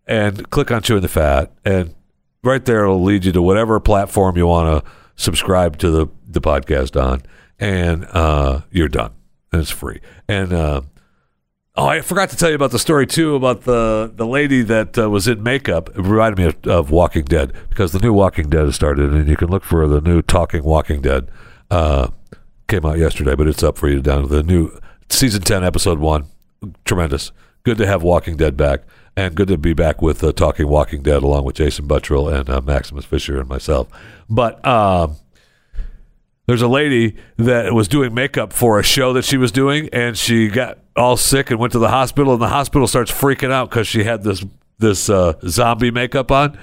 and 0.06 0.48
click 0.50 0.70
on 0.70 0.82
Chewing 0.82 1.02
the 1.02 1.08
Fat, 1.08 1.50
and 1.64 1.94
right 2.44 2.64
there 2.64 2.84
it'll 2.84 3.02
lead 3.02 3.24
you 3.24 3.32
to 3.32 3.42
whatever 3.42 3.80
platform 3.80 4.36
you 4.36 4.46
want 4.46 4.84
to 4.84 4.90
subscribe 5.16 5.78
to 5.78 5.90
the 5.90 6.06
the 6.28 6.40
podcast 6.40 7.00
on, 7.02 7.22
and 7.58 8.04
uh, 8.12 8.60
you're 8.70 8.88
done, 8.88 9.12
it's 9.52 9.70
free. 9.70 10.00
And 10.28 10.52
uh, 10.52 10.82
oh, 11.76 11.86
I 11.86 12.00
forgot 12.00 12.30
to 12.30 12.36
tell 12.36 12.48
you 12.48 12.54
about 12.54 12.70
the 12.70 12.78
story 12.78 13.06
too 13.06 13.34
about 13.34 13.62
the 13.62 14.12
the 14.14 14.26
lady 14.26 14.62
that 14.62 14.98
uh, 14.98 15.10
was 15.10 15.28
in 15.28 15.42
makeup. 15.42 15.90
It 15.90 16.02
reminded 16.02 16.38
me 16.38 16.44
of, 16.46 16.66
of 16.66 16.90
Walking 16.90 17.24
Dead 17.24 17.52
because 17.68 17.92
the 17.92 17.98
new 17.98 18.12
Walking 18.12 18.48
Dead 18.48 18.64
has 18.64 18.74
started, 18.74 19.12
and 19.12 19.28
you 19.28 19.36
can 19.36 19.48
look 19.48 19.64
for 19.64 19.86
the 19.86 20.00
new 20.00 20.22
Talking 20.22 20.64
Walking 20.64 21.00
Dead. 21.00 21.30
Uh, 21.70 22.08
came 22.68 22.86
out 22.86 22.98
yesterday, 22.98 23.34
but 23.34 23.48
it's 23.48 23.62
up 23.62 23.76
for 23.76 23.88
you 23.88 24.00
down 24.00 24.22
to 24.22 24.28
the 24.28 24.42
new 24.42 24.78
season 25.08 25.42
ten, 25.42 25.64
episode 25.64 25.98
one. 25.98 26.26
Tremendous. 26.84 27.32
Good 27.62 27.78
to 27.78 27.86
have 27.86 28.02
Walking 28.02 28.36
Dead 28.36 28.56
back, 28.56 28.82
and 29.16 29.34
good 29.34 29.48
to 29.48 29.58
be 29.58 29.72
back 29.72 30.00
with 30.00 30.22
uh, 30.24 30.32
Talking 30.32 30.68
Walking 30.68 31.02
Dead 31.02 31.22
along 31.22 31.44
with 31.44 31.56
Jason 31.56 31.86
Buttrill 31.86 32.32
and 32.32 32.48
uh, 32.48 32.60
Maximus 32.60 33.04
Fisher 33.04 33.38
and 33.38 33.48
myself. 33.48 33.88
But 34.28 34.64
um, 34.66 35.16
there's 36.46 36.62
a 36.62 36.68
lady 36.68 37.16
that 37.36 37.72
was 37.72 37.88
doing 37.88 38.14
makeup 38.14 38.52
for 38.52 38.78
a 38.78 38.82
show 38.82 39.12
that 39.12 39.24
she 39.24 39.36
was 39.36 39.52
doing, 39.52 39.88
and 39.92 40.16
she 40.16 40.48
got 40.48 40.78
all 40.96 41.16
sick 41.16 41.50
and 41.50 41.60
went 41.60 41.72
to 41.72 41.78
the 41.78 41.90
hospital, 41.90 42.32
and 42.32 42.42
the 42.42 42.48
hospital 42.48 42.86
starts 42.86 43.10
freaking 43.10 43.52
out 43.52 43.70
because 43.70 43.86
she 43.86 44.04
had 44.04 44.22
this 44.22 44.44
this 44.78 45.10
uh, 45.10 45.34
zombie 45.46 45.90
makeup 45.90 46.30
on. 46.30 46.58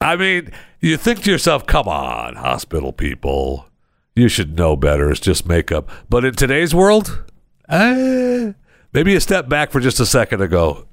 I 0.00 0.16
mean, 0.16 0.52
you 0.80 0.96
think 0.96 1.22
to 1.24 1.30
yourself, 1.30 1.66
"Come 1.66 1.88
on, 1.88 2.36
hospital 2.36 2.92
people." 2.92 3.68
You 4.14 4.26
should 4.28 4.58
know 4.58 4.74
better. 4.74 5.12
It's 5.12 5.20
just 5.20 5.46
makeup. 5.46 5.88
But 6.10 6.24
in 6.24 6.34
today's 6.34 6.74
world, 6.74 7.22
eh, 7.68 8.52
maybe 8.92 9.14
a 9.14 9.20
step 9.20 9.48
back 9.48 9.70
for 9.70 9.78
just 9.78 10.00
a 10.00 10.06
second 10.06 10.40
and 10.40 10.50
go, 10.50 10.88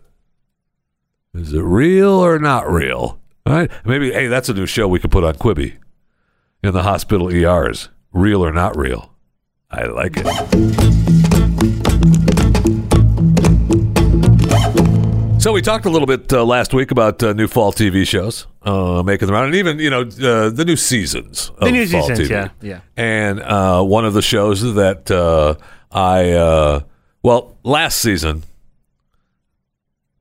is 1.33 1.51
it 1.51 1.61
real 1.61 2.11
or 2.11 2.37
not 2.37 2.71
real? 2.71 3.19
All 3.47 3.53
right. 3.53 3.71
Maybe, 3.83 4.11
hey, 4.11 4.27
that's 4.27 4.47
a 4.47 4.53
new 4.53 4.67
show 4.67 4.87
we 4.87 4.99
could 4.99 5.09
put 5.09 5.23
on 5.23 5.33
Quibi 5.35 5.77
in 6.63 6.73
the 6.73 6.83
hospital 6.83 7.33
ERs. 7.33 7.89
Real 8.15 8.43
or 8.45 8.51
not 8.53 8.77
real? 8.77 9.11
I 9.69 9.83
like 9.87 10.13
it. 10.15 11.35
So 15.41 15.51
we 15.51 15.61
talked 15.61 15.85
a 15.85 15.89
little 15.91 16.07
bit 16.07 16.33
uh, 16.33 16.43
last 16.43 16.73
week 16.73 16.89
about 16.89 17.21
uh, 17.21 17.33
new 17.33 17.47
fall 17.47 17.71
TV 17.71 18.07
shows 18.07 18.47
uh, 18.63 19.03
making 19.03 19.27
the 19.27 19.33
round, 19.33 19.47
and 19.47 19.55
even 19.55 19.77
you 19.77 19.89
know 19.91 20.01
uh, 20.01 20.49
the 20.49 20.63
new 20.65 20.75
seasons. 20.75 21.49
Of 21.57 21.65
The 21.65 21.71
new 21.71 21.85
fall 21.87 22.07
seasons, 22.07 22.29
TV. 22.29 22.31
yeah, 22.31 22.49
yeah. 22.61 22.79
And 22.97 23.41
uh, 23.41 23.83
one 23.83 24.05
of 24.05 24.13
the 24.15 24.23
shows 24.23 24.61
that 24.73 25.11
uh, 25.11 25.55
I 25.91 26.31
uh, 26.31 26.79
well 27.21 27.57
last 27.63 27.99
season 28.01 28.43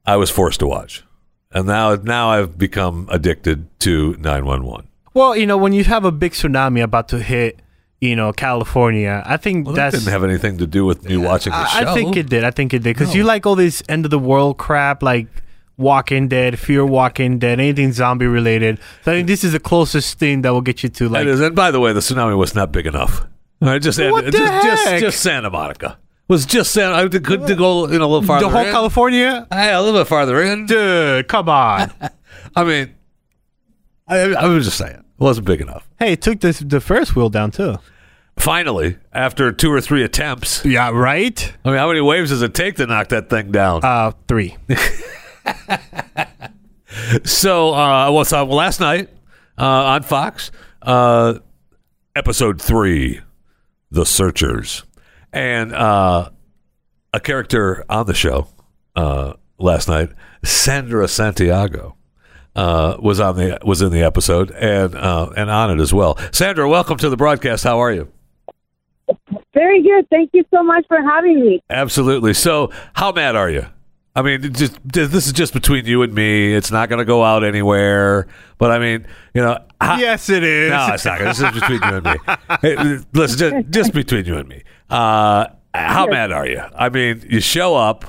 I 0.04 0.16
was 0.16 0.30
forced 0.30 0.60
to 0.60 0.66
watch, 0.66 1.04
and 1.52 1.66
now 1.68 1.94
now 1.94 2.28
I've 2.30 2.58
become 2.58 3.08
addicted 3.10 3.66
to 3.80 4.16
nine 4.18 4.44
one 4.44 4.64
one. 4.64 4.88
Well, 5.14 5.34
you 5.36 5.46
know, 5.46 5.56
when 5.56 5.72
you 5.72 5.84
have 5.84 6.04
a 6.04 6.12
big 6.12 6.32
tsunami 6.32 6.82
about 6.82 7.08
to 7.10 7.20
hit, 7.20 7.60
you 8.08 8.16
know, 8.16 8.32
California, 8.32 9.22
I 9.24 9.36
think 9.36 9.66
Well, 9.66 9.76
that 9.76 9.92
didn't 9.92 10.08
have 10.08 10.24
anything 10.24 10.58
to 10.58 10.66
do 10.66 10.84
with 10.84 11.04
me 11.04 11.16
watching 11.16 11.52
the 11.52 11.66
show. 11.66 11.78
I, 11.86 11.90
I 11.92 11.94
think 11.94 12.16
it 12.16 12.28
did. 12.28 12.44
I 12.44 12.50
think 12.50 12.74
it 12.74 12.80
did 12.80 12.94
because 12.96 13.14
you 13.14 13.24
like 13.24 13.46
all 13.46 13.54
this 13.56 13.82
end 13.88 14.04
of 14.04 14.10
the 14.10 14.18
world 14.18 14.58
crap, 14.58 15.02
like 15.02 15.26
Walking 15.76 16.28
Dead, 16.28 16.58
Fear 16.58 16.86
Walking 16.86 17.38
Dead, 17.38 17.58
anything 17.58 17.92
zombie 17.92 18.26
related. 18.26 18.78
So 19.02 19.12
I 19.12 19.16
think 19.16 19.26
this 19.28 19.42
is 19.44 19.52
the 19.52 19.60
closest 19.60 20.18
thing 20.18 20.42
that 20.42 20.50
will 20.52 20.60
get 20.60 20.82
you 20.82 20.88
to 20.90 21.08
like 21.08 21.22
It 21.22 21.28
is. 21.28 21.40
And 21.40 21.56
by 21.56 21.70
the 21.70 21.80
way, 21.80 21.92
the 21.92 22.00
tsunami 22.00 22.36
was 22.36 22.54
not 22.54 22.70
big 22.72 22.86
enough. 22.86 23.26
Right, 23.60 23.80
just 23.80 23.98
What 23.98 24.26
the 24.26 24.30
just, 24.32 24.64
just 24.64 24.84
heck? 24.86 25.00
just 25.00 25.20
Santa 25.20 25.50
Monica 25.50 25.98
was 26.28 26.46
just 26.46 26.72
Santa. 26.72 26.94
I 26.96 27.08
could 27.08 27.46
to 27.46 27.54
go 27.54 27.88
you 27.88 27.98
know, 27.98 28.06
a 28.06 28.08
little 28.08 28.22
farther. 28.22 28.46
the 28.46 28.50
whole 28.50 28.66
in. 28.66 28.72
California. 28.72 29.46
Hey, 29.50 29.72
a 29.72 29.80
little 29.80 30.00
bit 30.00 30.06
farther 30.06 30.42
in. 30.42 30.66
Dude, 30.66 31.28
come 31.28 31.48
on. 31.48 31.92
I 32.56 32.64
mean, 32.64 32.94
I, 34.06 34.18
I 34.34 34.46
was 34.46 34.64
just 34.66 34.78
saying, 34.78 34.96
it 34.96 35.04
wasn't 35.18 35.46
big 35.46 35.60
enough. 35.60 35.88
hey, 35.98 36.12
it 36.12 36.22
took 36.22 36.40
this 36.40 36.58
the 36.60 36.80
first 36.80 37.16
wheel 37.16 37.30
down 37.30 37.50
too. 37.50 37.76
Finally, 38.36 38.96
after 39.12 39.52
two 39.52 39.72
or 39.72 39.80
three 39.80 40.02
attempts, 40.04 40.64
Yeah, 40.64 40.90
right. 40.90 41.52
I 41.64 41.68
mean, 41.70 41.78
how 41.78 41.88
many 41.88 42.00
waves 42.00 42.30
does 42.30 42.42
it 42.42 42.52
take 42.54 42.76
to 42.76 42.86
knock 42.86 43.08
that 43.08 43.30
thing 43.30 43.50
down? 43.52 43.80
Uh, 43.84 44.12
three. 44.28 44.56
So, 47.24 47.74
uh? 47.74 48.10
Well, 48.12 48.46
last 48.46 48.80
night 48.80 49.08
uh, 49.58 49.64
on 49.64 50.02
Fox, 50.04 50.50
uh, 50.82 51.34
episode 52.14 52.60
three, 52.62 53.20
The 53.90 54.06
Searchers, 54.06 54.84
and 55.32 55.72
uh, 55.74 56.30
a 57.12 57.20
character 57.20 57.84
on 57.88 58.06
the 58.06 58.14
show 58.14 58.46
uh, 58.94 59.34
last 59.58 59.88
night, 59.88 60.10
Sandra 60.44 61.08
Santiago, 61.08 61.96
uh, 62.54 62.96
was 63.00 63.18
on 63.20 63.36
the 63.36 63.58
was 63.64 63.82
in 63.82 63.90
the 63.90 64.02
episode 64.02 64.52
and 64.52 64.94
uh, 64.94 65.30
and 65.36 65.50
on 65.50 65.70
it 65.76 65.82
as 65.82 65.92
well. 65.92 66.16
Sandra, 66.32 66.68
welcome 66.68 66.96
to 66.98 67.08
the 67.10 67.16
broadcast. 67.16 67.64
How 67.64 67.80
are 67.80 67.92
you? 67.92 68.12
Very 69.64 69.82
good. 69.82 70.06
Thank 70.10 70.30
you 70.34 70.44
so 70.52 70.62
much 70.62 70.84
for 70.88 71.00
having 71.00 71.40
me. 71.40 71.62
Absolutely. 71.70 72.34
So, 72.34 72.70
how 72.92 73.12
mad 73.12 73.34
are 73.34 73.48
you? 73.48 73.64
I 74.14 74.20
mean, 74.20 74.52
just 74.52 74.78
this 74.84 75.26
is 75.26 75.32
just 75.32 75.54
between 75.54 75.86
you 75.86 76.02
and 76.02 76.12
me. 76.14 76.52
It's 76.54 76.70
not 76.70 76.90
going 76.90 76.98
to 76.98 77.04
go 77.06 77.24
out 77.24 77.42
anywhere. 77.44 78.28
But 78.58 78.70
I 78.72 78.78
mean, 78.78 79.06
you 79.32 79.40
know, 79.40 79.58
how, 79.80 79.96
yes, 79.96 80.28
it 80.28 80.44
is. 80.44 80.70
No, 80.70 80.88
it's 80.92 81.04
not. 81.06 81.18
This 81.18 81.40
is 81.40 81.50
between 81.52 81.80
you 81.82 81.96
and 81.96 82.04
me. 82.04 82.14
Hey, 82.60 82.98
listen, 83.14 83.38
just, 83.62 83.70
just 83.70 83.92
between 83.94 84.26
you 84.26 84.36
and 84.36 84.48
me. 84.48 84.62
Uh, 84.90 85.46
how 85.74 86.06
mad 86.06 86.30
are 86.30 86.46
you? 86.46 86.62
I 86.76 86.90
mean, 86.90 87.24
you 87.28 87.40
show 87.40 87.74
up 87.74 88.04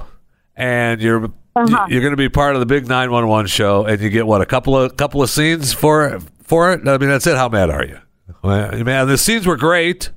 and 0.57 1.01
you're 1.01 1.25
Uh-huh. 1.55 1.85
you're 1.89 2.01
going 2.01 2.11
to 2.11 2.17
be 2.17 2.27
part 2.29 2.55
of 2.55 2.59
the 2.59 2.65
big 2.65 2.87
nine 2.89 3.11
one 3.11 3.27
one 3.29 3.47
show, 3.47 3.85
and 3.85 4.01
you 4.01 4.09
get 4.09 4.27
what 4.27 4.41
a 4.41 4.45
couple 4.45 4.77
of 4.77 4.97
couple 4.97 5.23
of 5.23 5.29
scenes 5.29 5.71
for 5.71 6.19
for 6.43 6.73
it. 6.73 6.85
I 6.85 6.97
mean, 6.97 7.07
that's 7.09 7.25
it. 7.25 7.37
How 7.37 7.47
mad 7.47 7.69
are 7.69 7.85
you? 7.85 7.97
Well, 8.43 8.83
Man, 8.83 9.07
the 9.07 9.17
scenes 9.17 9.47
were 9.47 9.57
great. 9.57 10.11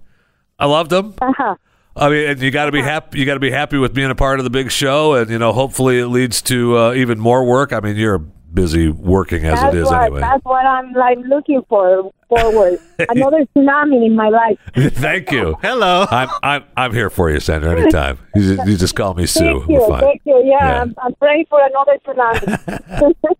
I 0.58 0.66
loved 0.66 0.90
them. 0.90 1.14
Uh-huh. 1.20 1.54
I 1.96 2.08
mean, 2.10 2.30
and 2.30 2.40
you 2.40 2.50
got 2.50 2.66
to 2.66 2.72
be 2.72 2.82
happy. 2.82 3.18
You 3.18 3.26
got 3.26 3.34
to 3.34 3.40
be 3.40 3.50
happy 3.50 3.76
with 3.76 3.92
being 3.92 4.10
a 4.10 4.14
part 4.14 4.38
of 4.38 4.44
the 4.44 4.50
big 4.50 4.70
show, 4.70 5.14
and 5.14 5.30
you 5.30 5.38
know, 5.38 5.52
hopefully, 5.52 5.98
it 5.98 6.06
leads 6.06 6.40
to 6.42 6.76
uh, 6.78 6.92
even 6.94 7.18
more 7.18 7.44
work. 7.44 7.72
I 7.72 7.80
mean, 7.80 7.96
you're 7.96 8.24
busy 8.52 8.88
working 8.88 9.44
as 9.44 9.60
That's 9.60 9.74
it 9.74 9.78
is 9.80 9.84
what 9.86 10.02
anyway. 10.02 10.20
that's 10.20 10.44
what 10.44 10.64
I'm 10.66 10.92
like 10.92 11.18
looking 11.26 11.62
for 11.68 12.10
forward. 12.28 12.78
Another 13.08 13.46
tsunami 13.56 14.04
in 14.06 14.14
my 14.16 14.28
life. 14.28 14.58
Thank 14.94 15.30
you. 15.30 15.56
Hello. 15.62 16.06
I'm 16.10 16.28
I'm 16.42 16.64
I'm 16.76 16.92
here 16.94 17.10
for 17.10 17.30
you, 17.30 17.40
Sandra. 17.40 17.78
Anytime. 17.80 18.18
You 18.34 18.56
just, 18.56 18.68
you 18.68 18.76
just 18.76 18.94
call 18.96 19.14
me 19.14 19.26
Sue. 19.26 19.40
Thank 19.60 19.66
We're 19.68 19.80
you. 19.80 19.88
fine. 19.88 20.00
Thank 20.00 20.22
you. 20.24 20.42
Yeah, 20.44 20.58
Yeah. 20.68 20.82
I'm, 20.82 20.94
I'm 21.02 21.14
praying 21.14 21.46
for 21.50 21.60
another 21.64 21.98
tsunami. 22.06 23.14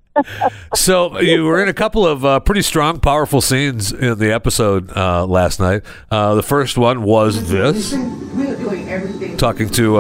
So 0.75 1.21
you 1.21 1.45
were 1.45 1.63
in 1.63 1.69
a 1.69 1.73
couple 1.73 2.05
of 2.05 2.25
uh, 2.25 2.41
pretty 2.41 2.63
strong, 2.63 2.99
powerful 2.99 3.41
scenes 3.41 3.93
in 3.93 4.19
the 4.19 4.33
episode 4.33 4.91
uh, 4.97 5.25
last 5.25 5.61
night. 5.61 5.83
Uh, 6.11 6.35
the 6.35 6.43
first 6.43 6.77
one 6.77 7.05
was 7.05 7.49
this, 7.49 7.93
We 7.95 8.49
are 8.49 8.57
doing 8.57 8.89
everything. 8.89 9.37
talking 9.37 9.69
to 9.71 9.99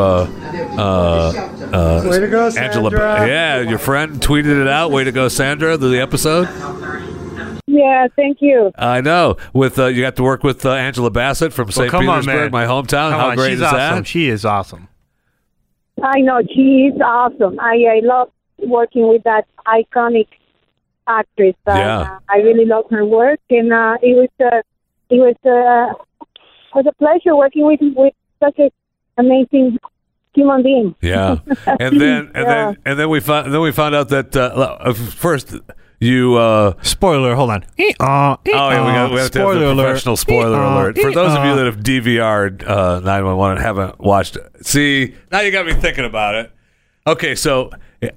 uh, 0.79 1.33
uh, 1.73 1.77
uh, 1.77 2.09
Way 2.11 2.21
to 2.21 2.29
go, 2.29 2.47
Angela. 2.47 2.91
Sandra. 2.91 3.27
Yeah, 3.29 3.61
your 3.61 3.79
friend 3.79 4.15
tweeted 4.21 4.61
it 4.61 4.69
out. 4.69 4.91
Way 4.91 5.05
to 5.05 5.13
go, 5.13 5.29
Sandra! 5.29 5.77
The, 5.77 5.89
the 5.89 6.01
episode. 6.01 6.49
yeah, 7.67 8.07
thank 8.17 8.39
you. 8.41 8.73
I 8.77 9.01
know. 9.01 9.37
With 9.53 9.79
uh, 9.79 9.87
you 9.87 10.03
got 10.03 10.17
to 10.17 10.23
work 10.23 10.43
with 10.43 10.65
uh, 10.65 10.73
Angela 10.73 11.11
Bassett 11.11 11.53
from 11.53 11.71
St. 11.71 11.91
come 11.91 12.09
on, 12.09 12.21
Petersburg, 12.23 12.53
man. 12.53 12.53
my 12.53 12.65
hometown. 12.65 13.11
Come 13.11 13.21
How 13.21 13.29
on, 13.31 13.37
great 13.37 13.51
she's 13.51 13.59
is 13.59 13.63
awesome. 13.65 13.79
that? 13.79 14.07
She 14.07 14.29
is 14.29 14.45
awesome. 14.45 14.89
I 16.03 16.21
know 16.21 16.41
she 16.55 16.91
is 16.95 17.01
awesome. 17.01 17.59
I, 17.59 17.97
I 17.97 18.01
love 18.05 18.31
working 18.59 19.09
with 19.09 19.23
that 19.25 19.47
iconic 19.67 20.29
actress. 21.07 21.55
Uh, 21.67 21.73
Yeah. 21.75 22.19
I 22.31 22.37
really 22.39 22.65
love 22.67 22.85
her 22.91 23.05
work, 23.05 23.41
and 23.51 23.73
uh, 23.73 23.97
it 24.03 24.15
was 24.17 24.29
uh, 24.41 24.63
it 25.11 25.17
was 25.19 25.35
uh, 25.45 25.95
it 26.23 26.75
was 26.75 26.87
a 26.87 26.93
pleasure 26.95 27.35
working 27.35 27.67
with 27.67 27.81
with 27.97 28.15
such 28.43 28.59
an 28.59 28.71
amazing 29.17 29.79
human 30.35 30.63
being. 30.63 30.95
Yeah, 31.01 31.39
and 31.81 32.01
then 32.01 32.31
and 32.35 32.37
Yeah. 32.37 32.45
then 32.45 32.77
and 32.85 32.99
then 32.99 33.09
we 33.11 33.21
found 33.21 33.53
then 33.53 33.61
we 33.61 33.73
found 33.73 33.95
out 33.95 34.09
that 34.11 34.37
uh, 34.37 34.77
uh, 34.81 34.93
first 34.95 35.55
you. 36.01 36.37
Uh, 36.37 36.75
Spoiler. 36.83 37.35
Hold 37.35 37.51
on. 37.51 37.65
Eh, 37.79 37.93
uh, 38.01 38.37
eh, 38.47 38.51
Oh 38.55 38.71
yeah, 38.71 38.87
we, 38.87 38.93
got, 38.93 39.11
we 39.11 39.19
have 39.19 39.31
to 39.33 39.39
have 39.41 39.49
spoiler 39.49 39.59
the 39.61 39.73
alert. 39.73 39.85
professional 39.85 40.17
spoiler 40.17 40.57
Eh, 40.61 40.65
uh, 40.65 40.75
alert. 40.75 40.99
For 40.99 41.13
those 41.13 41.33
of 41.37 41.45
you 41.45 41.57
that 41.57 41.67
have 41.67 41.79
DVR'd 41.79 42.63
uh, 42.63 43.01
911 43.01 43.57
and 43.57 43.65
haven't 43.67 43.99
watched 44.01 44.37
it, 44.37 44.67
see 44.67 45.15
now 45.33 45.41
you 45.41 45.51
got 45.51 45.67
me 45.67 45.75
thinking 45.75 46.05
about 46.05 46.35
it. 46.37 46.53
Okay, 47.07 47.35
so 47.35 47.71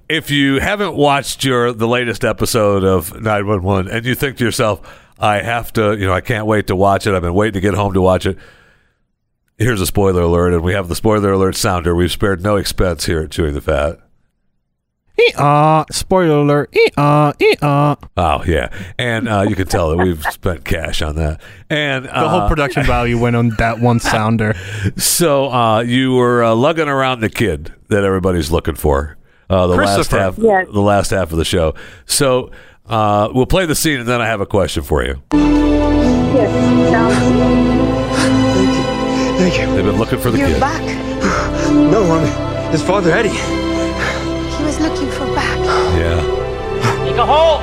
if 0.09 0.29
you 0.29 0.59
haven't 0.59 0.95
watched 0.95 1.43
your 1.43 1.71
the 1.73 1.87
latest 1.87 2.23
episode 2.23 2.83
of 2.83 3.19
911 3.19 3.91
and 3.91 4.05
you 4.05 4.13
think 4.15 4.37
to 4.37 4.43
yourself, 4.43 4.81
I 5.17 5.41
have 5.41 5.71
to, 5.73 5.95
you 5.97 6.05
know, 6.05 6.13
I 6.13 6.21
can't 6.21 6.45
wait 6.45 6.67
to 6.67 6.75
watch 6.75 7.07
it. 7.07 7.13
I've 7.15 7.21
been 7.21 7.33
waiting 7.33 7.53
to 7.53 7.61
get 7.61 7.73
home 7.73 7.93
to 7.93 8.01
watch 8.01 8.25
it. 8.25 8.37
Here's 9.61 9.79
a 9.79 9.85
spoiler 9.85 10.23
alert, 10.23 10.53
and 10.53 10.63
we 10.63 10.73
have 10.73 10.87
the 10.87 10.95
spoiler 10.95 11.31
alert 11.33 11.55
sounder. 11.55 11.93
We've 11.93 12.11
spared 12.11 12.41
no 12.41 12.55
expense 12.55 13.05
here 13.05 13.19
at 13.21 13.29
Chewing 13.29 13.53
the 13.53 13.61
Fat. 13.61 13.99
Uh, 15.37 15.85
spoiler 15.91 16.37
alert. 16.39 16.73
Uh, 16.97 17.31
uh. 17.61 17.95
Oh 18.17 18.43
yeah, 18.43 18.69
and 18.97 19.29
uh, 19.29 19.45
you 19.47 19.55
can 19.55 19.67
tell 19.67 19.91
that 19.91 19.97
we've 20.03 20.23
spent 20.31 20.65
cash 20.65 21.03
on 21.03 21.15
that. 21.17 21.41
And 21.69 22.05
The 22.05 22.09
whole 22.27 22.41
uh, 22.41 22.47
production 22.47 22.83
value 22.87 23.19
went 23.19 23.35
on 23.35 23.49
that 23.59 23.79
one 23.79 23.99
sounder. 24.11 24.55
So 24.97 25.51
uh, 25.51 25.81
you 25.81 26.13
were 26.15 26.43
uh, 26.43 26.55
lugging 26.55 26.87
around 26.87 27.19
the 27.19 27.29
kid 27.29 27.71
that 27.89 28.03
everybody's 28.03 28.49
looking 28.51 28.73
for. 28.75 29.15
Uh, 29.47 29.67
the 29.67 29.75
last 29.75 30.09
half, 30.09 30.39
Yes. 30.39 30.67
the 30.73 30.81
last 30.81 31.11
half 31.11 31.31
of 31.31 31.37
the 31.37 31.45
show. 31.45 31.75
So 32.07 32.49
uh, 32.87 33.29
we'll 33.31 33.45
play 33.45 33.67
the 33.67 33.75
scene, 33.75 33.99
and 33.99 34.09
then 34.09 34.21
I 34.21 34.25
have 34.25 34.41
a 34.41 34.47
question 34.47 34.81
for 34.81 35.03
you. 35.03 35.21
Yes. 35.33 36.91
Now, 36.91 37.80
Thank 39.41 39.57
you. 39.57 39.75
They've 39.75 39.83
been 39.83 39.97
looking 39.97 40.19
for 40.19 40.29
the 40.29 40.37
You're 40.37 40.49
kid. 40.49 40.59
back. 40.59 40.83
No, 41.73 42.03
I'm 42.11 42.71
his 42.71 42.83
father, 42.83 43.11
Eddie. 43.11 43.29
He 43.29 44.63
was 44.63 44.79
looking 44.79 45.09
for 45.09 45.25
back. 45.33 45.57
Yeah. 45.97 47.03
Make 47.03 47.15
a 47.15 47.25
hole. 47.25 47.59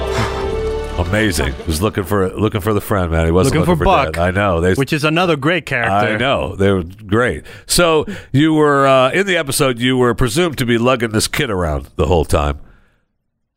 Amazing. 1.07 1.53
He 1.55 1.63
was 1.63 1.81
looking 1.81 2.03
for 2.03 2.31
looking 2.31 2.61
for 2.61 2.75
the 2.75 2.81
friend, 2.81 3.13
man. 3.13 3.27
He 3.27 3.31
wasn't 3.31 3.55
Looking 3.55 3.71
looking, 3.71 3.79
for 3.79 3.85
Buck, 3.85 4.15
Dad. 4.15 4.21
I 4.21 4.31
know. 4.33 4.61
They, 4.61 4.75
Which 4.75 4.93
is 4.93 5.05
another 5.05 5.37
great 5.37 5.67
character. 5.67 5.93
I 5.93 6.17
know 6.17 6.57
they 6.57 6.73
were 6.73 6.83
great. 6.83 7.45
So 7.67 8.07
you 8.33 8.55
were 8.55 8.85
uh, 8.85 9.13
in 9.13 9.29
the 9.29 9.37
episode. 9.37 9.79
You 9.79 9.97
were 9.97 10.17
presumed 10.17 10.59
to 10.59 10.67
be 10.67 10.79
lugging 10.79 11.11
this 11.11 11.29
kid 11.29 11.49
around 11.49 11.91
the 11.95 12.07
whole 12.07 12.25
time. 12.25 12.59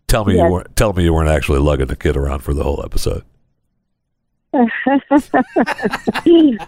Tell 0.07 0.25
me 0.25 0.35
you 0.35 0.47
weren't. 0.47 0.75
Tell 0.75 0.93
me 0.93 1.05
you 1.05 1.13
weren't 1.13 1.29
actually 1.29 1.57
lugging 1.59 1.87
the 1.87 1.95
kid 1.95 2.15
around 2.15 2.41
for 2.41 2.53
the 2.53 2.61
whole 2.63 2.83
episode. 2.85 3.23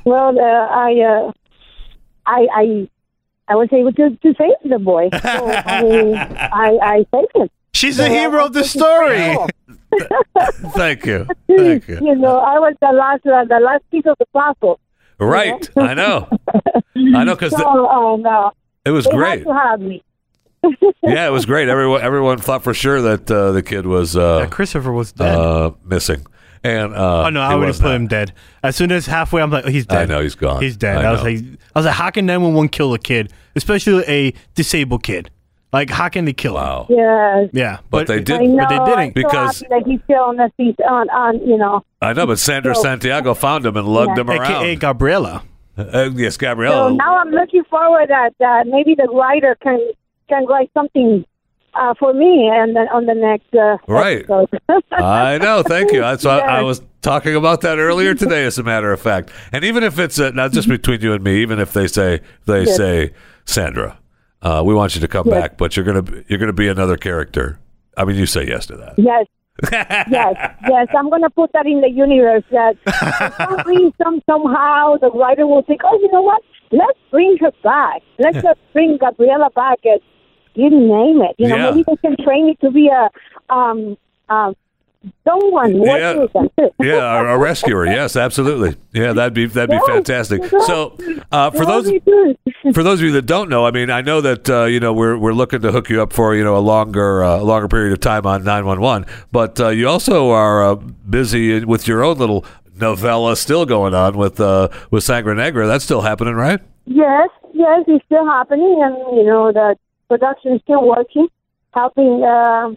well, 0.06 0.40
uh, 0.40 0.68
I, 0.72 1.00
uh, 1.02 1.32
I, 2.26 2.48
I, 2.54 2.90
I 3.48 3.56
was 3.56 3.70
able 3.72 3.92
to, 3.94 4.10
to 4.16 4.34
save 4.38 4.70
the 4.72 4.80
boy. 4.80 5.10
So 5.12 5.20
I, 5.20 6.50
I, 6.54 6.80
I 6.82 7.06
saved 7.14 7.32
him. 7.36 7.50
She's 7.74 7.98
the 7.98 8.08
hero 8.08 8.46
of 8.46 8.54
the 8.54 8.64
story. 8.64 9.36
Thank 10.76 11.06
you. 11.06 11.28
Thank 11.48 11.88
you. 11.88 12.00
You 12.02 12.16
know, 12.16 12.38
I 12.40 12.60
was 12.60 12.76
the 12.82 12.92
last, 12.92 13.26
uh, 13.26 13.46
the 13.46 13.60
last 13.64 13.84
piece 13.92 14.06
of 14.06 14.16
the 14.20 14.26
puzzle. 14.28 14.80
Right. 15.20 15.70
I 15.78 15.94
know. 15.94 16.28
I 16.96 17.24
know 17.24 17.36
because 17.36 17.52
So, 17.56 17.88
uh, 17.88 18.16
no, 18.18 18.52
it 18.86 18.92
was 18.92 19.06
they 19.06 19.12
had 19.12 19.18
great. 19.18 19.44
to 19.44 19.54
have 19.54 19.80
me. 19.80 20.04
Yeah, 21.04 21.28
it 21.28 21.32
was 21.32 21.46
great. 21.46 21.68
Everyone 21.68 22.02
everyone 22.02 22.38
thought 22.38 22.64
for 22.64 22.74
sure 22.74 23.02
that 23.02 23.30
uh, 23.30 23.52
the 23.52 23.62
kid 23.62 23.86
was 23.86 24.16
Yeah, 24.16 24.22
uh, 24.24 24.48
Christopher 24.48 24.92
was 24.94 25.12
dead. 25.12 25.36
uh, 25.38 25.72
missing. 25.84 26.26
And 26.64 26.94
uh, 26.94 27.24
oh 27.26 27.30
no, 27.30 27.42
I 27.42 27.50
he 27.54 27.56
would 27.60 27.68
was 27.68 27.78
have 27.78 27.84
put 27.84 27.90
not. 27.90 27.96
him 27.96 28.08
dead. 28.08 28.34
As 28.64 28.76
soon 28.76 28.92
as 28.92 29.06
halfway, 29.06 29.42
I'm 29.42 29.52
like, 29.52 29.66
oh, 29.66 29.70
he's 29.70 29.86
dead. 29.86 30.10
I 30.10 30.14
know 30.14 30.22
he's 30.22 30.36
gone. 30.36 30.62
He's 30.62 30.78
dead. 30.78 31.04
I 31.04 31.10
I, 31.10 31.12
was 31.12 31.22
like, 31.24 31.40
I 31.76 31.80
was 31.80 31.86
like, 31.86 31.96
how 31.96 32.10
can 32.10 32.26
911 32.26 32.70
kill 32.70 32.94
a 32.94 33.00
kid, 33.00 33.34
especially 33.56 34.04
a 34.08 34.34
disabled 34.56 35.04
kid? 35.04 35.30
Like, 35.74 35.90
how 35.90 36.08
can 36.08 36.26
they 36.26 36.34
kill 36.34 36.54
him? 36.58 36.64
Wow. 36.64 36.88
Yes. 36.90 37.50
Yeah, 37.52 37.80
But 37.90 38.08
they 38.08 38.16
I 38.16 38.20
did. 38.20 38.42
know. 38.44 38.58
But 38.58 38.70
they 38.70 38.78
didn't, 38.78 39.00
I'm 39.00 39.08
so 39.10 39.14
because- 39.16 39.60
happy 39.62 39.68
that 39.72 39.88
he's 39.90 40.00
still 40.04 40.22
on 40.24 40.38
the 40.38 40.52
seat, 40.56 40.76
on, 40.88 41.10
on, 41.10 41.40
you 41.48 41.58
know. 41.58 41.84
I 42.02 42.14
know, 42.14 42.28
but 42.28 42.38
Sandra 42.40 42.76
So- 42.76 42.84
Santiago 42.84 43.34
found 43.34 43.66
him 43.66 43.76
and 43.76 43.88
lugged 43.88 44.16
Yeah. 44.18 44.22
him 44.24 44.30
AKA 44.30 44.68
around. 44.70 44.80
Gabriela. 44.80 45.44
Uh, 45.76 46.12
yes, 46.14 46.38
So 46.40 46.90
now 46.94 47.18
I'm 47.18 47.32
looking 47.32 47.64
forward 47.64 48.08
that 48.10 48.34
uh, 48.40 48.64
maybe 48.68 48.94
the 48.96 49.12
writer 49.12 49.58
can 49.64 49.80
can 50.30 50.46
write 50.46 50.70
something 50.76 51.26
uh, 51.76 51.94
for 52.00 52.14
me 52.14 52.50
and 52.54 52.76
then 52.76 52.88
on 52.90 53.06
the 53.06 53.14
next 53.16 53.54
uh, 53.56 53.78
Right. 53.88 54.26
I 54.92 55.38
know. 55.40 55.64
Thank 55.64 55.92
you. 55.92 56.02
That's 56.02 56.24
why 56.24 56.40
I 56.40 56.58
Yes. 56.60 56.66
was 56.66 56.82
talking 57.02 57.36
about 57.36 57.62
that 57.62 57.78
earlier 57.80 58.14
today. 58.16 58.46
As 58.46 58.58
a 58.58 58.64
matter 58.64 58.92
of 58.92 59.00
fact, 59.02 59.32
and 59.52 59.64
even 59.64 59.84
if 59.84 60.00
it's 60.00 60.20
uh, 60.20 60.32
not 60.32 60.52
just 60.52 60.68
between 60.68 61.02
you 61.02 61.14
and 61.14 61.24
me, 61.24 61.42
even 61.42 61.60
if 61.60 61.74
they 61.74 61.88
say 61.88 62.22
they 62.46 62.64
Yes. 62.64 62.78
say 62.78 63.14
Sandra, 63.46 63.98
uh, 64.42 64.62
we 64.66 64.74
want 64.74 64.96
you 64.96 65.02
to 65.02 65.08
come 65.08 65.28
Yes. 65.28 65.34
back, 65.42 65.58
but 65.58 65.76
you're 65.76 65.86
gonna 65.86 66.02
be- 66.04 66.24
you're 66.28 66.40
gonna 66.40 66.54
be 66.54 66.68
another 66.68 66.98
character 66.98 67.60
I 67.96 68.06
mean, 68.06 68.16
you 68.16 68.26
say 68.26 68.48
yes 68.48 68.66
to 68.68 68.76
that. 68.78 68.94
Yes, 68.98 69.28
yes, 69.72 70.36
yes. 70.68 70.88
I'm 70.98 71.12
gonna 71.12 71.30
put 71.30 71.52
that 71.54 71.68
in 71.68 71.80
the 71.82 71.90
universe. 71.92 72.44
That 72.50 72.76
for 72.84 73.36
some 73.38 73.68
reason, 73.68 74.22
somehow, 74.26 74.98
the 74.98 75.12
writer 75.12 75.46
will 75.46 75.62
think, 75.62 75.82
"Oh, 75.84 76.00
you 76.02 76.12
know 76.12 76.24
what? 76.24 76.42
Let's 76.72 76.98
bring 77.12 77.38
her 77.42 77.52
back. 77.64 78.02
Let's 78.18 78.42
just 78.42 78.60
bring 78.74 78.98
Gabriela 79.00 79.50
back." 79.56 79.78
And 79.84 80.02
you 80.56 80.70
name 80.70 81.22
it. 81.22 81.36
You 81.38 81.48
know, 81.50 81.56
Yeah. 81.56 81.70
maybe 81.72 81.84
they 81.88 81.96
can 81.98 82.18
train 82.24 82.48
me 82.48 82.56
to 82.62 82.72
be 82.72 82.88
a 82.90 83.10
um 83.54 83.98
um 84.30 84.56
someone 85.28 85.78
working 85.80 86.30
Yeah. 86.58 86.68
Yeah, 86.80 87.22
a, 87.22 87.36
a 87.36 87.38
rescuer. 87.38 87.86
Yes, 87.86 88.16
absolutely. 88.16 88.78
Yeah, 88.94 89.12
that'd 89.14 89.34
be 89.34 89.48
that'd 89.48 89.70
be 89.70 89.76
Yeah, 89.76 89.94
fantastic. 89.96 90.46
So, 90.46 90.98
uh, 91.32 91.52
for 91.52 91.66
those 91.66 91.86
would 91.92 92.06
be 92.06 92.12
good. 92.12 92.74
for 92.74 92.84
those 92.84 93.00
of 93.00 93.06
you 93.06 93.12
that 93.14 93.26
don't 93.26 93.50
know, 93.50 93.66
I 93.66 93.72
mean, 93.72 93.90
I 93.90 94.02
know 94.02 94.22
that 94.22 94.50
uh, 94.50 94.64
you 94.66 94.80
know 94.80 94.94
we're 94.94 95.18
we're 95.18 95.34
looking 95.34 95.62
to 95.62 95.72
hook 95.72 95.90
you 95.90 96.02
up 96.02 96.14
for 96.14 96.36
you 96.36 96.44
know 96.44 96.56
a 96.56 96.60
longer 96.64 97.24
uh, 97.24 97.40
longer 97.40 97.68
period 97.68 97.92
of 97.94 98.00
time 98.00 98.26
on 98.26 98.44
nine 98.44 98.66
one 98.66 98.80
one, 98.80 99.06
but 99.32 99.60
uh, 99.60 99.70
you 99.70 99.90
also 99.90 100.30
are 100.32 100.64
uh, 100.72 100.76
busy 100.76 101.66
with 101.66 101.88
your 101.88 102.04
own 102.04 102.18
little 102.18 102.46
novella 102.80 103.36
still 103.36 103.66
going 103.66 103.94
on 103.94 104.16
with 104.18 104.40
uh, 104.40 104.70
with 104.90 105.04
Sangra 105.04 105.36
Negra. 105.36 105.68
That's 105.68 105.84
still 105.84 106.02
happening, 106.02 106.36
right? 106.36 106.60
Yes, 106.86 107.30
yes, 107.54 107.84
it's 107.88 108.06
still 108.06 108.26
happening, 108.26 108.80
and 108.82 108.96
you 109.18 109.26
know 109.26 109.52
the 109.52 109.76
production 110.10 110.54
is 110.54 110.62
still 110.64 110.88
working, 110.88 111.28
helping 111.74 112.24
uh, 112.24 112.72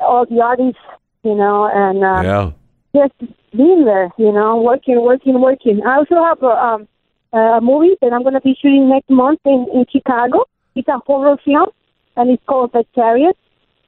all 0.00 0.26
the 0.26 0.40
artists, 0.40 0.80
you 1.22 1.34
know, 1.34 1.68
and 1.72 2.04
uh, 2.04 2.22
yeah. 2.22 2.50
just 2.94 3.32
being 3.56 3.84
there, 3.84 4.10
you 4.18 4.32
know, 4.32 4.60
working, 4.60 5.00
working, 5.02 5.40
working. 5.40 5.82
I 5.86 5.96
also 5.96 6.16
have 6.22 6.42
a, 6.42 6.46
um, 6.46 6.88
a 7.32 7.60
movie 7.60 7.96
that 8.00 8.12
I'm 8.12 8.22
going 8.22 8.34
to 8.34 8.40
be 8.40 8.56
shooting 8.60 8.88
next 8.88 9.10
month 9.10 9.40
in, 9.44 9.66
in 9.74 9.84
Chicago. 9.90 10.44
It's 10.74 10.88
a 10.88 10.98
horror 11.06 11.36
film, 11.44 11.68
and 12.16 12.30
it's 12.30 12.42
called 12.46 12.72
The 12.72 12.84
Chariot. 12.94 13.36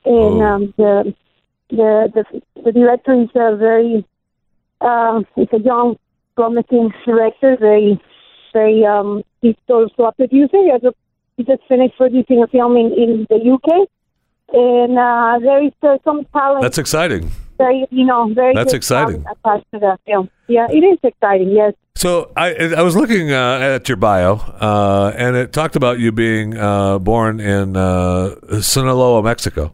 And 0.07 0.42
Oh. 0.42 0.42
um, 0.42 0.74
the, 0.76 1.14
the 1.70 2.12
the 2.14 2.42
the 2.62 2.72
director 2.72 3.14
is 3.22 3.30
a 3.34 3.57
very 3.57 4.05
uh, 4.80 5.22
he's 5.34 5.49
a 5.53 5.61
young, 5.61 5.97
promising 6.36 6.92
director. 7.07 7.57
Very, 7.59 8.01
very. 8.53 8.84
Um, 8.84 9.22
he's 9.40 9.57
also 9.68 10.05
a 10.05 10.12
producer. 10.12 10.59
He, 10.59 10.70
has 10.70 10.84
a, 10.84 10.92
he 11.37 11.45
just 11.45 11.62
finished 11.68 11.97
producing 11.97 12.43
a 12.43 12.47
film 12.49 12.76
in, 12.76 12.93
in 12.93 13.26
the 13.28 13.53
UK. 13.53 13.89
And 14.53 14.99
uh, 14.99 15.39
there 15.41 15.64
is 15.64 15.72
uh, 15.82 15.99
some 16.05 16.26
talent 16.32 16.62
That's 16.62 16.78
exciting. 16.78 17.30
very, 17.59 17.87
you 17.91 18.05
know, 18.05 18.32
very. 18.32 18.55
That's 18.55 18.74
exciting. 18.74 19.24
Attached 19.30 19.66
to 19.72 19.80
the 19.80 19.99
film. 20.07 20.30
Yeah, 20.49 20.66
it 20.70 20.85
is 20.85 20.99
exciting. 21.03 21.51
Yes. 21.51 21.74
So 21.97 22.30
I 22.37 22.55
I 22.76 22.82
was 22.82 22.95
looking 22.97 23.32
uh, 23.32 23.59
at 23.76 23.89
your 23.89 23.97
bio, 23.97 24.35
uh, 24.61 25.12
and 25.16 25.35
it 25.37 25.53
talked 25.53 25.76
about 25.76 25.99
you 25.99 26.12
being 26.12 26.57
uh, 26.57 26.99
born 26.99 27.41
in 27.41 27.76
uh, 27.76 28.35
Sinaloa, 28.61 29.22
Mexico. 29.22 29.72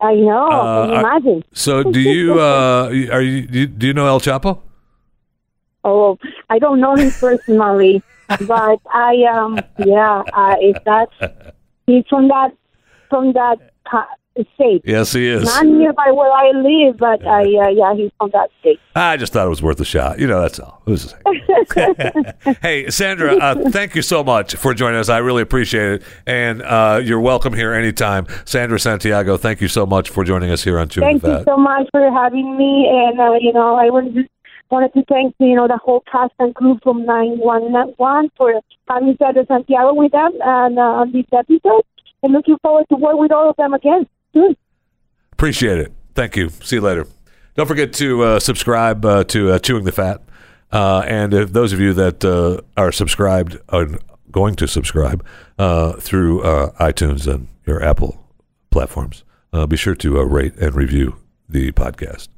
I 0.00 0.14
know. 0.14 0.46
Uh, 0.46 0.82
can 0.84 0.90
you 0.90 0.96
I- 0.96 1.00
imagine? 1.00 1.44
So 1.52 1.82
do 1.82 2.00
you 2.00 2.38
uh, 2.50 2.88
are 3.10 3.22
you, 3.22 3.66
do 3.66 3.86
you 3.86 3.94
know 3.94 4.06
El 4.06 4.20
Chapo? 4.20 4.60
Oh, 5.84 6.18
I 6.50 6.58
don't 6.58 6.80
know 6.80 6.94
him 6.96 7.10
personally, 7.12 8.02
but 8.28 8.80
I 8.92 9.24
um 9.32 9.58
yeah, 9.78 10.22
uh, 10.32 10.56
if 10.60 10.82
that's 10.84 11.12
he's 11.86 12.04
from 12.08 12.28
that 12.28 12.52
from 13.10 13.32
that 13.34 13.58
state. 14.54 14.82
Yes, 14.84 15.12
he 15.12 15.26
is. 15.26 15.44
Not 15.44 15.66
nearby 15.66 16.10
where 16.12 16.30
I 16.30 16.50
live, 16.50 16.98
but 16.98 17.26
I 17.26 17.42
uh, 17.42 17.68
yeah, 17.70 17.94
he's 17.94 18.10
from 18.18 18.30
that 18.32 18.50
state. 18.60 18.78
I 18.94 19.16
just 19.16 19.32
thought 19.32 19.46
it 19.46 19.50
was 19.50 19.62
worth 19.62 19.80
a 19.80 19.84
shot. 19.84 20.18
You 20.18 20.26
know, 20.26 20.40
that's 20.42 20.58
all. 20.60 20.82
Was 20.86 21.04
just- 21.04 21.16
hey, 22.62 22.90
Sandra, 22.90 23.34
uh, 23.36 23.70
thank 23.70 23.94
you 23.94 24.02
so 24.02 24.22
much 24.22 24.54
for 24.56 24.74
joining 24.74 25.00
us. 25.00 25.08
I 25.08 25.18
really 25.18 25.42
appreciate 25.42 25.92
it, 25.92 26.02
and 26.26 26.62
uh, 26.62 27.00
you're 27.02 27.20
welcome 27.20 27.54
here 27.54 27.72
anytime. 27.72 28.26
Sandra 28.44 28.78
Santiago, 28.78 29.36
thank 29.36 29.60
you 29.60 29.68
so 29.68 29.86
much 29.86 30.10
for 30.10 30.24
joining 30.24 30.50
us 30.50 30.64
here 30.64 30.78
on 30.78 30.88
Chewing 30.88 31.18
Thank 31.20 31.22
you 31.38 31.44
so 31.44 31.56
much 31.56 31.88
for 31.90 32.10
having 32.12 32.56
me, 32.56 32.88
and 32.90 33.20
uh, 33.20 33.32
you 33.40 33.52
know 33.52 33.76
I 33.76 33.90
wanted 33.90 34.28
wanted 34.70 34.92
to 34.94 35.04
thank 35.08 35.34
you 35.38 35.54
know 35.54 35.68
the 35.68 35.78
whole 35.78 36.02
cast 36.10 36.32
and 36.38 36.54
crew 36.54 36.78
from 36.82 37.04
nine 37.04 37.38
one 37.38 37.72
one 37.96 38.30
for 38.36 38.60
having 38.88 39.16
Sandra 39.18 39.46
Santiago 39.46 39.94
with 39.94 40.12
them 40.12 40.32
and 40.40 40.78
uh, 40.78 40.82
on 40.82 41.12
this 41.12 41.26
episode, 41.32 41.84
and 42.22 42.32
looking 42.32 42.56
forward 42.62 42.86
to 42.90 42.96
work 42.96 43.16
with 43.16 43.32
all 43.32 43.50
of 43.50 43.56
them 43.56 43.74
again 43.74 44.06
soon. 44.32 44.56
Appreciate 45.32 45.78
it. 45.78 45.92
Thank 46.14 46.36
you. 46.36 46.48
See 46.48 46.76
you 46.76 46.82
later. 46.82 47.06
Don't 47.56 47.66
forget 47.66 47.92
to 47.94 48.22
uh, 48.22 48.38
subscribe 48.38 49.04
uh, 49.04 49.24
to 49.24 49.52
uh, 49.52 49.58
Chewing 49.58 49.84
the 49.84 49.92
Fat. 49.92 50.22
Uh, 50.72 51.02
and 51.06 51.32
if 51.32 51.52
those 51.52 51.72
of 51.72 51.80
you 51.80 51.92
that 51.94 52.24
uh, 52.24 52.60
are 52.76 52.92
subscribed 52.92 53.58
are 53.68 53.86
going 54.30 54.54
to 54.56 54.66
subscribe 54.66 55.24
through 56.00 56.42
iTunes 56.42 57.32
and 57.32 57.48
your 57.66 57.82
Apple 57.82 58.24
platforms, 58.70 59.24
be 59.68 59.76
sure 59.76 59.94
to 59.94 60.22
rate 60.24 60.54
and 60.56 60.74
review 60.74 61.16
the 61.48 61.72
podcast. 61.72 62.28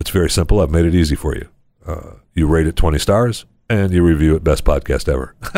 It's 0.00 0.10
very 0.10 0.30
simple. 0.30 0.60
I've 0.60 0.70
made 0.70 0.84
it 0.84 0.94
easy 0.94 1.16
for 1.16 1.34
you. 1.34 1.48
Uh, 1.86 2.14
you 2.34 2.46
rate 2.46 2.66
it 2.66 2.76
20 2.76 2.98
stars 2.98 3.44
and 3.68 3.92
you 3.92 4.02
review 4.02 4.34
it 4.36 4.44
best 4.44 4.64
podcast 4.64 5.08
ever. 5.08 5.34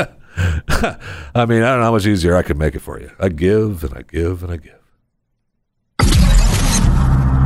I 1.34 1.46
mean, 1.46 1.62
I 1.62 1.70
don't 1.70 1.78
know 1.78 1.84
how 1.84 1.92
much 1.92 2.06
easier 2.06 2.36
I 2.36 2.42
can 2.42 2.58
make 2.58 2.74
it 2.74 2.80
for 2.80 3.00
you. 3.00 3.10
I 3.18 3.28
give 3.28 3.82
and 3.84 3.94
I 3.94 4.02
give 4.02 4.42
and 4.42 4.52
I 4.52 4.56
give. 4.56 4.74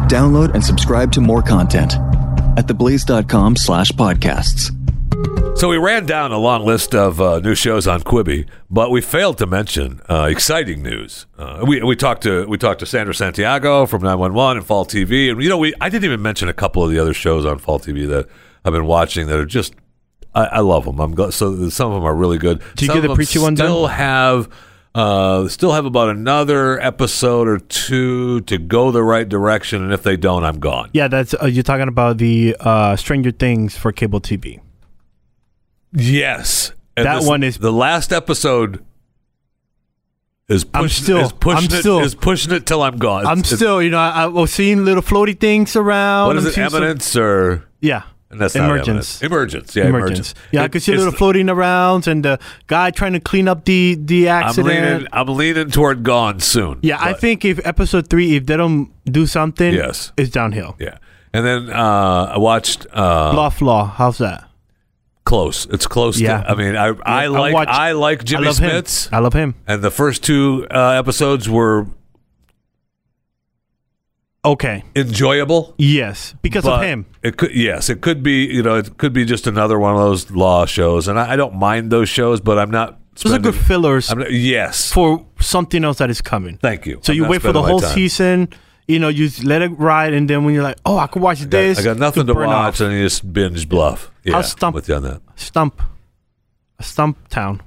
Download 0.08 0.52
and 0.52 0.62
subscribe 0.62 1.12
to 1.12 1.20
more 1.20 1.40
content 1.40 1.94
at 2.58 2.66
theblaze.com 2.66 3.56
slash 3.56 3.90
podcasts. 3.92 4.81
So 5.54 5.68
we 5.68 5.76
ran 5.76 6.06
down 6.06 6.32
a 6.32 6.38
long 6.38 6.64
list 6.64 6.92
of 6.92 7.20
uh, 7.20 7.38
new 7.38 7.54
shows 7.54 7.86
on 7.86 8.00
Quibi, 8.00 8.48
but 8.68 8.90
we 8.90 9.00
failed 9.00 9.38
to 9.38 9.46
mention 9.46 10.00
uh, 10.10 10.26
exciting 10.28 10.82
news. 10.82 11.26
Uh, 11.38 11.64
we 11.64 11.80
we 11.82 11.94
talked 11.94 12.24
to 12.24 12.46
we 12.48 12.58
talked 12.58 12.80
to 12.80 12.86
Sandra 12.86 13.14
Santiago 13.14 13.86
from 13.86 14.02
911 14.02 14.56
and 14.56 14.66
Fall 14.66 14.84
TV, 14.84 15.30
and 15.30 15.40
you 15.40 15.48
know 15.48 15.58
we 15.58 15.72
I 15.80 15.88
didn't 15.88 16.04
even 16.04 16.20
mention 16.20 16.48
a 16.48 16.52
couple 16.52 16.82
of 16.82 16.90
the 16.90 16.98
other 16.98 17.14
shows 17.14 17.46
on 17.46 17.58
Fall 17.58 17.78
TV 17.78 18.08
that 18.08 18.28
I've 18.64 18.72
been 18.72 18.86
watching 18.86 19.28
that 19.28 19.38
are 19.38 19.46
just 19.46 19.74
I, 20.34 20.46
I 20.46 20.58
love 20.60 20.84
them. 20.84 20.98
I'm 20.98 21.14
gl- 21.14 21.32
so 21.32 21.68
some 21.68 21.92
of 21.92 21.94
them 21.94 22.04
are 22.04 22.14
really 22.14 22.38
good. 22.38 22.60
Do 22.74 22.84
you 22.84 22.90
some 22.90 23.00
get 23.00 23.06
the 23.06 23.14
preachy 23.14 23.38
one 23.38 23.54
done? 23.54 23.66
Still 23.66 23.86
have. 23.86 24.48
Uh, 24.94 25.48
still 25.48 25.72
have 25.72 25.86
about 25.86 26.10
another 26.10 26.78
episode 26.80 27.48
or 27.48 27.58
two 27.58 28.40
to 28.42 28.58
go 28.58 28.90
the 28.90 29.02
right 29.02 29.26
direction, 29.26 29.82
and 29.82 29.92
if 29.92 30.02
they 30.02 30.18
don't, 30.18 30.44
I'm 30.44 30.58
gone. 30.58 30.90
Yeah, 30.92 31.08
that's 31.08 31.34
uh, 31.40 31.46
you're 31.46 31.62
talking 31.62 31.88
about 31.88 32.18
the 32.18 32.54
uh, 32.60 32.96
Stranger 32.96 33.30
Things 33.30 33.74
for 33.76 33.90
cable 33.92 34.20
TV. 34.20 34.60
Yes, 35.94 36.72
And 36.96 37.06
That 37.06 37.20
this- 37.20 37.26
one 37.28 37.42
is- 37.42 37.56
the 37.58 37.72
last 37.72 38.12
episode. 38.12 38.84
Is 40.48 40.66
I'm 40.74 40.82
pushing, 40.82 41.04
still- 41.04 41.18
is 41.20 41.32
pushing 41.32 41.58
I'm 41.70 41.76
it 41.78 41.80
still- 41.80 42.00
is 42.00 42.14
pushing 42.14 42.52
it 42.52 42.66
till 42.66 42.82
I'm 42.82 42.98
gone. 42.98 43.26
I'm 43.26 43.38
It's- 43.38 43.56
still, 43.56 43.80
you 43.80 43.88
know, 43.90 43.98
I, 43.98 44.24
I 44.24 44.26
was 44.26 44.52
seeing 44.52 44.84
little 44.84 45.02
floaty 45.02 45.38
things 45.38 45.74
around. 45.76 46.26
What 46.26 46.36
is 46.36 46.44
I'm 46.44 46.50
it? 46.50 46.54
seeing 46.54 46.98
some- 47.00 47.22
or 47.22 47.64
yeah. 47.80 48.02
and 48.30 48.38
that's 48.40 48.54
Emergence. 48.56 48.88
eminence. 48.88 49.22
Emergence. 49.22 49.76
Yeah, 49.76 49.84
Emergence. 49.86 50.08
emergence. 50.10 50.34
Yeah, 50.52 50.62
I 50.64 50.68
could 50.68 50.82
see 50.82 50.92
it's 50.92 50.98
little 50.98 51.12
floating 51.14 51.48
around 51.48 52.06
and 52.06 52.22
the 52.24 52.38
guy 52.66 52.90
trying 52.90 53.12
to 53.14 53.20
clean 53.20 53.46
up 53.48 53.64
the 53.64 53.96
the 53.98 54.28
I'm 54.28 54.44
accident. 54.44 54.68
leaning. 54.68 55.06
I'm 55.12 55.26
leaning 55.28 55.70
toward 55.70 56.02
gone 56.02 56.40
soon. 56.40 56.78
yeah, 56.82 56.98
I 57.00 57.12
think 57.14 57.44
if 57.46 57.58
episode 57.66 58.08
three, 58.08 58.36
if 58.36 58.44
they 58.46 58.56
don't 58.58 58.90
do 59.10 59.24
something, 59.26 59.72
Yes. 59.72 60.12
it's 60.18 60.30
downhill. 60.30 60.76
Yeah, 60.78 60.96
and 61.32 61.46
then 61.46 61.70
uh, 61.70 62.32
I 62.34 62.38
watched 62.38 62.86
uh, 62.92 63.32
Law 63.34 63.48
Flaw, 63.50 63.86
how's 63.86 64.18
that? 64.18 64.44
Close. 65.24 65.66
It's 65.70 65.86
close. 65.86 66.20
Yeah. 66.20 66.42
To, 66.42 66.50
I 66.50 66.54
mean, 66.56 66.76
I 66.76 66.88
I 66.88 67.24
I 67.24 67.26
like 67.28 67.54
watched- 67.54 67.70
I 67.70 67.92
like 67.92 68.24
Jimmy 68.24 68.48
I 68.48 68.50
Smits, 68.50 69.08
him. 69.08 69.14
I 69.14 69.18
love 69.20 69.32
him. 69.34 69.54
and 69.66 69.80
the 69.82 69.90
first 69.90 70.22
two 70.24 70.66
uh, 70.70 70.90
episodes 70.98 71.48
were 71.48 71.86
Okay. 74.44 74.82
enjoyable. 74.96 75.74
Yes, 75.78 76.34
because 76.42 76.66
of 76.66 76.82
him. 76.82 77.06
It 77.22 77.36
could 77.36 77.54
yes, 77.54 77.88
it 77.88 78.00
could 78.00 78.22
be 78.24 78.44
you 78.46 78.62
know 78.62 78.74
it 78.76 78.98
could 78.98 79.12
be 79.12 79.24
just 79.24 79.46
another 79.46 79.78
one 79.78 79.94
of 79.94 80.00
those 80.00 80.30
law 80.32 80.66
shows, 80.66 81.06
and 81.06 81.18
I, 81.20 81.32
I 81.34 81.36
don't 81.36 81.54
mind 81.54 81.92
those 81.92 82.08
shows, 82.08 82.40
but 82.40 82.58
I'm 82.58 82.70
not. 82.70 82.98
Those 83.14 83.26
are 83.26 83.28
spending- 83.36 83.52
good 83.52 83.60
fillers 83.60 84.12
not, 84.12 84.32
yes, 84.32 84.90
for 84.90 85.24
something 85.38 85.84
else 85.84 85.98
that 85.98 86.10
is 86.10 86.20
coming. 86.20 86.56
thank 86.58 86.86
you. 86.86 86.98
So 87.02 87.12
I'm 87.12 87.16
you 87.18 87.28
wait 87.28 87.42
for 87.42 87.52
the 87.52 87.62
whole 87.62 87.80
season. 87.80 88.48
You 88.88 88.98
know, 88.98 89.08
you 89.08 89.28
just 89.28 89.44
let 89.44 89.62
it 89.62 89.68
ride, 89.78 90.12
and 90.12 90.28
then 90.28 90.44
when 90.44 90.54
you're 90.54 90.62
like, 90.64 90.78
"Oh, 90.84 90.98
I 90.98 91.06
could 91.06 91.22
watch 91.22 91.38
I 91.40 91.44
got, 91.44 91.50
this," 91.50 91.78
I 91.78 91.82
got 91.84 91.98
nothing 91.98 92.26
to 92.26 92.34
watch, 92.34 92.46
off. 92.48 92.80
and 92.80 92.92
you 92.92 93.04
just 93.04 93.32
binge 93.32 93.68
bluff. 93.68 94.10
Yeah, 94.24 94.36
I'll 94.36 94.42
stump- 94.42 94.74
with 94.74 94.88
you 94.88 94.96
on 94.96 95.02
that. 95.02 95.20
Stump, 95.36 95.80
a 96.78 96.82
stump 96.82 97.28
town. 97.28 97.62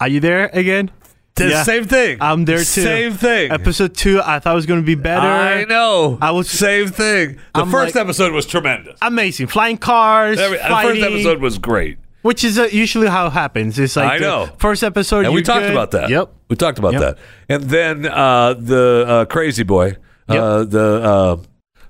Are 0.00 0.08
you 0.08 0.20
there 0.20 0.50
again? 0.52 0.90
The 1.34 1.48
Yeah. 1.48 1.62
Same 1.64 1.84
thing. 1.84 2.18
I'm 2.20 2.44
there 2.44 2.58
too. 2.58 2.64
Same 2.64 3.12
thing. 3.14 3.50
Episode 3.50 3.94
two, 3.94 4.20
I 4.24 4.38
thought 4.38 4.52
it 4.52 4.54
was 4.54 4.66
going 4.66 4.80
to 4.80 4.86
be 4.86 4.94
better. 4.94 5.26
I 5.26 5.64
know. 5.64 6.16
I 6.22 6.30
was- 6.30 6.48
same 6.48 6.86
thing. 6.88 7.34
The 7.54 7.60
I'm 7.62 7.70
first 7.72 7.94
like- 7.96 8.02
episode 8.04 8.32
was 8.32 8.46
tremendous. 8.46 8.96
Amazing, 9.02 9.48
flying 9.48 9.76
cars, 9.76 10.38
Every, 10.38 10.58
the 10.58 10.62
first 10.64 11.02
episode 11.02 11.40
was 11.40 11.58
great, 11.58 11.98
which 12.22 12.44
is 12.44 12.56
uh, 12.58 12.68
usually 12.70 13.08
how 13.08 13.26
it 13.26 13.30
happens. 13.32 13.78
It's 13.80 13.96
like 13.96 14.12
I 14.12 14.18
know. 14.18 14.48
first 14.58 14.84
episode, 14.84 15.24
and 15.26 15.34
we 15.34 15.42
talked 15.42 15.62
good. 15.62 15.72
about 15.72 15.90
that. 15.90 16.08
Yep. 16.08 16.32
We 16.48 16.56
talked 16.56 16.78
about 16.78 16.92
Yep. 16.94 17.00
that. 17.02 17.18
And 17.48 17.62
then 17.64 18.06
uh, 18.06 18.54
the 18.54 19.04
uh, 19.06 19.24
crazy 19.26 19.62
boy, 19.62 19.96
uh, 20.28 20.64
the 20.64 21.02
uh, 21.02 21.36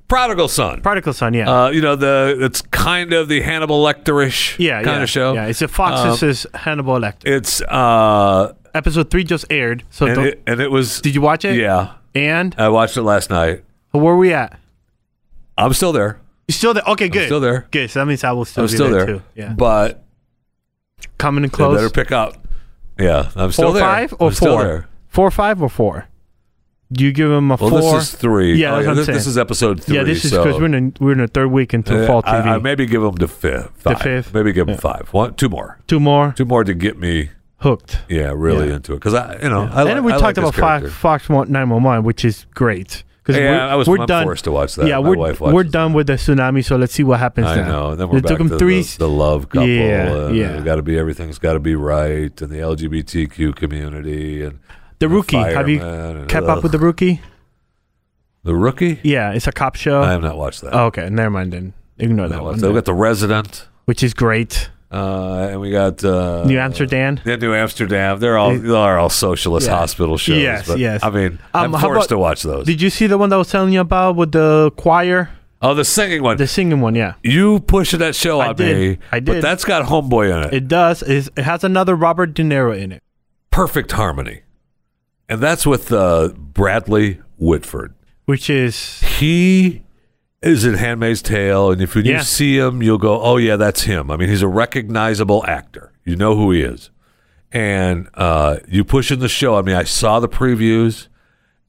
prodigal 0.08 0.48
son. 0.48 0.80
Prodigal 0.80 1.12
Son, 1.12 1.34
yeah. 1.34 1.50
Uh, 1.64 1.68
you 1.70 1.80
know 1.80 1.96
the 1.96 2.36
it's 2.40 2.62
kind 2.62 3.12
of 3.12 3.28
the 3.28 3.40
Hannibal 3.40 3.82
Lecterish 3.84 4.58
yeah, 4.58 4.82
kind 4.82 4.98
yeah. 4.98 5.02
of 5.02 5.10
show. 5.10 5.34
Yeah, 5.34 5.46
it's 5.46 5.62
a 5.62 5.68
Fox's 5.68 6.46
Hannibal 6.54 6.98
Lecter. 7.00 7.26
It's 7.26 7.60
uh, 7.62 8.54
Episode 8.74 9.08
three 9.10 9.22
just 9.24 9.44
aired. 9.50 9.84
So 9.90 10.06
and 10.06 10.14
don't- 10.16 10.26
it, 10.26 10.42
and 10.46 10.60
it 10.60 10.70
was. 10.70 11.00
did 11.00 11.14
you 11.14 11.20
watch 11.20 11.44
it? 11.44 11.56
Yeah, 11.56 11.94
And 12.14 12.54
I 12.58 12.68
watched 12.70 12.96
it 12.96 13.02
last 13.02 13.30
night. 13.30 13.62
where 13.92 14.12
are 14.14 14.16
we 14.16 14.32
at? 14.32 14.58
I'm 15.56 15.72
still 15.72 15.92
there. 15.92 16.18
You 16.48 16.52
still 16.52 16.74
there? 16.74 16.82
Okay, 16.88 17.08
good. 17.08 17.26
still 17.26 17.38
there. 17.40 17.68
Good. 17.70 17.88
So 17.90 18.00
that 18.00 18.06
means 18.06 18.24
I 18.24 18.32
will 18.32 18.44
still 18.44 18.64
I'm 18.64 18.68
be 18.68 18.74
still 18.74 18.90
there, 18.90 19.06
there. 19.06 19.16
too. 19.18 19.22
Yeah. 19.36 19.52
But 19.56 20.02
Coming 21.18 21.44
in 21.44 21.50
they 21.50 21.54
close. 21.56 21.76
better 21.76 21.90
pick 21.90 22.10
up. 22.12 22.36
Yeah, 22.98 23.30
I'm 23.34 23.48
four 23.48 23.52
still 23.52 23.72
there. 23.72 23.82
five 23.82 24.14
or 24.18 24.28
I'm 24.28 24.34
four? 24.34 24.88
Four 25.08 25.30
five 25.30 25.62
or 25.62 25.68
four? 25.68 26.08
Do 26.92 27.04
you 27.04 27.12
give 27.12 27.30
him 27.30 27.50
a 27.50 27.56
Well, 27.56 27.70
four? 27.70 27.80
this 27.98 28.12
is 28.12 28.14
three. 28.14 28.54
Yeah, 28.54 28.72
Oh, 28.72 28.76
that's 28.76 28.86
what 28.86 28.90
I'm 28.92 28.96
this, 28.98 29.06
this 29.06 29.26
is 29.26 29.38
episode 29.38 29.82
three. 29.82 29.96
yeah, 29.96 30.04
this 30.04 30.24
is 30.24 30.30
so- 30.30 30.44
because 30.44 30.60
we're 30.60 30.66
in 30.66 30.92
a, 30.98 31.02
we're 31.04 31.12
in 31.12 31.18
the 31.18 31.26
third 31.26 31.48
week 31.48 31.72
until 31.72 32.02
Uh, 32.04 32.06
fall 32.06 32.22
TV. 32.22 32.28
I, 32.46 32.54
I 32.54 32.58
maybe 32.58 32.86
give 32.86 33.02
them 33.02 33.14
the 33.16 33.26
fifth. 33.26 33.82
The 33.82 33.96
fifth? 33.96 34.32
Maybe 34.34 34.52
give 34.52 34.66
them 34.66 34.74
Yeah. 34.74 34.80
five. 34.80 35.08
One, 35.12 35.34
two 35.34 35.48
more. 35.48 35.78
Two 35.86 35.98
more 35.98 36.34
Two 36.36 36.44
more 36.44 36.62
to 36.62 36.74
get 36.74 36.98
me. 36.98 37.30
hooked. 37.58 38.00
Yeah, 38.08 38.32
really 38.36 38.68
Yeah. 38.68 38.74
into 38.76 38.92
it 38.92 38.96
because 38.96 39.14
I, 39.14 39.38
you 39.42 39.48
know, 39.48 39.68
I, 39.72 39.88
and 39.90 40.04
we 40.04 40.12
I 40.12 40.18
talked 40.18 40.36
like 40.36 40.38
about 40.38 40.54
Fox. 40.54 40.92
Fox 40.92 41.28
One- 41.30 41.50
911, 41.50 42.04
which 42.04 42.24
is 42.24 42.44
great. 42.54 43.02
Because 43.24 43.40
Yeah, 43.40 43.50
we're, 43.50 43.60
I 43.72 43.74
was- 43.74 43.88
we're 43.88 44.04
done. 44.06 44.24
forced 44.26 44.44
to 44.44 44.52
watch 44.52 44.74
that. 44.74 44.86
Yeah, 44.86 44.98
My 44.98 45.08
we're, 45.08 45.34
we're 45.52 45.64
done 45.64 45.92
that. 45.92 45.96
with 45.96 46.06
the 46.08 46.12
tsunami, 46.14 46.62
so 46.62 46.76
let's 46.76 46.92
see 46.92 47.02
what 47.04 47.18
happens 47.20 47.46
I 47.46 47.56
now. 47.56 47.68
know. 47.68 47.90
And 47.92 48.00
then 48.00 48.08
we're 48.10 48.18
it 48.18 48.22
back 48.24 48.28
took 48.32 48.38
them 48.38 48.48
to 48.50 48.58
three. 48.58 48.82
the, 48.82 48.98
the 48.98 49.08
love 49.08 49.48
couple. 49.48 49.62
Uh, 49.62 49.66
yeah, 49.66 50.26
and 50.26 50.36
yeah. 50.36 50.60
Got 50.60 50.76
to 50.76 50.82
be 50.82 50.98
everything's 50.98 51.38
got 51.38 51.54
to 51.54 51.58
be 51.60 51.74
right, 51.74 52.38
and 52.42 52.50
the 52.50 52.58
LGBTQ 52.58 53.56
community 53.56 54.42
and 54.44 54.58
the 54.98 55.08
rookie. 55.08 55.38
Have 55.38 55.68
you 55.70 55.80
and- 55.82 56.28
kept 56.28 56.46
up 56.46 56.62
with 56.62 56.72
the 56.72 56.78
rookie? 56.78 57.22
the 58.42 58.54
rookie. 58.54 59.00
Yeah, 59.02 59.32
it's 59.32 59.46
a 59.46 59.52
cop 59.52 59.74
show. 59.74 60.02
I 60.02 60.10
have 60.10 60.20
not 60.22 60.36
watched 60.36 60.60
that. 60.60 60.74
Oh, 60.74 60.84
okay, 60.86 61.08
never 61.08 61.30
mind 61.30 61.54
then. 61.54 61.72
Ignore 61.96 62.28
that 62.28 62.42
one. 62.42 62.60
We 62.60 62.72
got 62.74 62.84
the 62.84 62.92
resident, 62.92 63.66
which 63.86 64.02
is 64.02 64.12
great. 64.12 64.68
Uh, 64.94 65.48
and 65.50 65.60
we 65.60 65.70
got 65.70 66.04
uh, 66.04 66.44
New 66.44 66.58
Amsterdam. 66.58 67.18
Yeah, 67.24 67.36
New 67.36 67.52
Amsterdam. 67.54 68.20
They're 68.20 68.38
all 68.38 68.56
they're 68.56 68.98
all 68.98 69.10
socialist 69.10 69.66
Yeah. 69.66 69.76
hospital 69.78 70.16
shows. 70.16 70.38
Yes, 70.38 70.66
but, 70.68 70.78
yes. 70.78 71.02
I 71.02 71.10
mean, 71.10 71.38
Um, 71.52 71.74
I'm 71.74 71.80
forced 71.80 71.96
about- 71.96 72.08
to 72.10 72.18
watch 72.18 72.42
those. 72.44 72.66
Did 72.66 72.80
you 72.80 72.90
see 72.90 73.06
the 73.08 73.18
one 73.18 73.28
that 73.30 73.36
I 73.36 73.38
was 73.38 73.50
telling 73.50 73.72
you 73.72 73.80
about 73.80 74.16
with 74.16 74.32
the 74.32 74.70
choir? 74.76 75.30
oh, 75.62 75.72
the 75.74 75.84
singing 75.84 76.22
one. 76.22 76.36
The 76.36 76.46
singing 76.46 76.80
one, 76.82 76.94
yeah. 76.94 77.14
you 77.22 77.60
pushed 77.60 77.98
that 77.98 78.14
show 78.14 78.38
I 78.40 78.48
on 78.48 78.56
did. 78.56 78.76
me. 78.76 78.98
I 79.10 79.20
But 79.20 79.34
did. 79.34 79.42
that's 79.42 79.64
got 79.64 79.86
Homeboy 79.86 80.30
in 80.30 80.48
it. 80.48 80.54
It 80.54 80.68
does. 80.68 81.02
Is 81.02 81.30
it 81.36 81.42
has 81.42 81.64
another 81.64 81.94
Robert 81.96 82.34
De 82.34 82.42
Niro 82.42 82.78
in 82.78 82.92
it. 82.92 83.02
Perfect 83.50 83.92
harmony, 83.92 84.42
and 85.28 85.40
that's 85.40 85.64
with 85.66 85.90
uh, 85.92 86.28
Bradley 86.36 87.20
Whitford. 87.38 87.94
Which 88.26 88.50
is 88.50 89.00
He 89.18 89.83
is 90.44 90.64
in 90.64 90.74
Handmaid's 90.74 91.22
Tale, 91.22 91.70
and 91.72 91.80
if 91.82 91.96
you 91.96 92.02
Yeah. 92.02 92.20
see 92.20 92.56
him, 92.58 92.82
you'll 92.82 92.98
go, 92.98 93.20
"Oh 93.20 93.36
yeah, 93.38 93.56
that's 93.56 93.82
him." 93.82 94.10
I 94.10 94.16
mean, 94.16 94.28
he's 94.28 94.42
a 94.42 94.48
recognizable 94.48 95.44
actor. 95.46 95.92
You 96.04 96.16
know 96.16 96.36
who 96.36 96.50
he 96.52 96.60
is, 96.62 96.90
and 97.52 98.08
uh, 98.14 98.56
you 98.68 98.84
pushing 98.84 99.18
the 99.20 99.28
show. 99.28 99.56
I 99.56 99.62
mean, 99.62 99.74
I 99.76 99.84
saw 99.84 100.20
the 100.20 100.28
previews. 100.28 101.08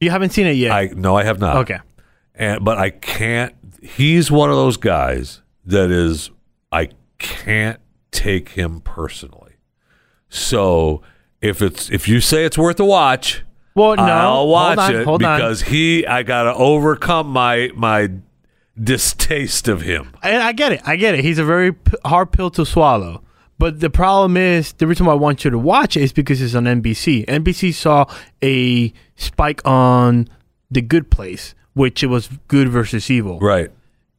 you 0.00 0.10
haven't 0.10 0.30
seen 0.30 0.46
it 0.46 0.52
yet. 0.56 0.72
I 0.72 0.90
no, 0.94 1.16
I 1.16 1.24
have 1.24 1.40
not. 1.40 1.56
okay. 1.56 1.78
and 2.34 2.64
but 2.64 2.78
I 2.78 2.90
can't. 2.90 3.54
He's 3.82 4.30
one 4.30 4.50
of 4.50 4.56
those 4.56 4.76
guys 4.76 5.40
that 5.64 5.90
is 5.90 6.30
I 6.70 6.90
can't 7.18 7.80
take 8.10 8.50
him 8.50 8.80
personally. 8.80 9.52
So 10.28 11.02
if 11.40 11.62
it's 11.62 11.90
if 11.90 12.08
you 12.08 12.20
say 12.20 12.44
it's 12.44 12.58
worth 12.58 12.78
a 12.80 12.84
watch, 12.84 13.42
Well, 13.74 13.96
no. 13.96 14.02
I'll 14.02 14.48
watch 14.48 14.78
on, 14.78 14.94
it 14.96 15.04
hold 15.04 15.22
on. 15.22 15.38
because 15.38 15.62
he 15.62 16.06
I 16.06 16.22
got 16.24 16.44
to 16.44 16.54
overcome 16.54 17.28
my 17.28 17.70
my 17.74 18.10
distaste 18.82 19.68
of 19.68 19.82
him. 19.82 20.12
And 20.22 20.42
I 20.42 20.52
get 20.52 20.72
it. 20.72 20.80
I 20.86 20.96
get 20.96 21.14
it. 21.14 21.24
He's 21.24 21.38
a 21.38 21.44
very 21.44 21.72
p- 21.72 21.96
hard 22.04 22.32
pill 22.32 22.50
to 22.50 22.64
swallow. 22.66 23.22
But 23.58 23.80
the 23.80 23.88
problem 23.90 24.36
is, 24.36 24.72
the 24.74 24.86
reason 24.86 25.06
why 25.06 25.12
I 25.12 25.16
want 25.16 25.44
you 25.44 25.50
to 25.50 25.58
watch 25.58 25.96
it 25.96 26.02
is 26.02 26.12
because 26.12 26.42
it's 26.42 26.54
on 26.54 26.64
NBC. 26.64 27.24
NBC 27.26 27.72
saw 27.72 28.04
a 28.42 28.92
spike 29.16 29.62
on 29.64 30.28
The 30.70 30.82
Good 30.82 31.10
Place, 31.10 31.54
which 31.72 32.02
it 32.02 32.08
was 32.08 32.28
good 32.48 32.68
versus 32.68 33.10
evil. 33.10 33.38
Right. 33.40 33.70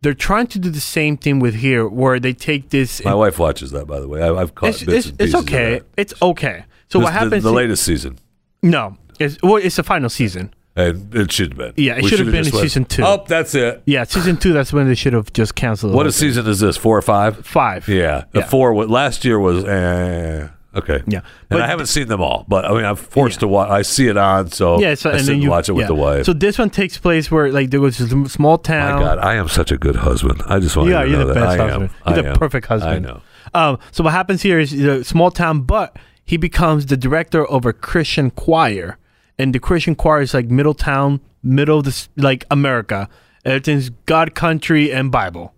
They're 0.01 0.15
trying 0.15 0.47
to 0.47 0.59
do 0.59 0.69
the 0.69 0.79
same 0.79 1.17
thing 1.17 1.39
with 1.39 1.55
here, 1.55 1.87
where 1.87 2.19
they 2.19 2.33
take 2.33 2.69
this. 2.69 3.03
My 3.03 3.13
wife 3.15 3.37
watches 3.39 3.71
that 3.71 3.85
by 3.87 3.99
the 3.99 4.07
way. 4.07 4.21
I, 4.23 4.33
I've 4.33 4.55
caught 4.55 4.69
it's 4.69 4.83
bits 4.83 4.97
it's, 4.97 5.05
and 5.07 5.21
it's 5.21 5.33
pieces 5.33 5.33
of 5.35 5.41
okay. 5.53 5.81
It's 5.97 6.13
okay. 6.21 6.65
So 6.89 6.99
This- 6.99 7.03
what 7.05 7.13
happens? 7.13 7.43
The, 7.43 7.49
the 7.49 7.55
latest 7.55 7.83
season, 7.83 8.17
No, 8.63 8.97
it's 9.19 9.37
well, 9.43 9.57
it's 9.57 9.75
the 9.75 9.83
final 9.83 10.09
season. 10.09 10.53
And 10.77 11.13
it 11.15 11.31
should 11.31 11.49
have 11.53 11.57
been. 11.57 11.83
Yeah, 11.83 11.97
it 11.97 12.05
should 12.05 12.19
have 12.19 12.27
been 12.27 12.45
in 12.45 12.51
went, 12.53 12.63
season 12.63 12.85
two. 12.85 13.03
Oh, 13.03 13.25
that's 13.27 13.53
it. 13.55 13.81
Yeah, 13.85 14.03
season 14.05 14.37
two. 14.37 14.53
That's 14.53 14.71
when 14.71 14.87
they 14.87 14.95
should 14.95 15.13
have 15.13 15.33
just 15.33 15.55
canceled. 15.55 15.93
What 15.93 16.05
a 16.07 16.11
season 16.11 16.47
is 16.47 16.59
this? 16.59 16.77
Four 16.77 16.97
or 16.97 17.01
five? 17.01 17.45
Five. 17.45 17.87
Yeah, 17.89 18.25
the 18.31 18.39
Yeah. 18.39 18.45
four. 18.47 18.85
Last 18.85 19.25
year 19.25 19.39
was 19.39 19.63
eh, 19.65 20.47
okay. 20.75 21.01
Yeah. 21.07 21.17
and 21.19 21.23
But- 21.49 21.61
I 21.61 21.67
haven't 21.67 21.87
seen 21.87 22.07
them 22.07 22.21
all, 22.21 22.45
but 22.47 22.63
I 22.65 22.73
mean, 22.73 22.85
I'm 22.85 22.95
forced 22.95 23.37
Yeah. 23.37 23.39
to 23.41 23.47
watch. 23.47 23.69
I 23.69 23.81
see 23.81 24.07
it 24.07 24.17
on, 24.17 24.51
so 24.51 24.79
Yeah, 24.79 24.93
so 24.95 25.09
I 25.09 25.17
and 25.17 25.25
then 25.25 25.33
and 25.35 25.43
you 25.43 25.49
watch 25.49 25.67
it 25.67 25.73
with 25.73 25.83
yeah. 25.83 25.87
the 25.87 25.95
wife. 25.95 26.25
So 26.25 26.33
this 26.33 26.57
one 26.59 26.69
takes 26.69 26.97
place 26.97 27.31
where 27.31 27.51
like 27.51 27.71
there 27.71 27.81
was 27.81 27.99
a 27.99 28.29
small 28.29 28.57
town. 28.59 28.99
My. 29.01 29.05
God, 29.07 29.17
I 29.19 29.35
am 29.35 29.47
such 29.47 29.71
a 29.71 29.77
good 29.77 29.95
husband. 29.97 30.41
I 30.47 30.59
just 30.59 30.77
want 30.77 30.89
Yeah, 30.89 31.01
to 31.03 31.09
you're 31.09 31.25
the 31.25 31.33
best 31.33 31.59
I 31.59 31.67
husband. 31.67 31.89
You're 32.05 32.15
the 32.23 32.29
am. 32.29 32.35
perfect 32.37 32.67
husband. 32.67 32.93
I 32.93 32.99
know. 33.09 33.21
Um, 33.53 33.79
so 33.91 34.03
what 34.03 34.11
happens 34.13 34.41
here 34.43 34.59
is 34.59 34.73
a 34.73 35.03
small 35.03 35.31
town, 35.31 35.61
but 35.61 35.97
he 36.25 36.37
becomes 36.37 36.87
the 36.87 36.97
director 36.97 37.45
of 37.45 37.65
a 37.65 37.71
Christian 37.73 38.29
choir, 38.29 38.97
and 39.39 39.53
the 39.53 39.59
Christian 39.59 39.95
choir 39.95 40.21
is 40.21 40.33
like 40.33 40.47
Middletown, 40.49 41.19
middle 41.43 41.79
of 41.79 41.85
this 41.85 42.09
like 42.17 42.45
America. 42.51 43.07
Everything's 43.45 43.89
God, 44.05 44.35
country, 44.35 44.91
and 44.91 45.11
Bible, 45.11 45.53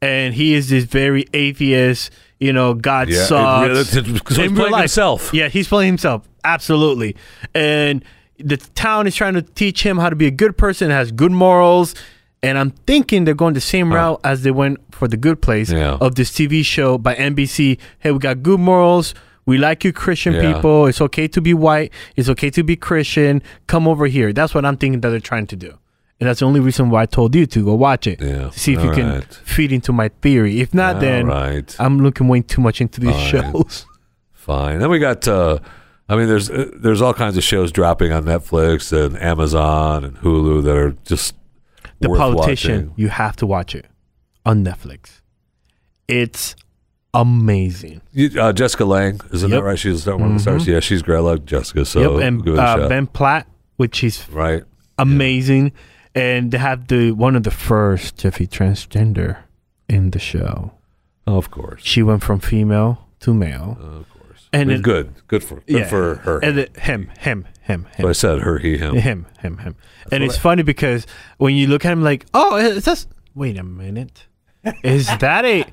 and 0.00 0.34
he 0.34 0.54
is 0.54 0.68
this 0.70 0.84
very 0.84 1.26
atheist. 1.34 2.10
You 2.38 2.52
know, 2.52 2.74
God 2.74 3.08
Yeah, 3.08 3.16
it 3.22 3.26
sucks. 3.26 3.68
really- 3.68 3.84
so 3.84 4.02
he's 4.02 4.20
playing 4.52 4.54
life. 4.72 4.80
himself. 4.82 5.30
Yeah, 5.32 5.48
he's 5.48 5.68
playing 5.68 5.88
himself. 5.88 6.28
Absolutely. 6.44 7.16
And 7.54 8.04
the 8.38 8.56
town 8.58 9.06
is 9.06 9.14
trying 9.14 9.34
to 9.34 9.42
teach 9.42 9.82
him 9.82 9.96
how 9.98 10.10
to 10.10 10.16
be 10.16 10.26
a 10.26 10.30
good 10.30 10.56
person, 10.58 10.90
has 10.90 11.12
good 11.12 11.32
morals. 11.32 11.94
And 12.42 12.58
I'm 12.58 12.70
thinking 12.86 13.24
they're 13.24 13.34
going 13.34 13.54
the 13.54 13.60
same 13.62 13.90
route 13.92 14.20
as 14.22 14.42
they 14.42 14.50
went 14.50 14.78
for 14.94 15.08
the 15.08 15.16
good 15.16 15.40
place 15.40 15.70
Yeah. 15.72 15.96
of 16.00 16.14
this 16.14 16.30
TV 16.30 16.62
show 16.62 16.98
by 16.98 17.14
NBC. 17.14 17.78
Hey, 17.98 18.12
we 18.12 18.18
got 18.18 18.42
good 18.42 18.60
morals. 18.60 19.14
We 19.46 19.58
like 19.58 19.84
you, 19.84 19.92
Christian 19.92 20.34
Yeah. 20.34 20.52
people. 20.54 20.86
It's 20.86 21.00
okay 21.00 21.28
to 21.28 21.40
be 21.40 21.54
white. 21.54 21.92
It's 22.16 22.28
okay 22.28 22.50
to 22.50 22.62
be 22.64 22.76
Christian. 22.76 23.42
Come 23.68 23.86
over 23.88 24.06
here. 24.06 24.32
That's 24.32 24.54
what 24.54 24.64
I'm 24.64 24.76
thinking 24.76 25.00
that 25.02 25.10
they're 25.10 25.20
trying 25.20 25.46
to 25.48 25.56
do. 25.56 25.78
And 26.18 26.28
that's 26.28 26.40
the 26.40 26.46
only 26.46 26.60
reason 26.60 26.88
why 26.90 27.02
I 27.02 27.06
told 27.06 27.34
you 27.34 27.46
to 27.46 27.64
go 27.64 27.74
watch 27.74 28.06
it. 28.06 28.20
Yeah. 28.20 28.50
See 28.50 28.72
if 28.72 28.82
you 28.82 28.88
All 28.88 28.94
can 28.94 29.08
right. 29.10 29.34
feed 29.44 29.70
into 29.70 29.92
my 29.92 30.08
theory. 30.22 30.60
If 30.60 30.72
not, 30.74 30.94
All 30.96 31.00
then 31.02 31.26
right. 31.26 31.76
I'm 31.78 32.00
looking 32.00 32.26
way 32.26 32.40
too 32.40 32.60
much 32.60 32.80
into 32.80 33.00
these 33.00 33.10
Fine. 33.12 33.30
shows. 33.52 33.86
Fine. 34.32 34.78
Then 34.80 34.90
we 34.90 34.98
got. 34.98 35.28
Uh, 35.28 35.58
I 36.08 36.16
mean, 36.16 36.26
there's 36.28 36.48
uh, 36.50 36.70
there's 36.74 37.02
all 37.02 37.12
kinds 37.14 37.36
of 37.36 37.44
shows 37.44 37.70
dropping 37.70 38.12
on 38.12 38.24
Netflix 38.24 38.92
and 38.92 39.16
Amazon 39.20 40.04
and 40.04 40.16
Hulu 40.18 40.62
that 40.64 40.76
are 40.76 40.96
just 41.04 41.34
The 42.00 42.08
Politician, 42.08 42.88
watching. 42.88 42.92
you 42.96 43.08
have 43.10 43.36
to 43.36 43.46
watch 43.46 43.74
it 43.74 43.86
on 44.44 44.64
Netflix. 44.64 45.20
It's 46.08 46.56
amazing. 47.14 48.00
Uh, 48.38 48.52
Jessica 48.52 48.84
Lange, 48.84 49.20
isn't 49.32 49.50
Yep. 49.50 49.58
that 49.60 49.64
right? 49.64 49.78
She's 49.78 50.06
one 50.06 50.22
of 50.22 50.32
the 50.34 50.38
stars. 50.38 50.66
Yeah, 50.66 50.80
she's 50.80 51.02
great. 51.02 51.16
I 51.18 51.20
like 51.20 51.44
Jessica. 51.44 51.84
So 51.84 52.18
yep, 52.18 52.22
and 52.26 52.48
uh. 52.58 52.88
Ben 52.88 53.06
Platt, 53.06 53.46
which 53.76 54.02
is 54.04 54.28
right. 54.30 54.64
amazing, 54.98 55.72
and 56.14 56.50
they 56.50 56.58
have 56.58 56.88
the 56.88 57.12
one 57.12 57.36
of 57.36 57.42
the 57.42 57.50
first 57.50 58.18
Jeffy 58.18 58.46
transgender 58.46 59.38
in 59.88 60.10
the 60.10 60.18
show. 60.18 60.72
Oh, 61.26 61.36
of 61.38 61.50
course. 61.50 61.82
She 61.84 62.02
went 62.02 62.22
from 62.22 62.38
female 62.40 63.06
to 63.20 63.34
male, 63.34 63.76
Of 63.80 64.08
course. 64.10 64.48
and 64.52 64.70
it- 64.70 64.82
good. 64.82 65.12
Good 65.26 65.42
for 65.42 65.56
good 65.56 65.78
yeah, 65.80 65.84
for 65.88 66.16
her. 66.16 66.38
and 66.38 66.58
it, 66.58 66.76
him, 66.76 67.10
him, 67.18 67.46
him, 67.62 67.86
so 68.00 68.08
I 68.08 68.12
said 68.12 68.40
her, 68.42 68.58
he, 68.58 68.78
him. 68.78 68.94
him, 68.94 69.26
him, 69.40 69.58
him. 69.58 69.74
And 70.12 70.22
it's 70.22 70.36
I- 70.36 70.40
funny 70.40 70.62
because 70.62 71.04
when 71.38 71.54
you 71.56 71.66
look 71.66 71.84
at 71.84 71.92
him, 71.92 72.02
like, 72.04 72.26
oh, 72.32 72.56
is 72.56 72.84
that? 72.84 73.06
Wait 73.34 73.58
a 73.58 73.64
minute. 73.64 74.26
Is 74.82 75.06
that 75.18 75.44
a? 75.44 75.64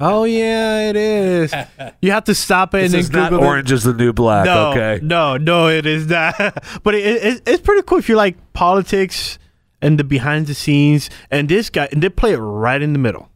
Oh 0.00 0.24
yeah, 0.24 0.88
it 0.90 0.96
is. 0.96 1.54
You 2.00 2.12
have 2.12 2.24
to 2.24 2.34
stop 2.34 2.74
it 2.74 2.78
This 2.82 2.92
and 2.94 3.00
is 3.00 3.10
then 3.10 3.22
not 3.22 3.30
Google 3.30 3.44
it. 3.44 3.48
orange 3.48 3.72
is 3.72 3.82
the 3.84 3.92
new 3.94 4.12
black. 4.12 4.46
No, 4.46 4.70
okay. 4.70 5.00
no, 5.02 5.36
no, 5.36 5.68
it 5.68 5.86
is 5.86 6.06
not. 6.06 6.34
but 6.82 6.94
it, 6.94 7.04
it, 7.04 7.42
it's 7.46 7.62
pretty 7.62 7.82
cool 7.82 7.98
if 7.98 8.08
you 8.08 8.16
like 8.16 8.36
politics 8.52 9.38
and 9.82 9.98
the 9.98 10.04
behind 10.04 10.46
the 10.46 10.54
scenes. 10.54 11.10
And 11.30 11.48
this 11.48 11.70
guy, 11.70 11.88
and 11.92 12.02
they 12.02 12.08
play 12.08 12.32
it 12.32 12.38
right 12.38 12.80
in 12.80 12.92
the 12.92 12.98
middle. 12.98 13.28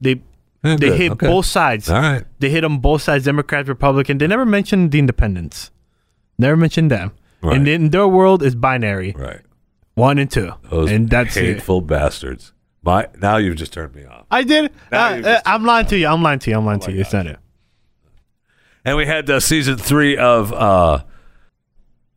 They 0.00 0.22
Yeah, 0.64 0.76
they 0.76 0.88
good. 0.90 0.98
hit 0.98 1.12
Okay. 1.12 1.26
both 1.26 1.46
sides. 1.46 1.88
All 1.90 2.00
right. 2.00 2.24
They 2.38 2.50
hit 2.50 2.64
on 2.64 2.78
both 2.78 3.02
sides, 3.02 3.24
Democrat, 3.24 3.66
Republican. 3.68 4.18
They 4.18 4.26
never 4.26 4.46
mentioned 4.46 4.92
the 4.92 4.98
independents. 4.98 5.70
Never 6.38 6.56
mentioned 6.56 6.90
them. 6.90 7.12
Right. 7.42 7.56
And 7.56 7.66
in 7.68 7.90
their 7.90 8.06
world 8.08 8.42
is 8.42 8.54
binary, 8.54 9.14
Right. 9.16 9.40
one 9.94 10.18
and 10.18 10.30
two, 10.30 10.52
Those 10.70 10.90
and 10.90 11.08
that's 11.10 11.36
it. 11.36 11.44
hateful 11.44 11.80
bastards. 11.80 12.52
My 12.82 13.08
now 13.20 13.36
you've 13.36 13.56
just 13.56 13.72
turned 13.72 13.94
me 13.94 14.04
off. 14.04 14.26
I 14.30 14.44
did. 14.44 14.70
Uh, 14.92 14.96
uh, 14.96 15.40
Oh 15.46 15.50
I'm 15.50 15.64
lying 15.64 15.86
to 15.86 15.98
you. 15.98 16.06
I'm 16.06 16.22
lying 16.22 16.38
to 16.40 16.50
you. 16.50 16.56
I'm 16.56 16.64
lying 16.64 16.80
to 16.80 16.92
you. 16.92 17.00
It's 17.00 17.12
not 17.12 17.26
it. 17.26 17.38
And 18.84 18.96
we 18.96 19.06
had 19.06 19.28
uh, 19.28 19.40
season 19.40 19.76
three 19.76 20.16
of 20.16 20.52
uh, 20.52 21.02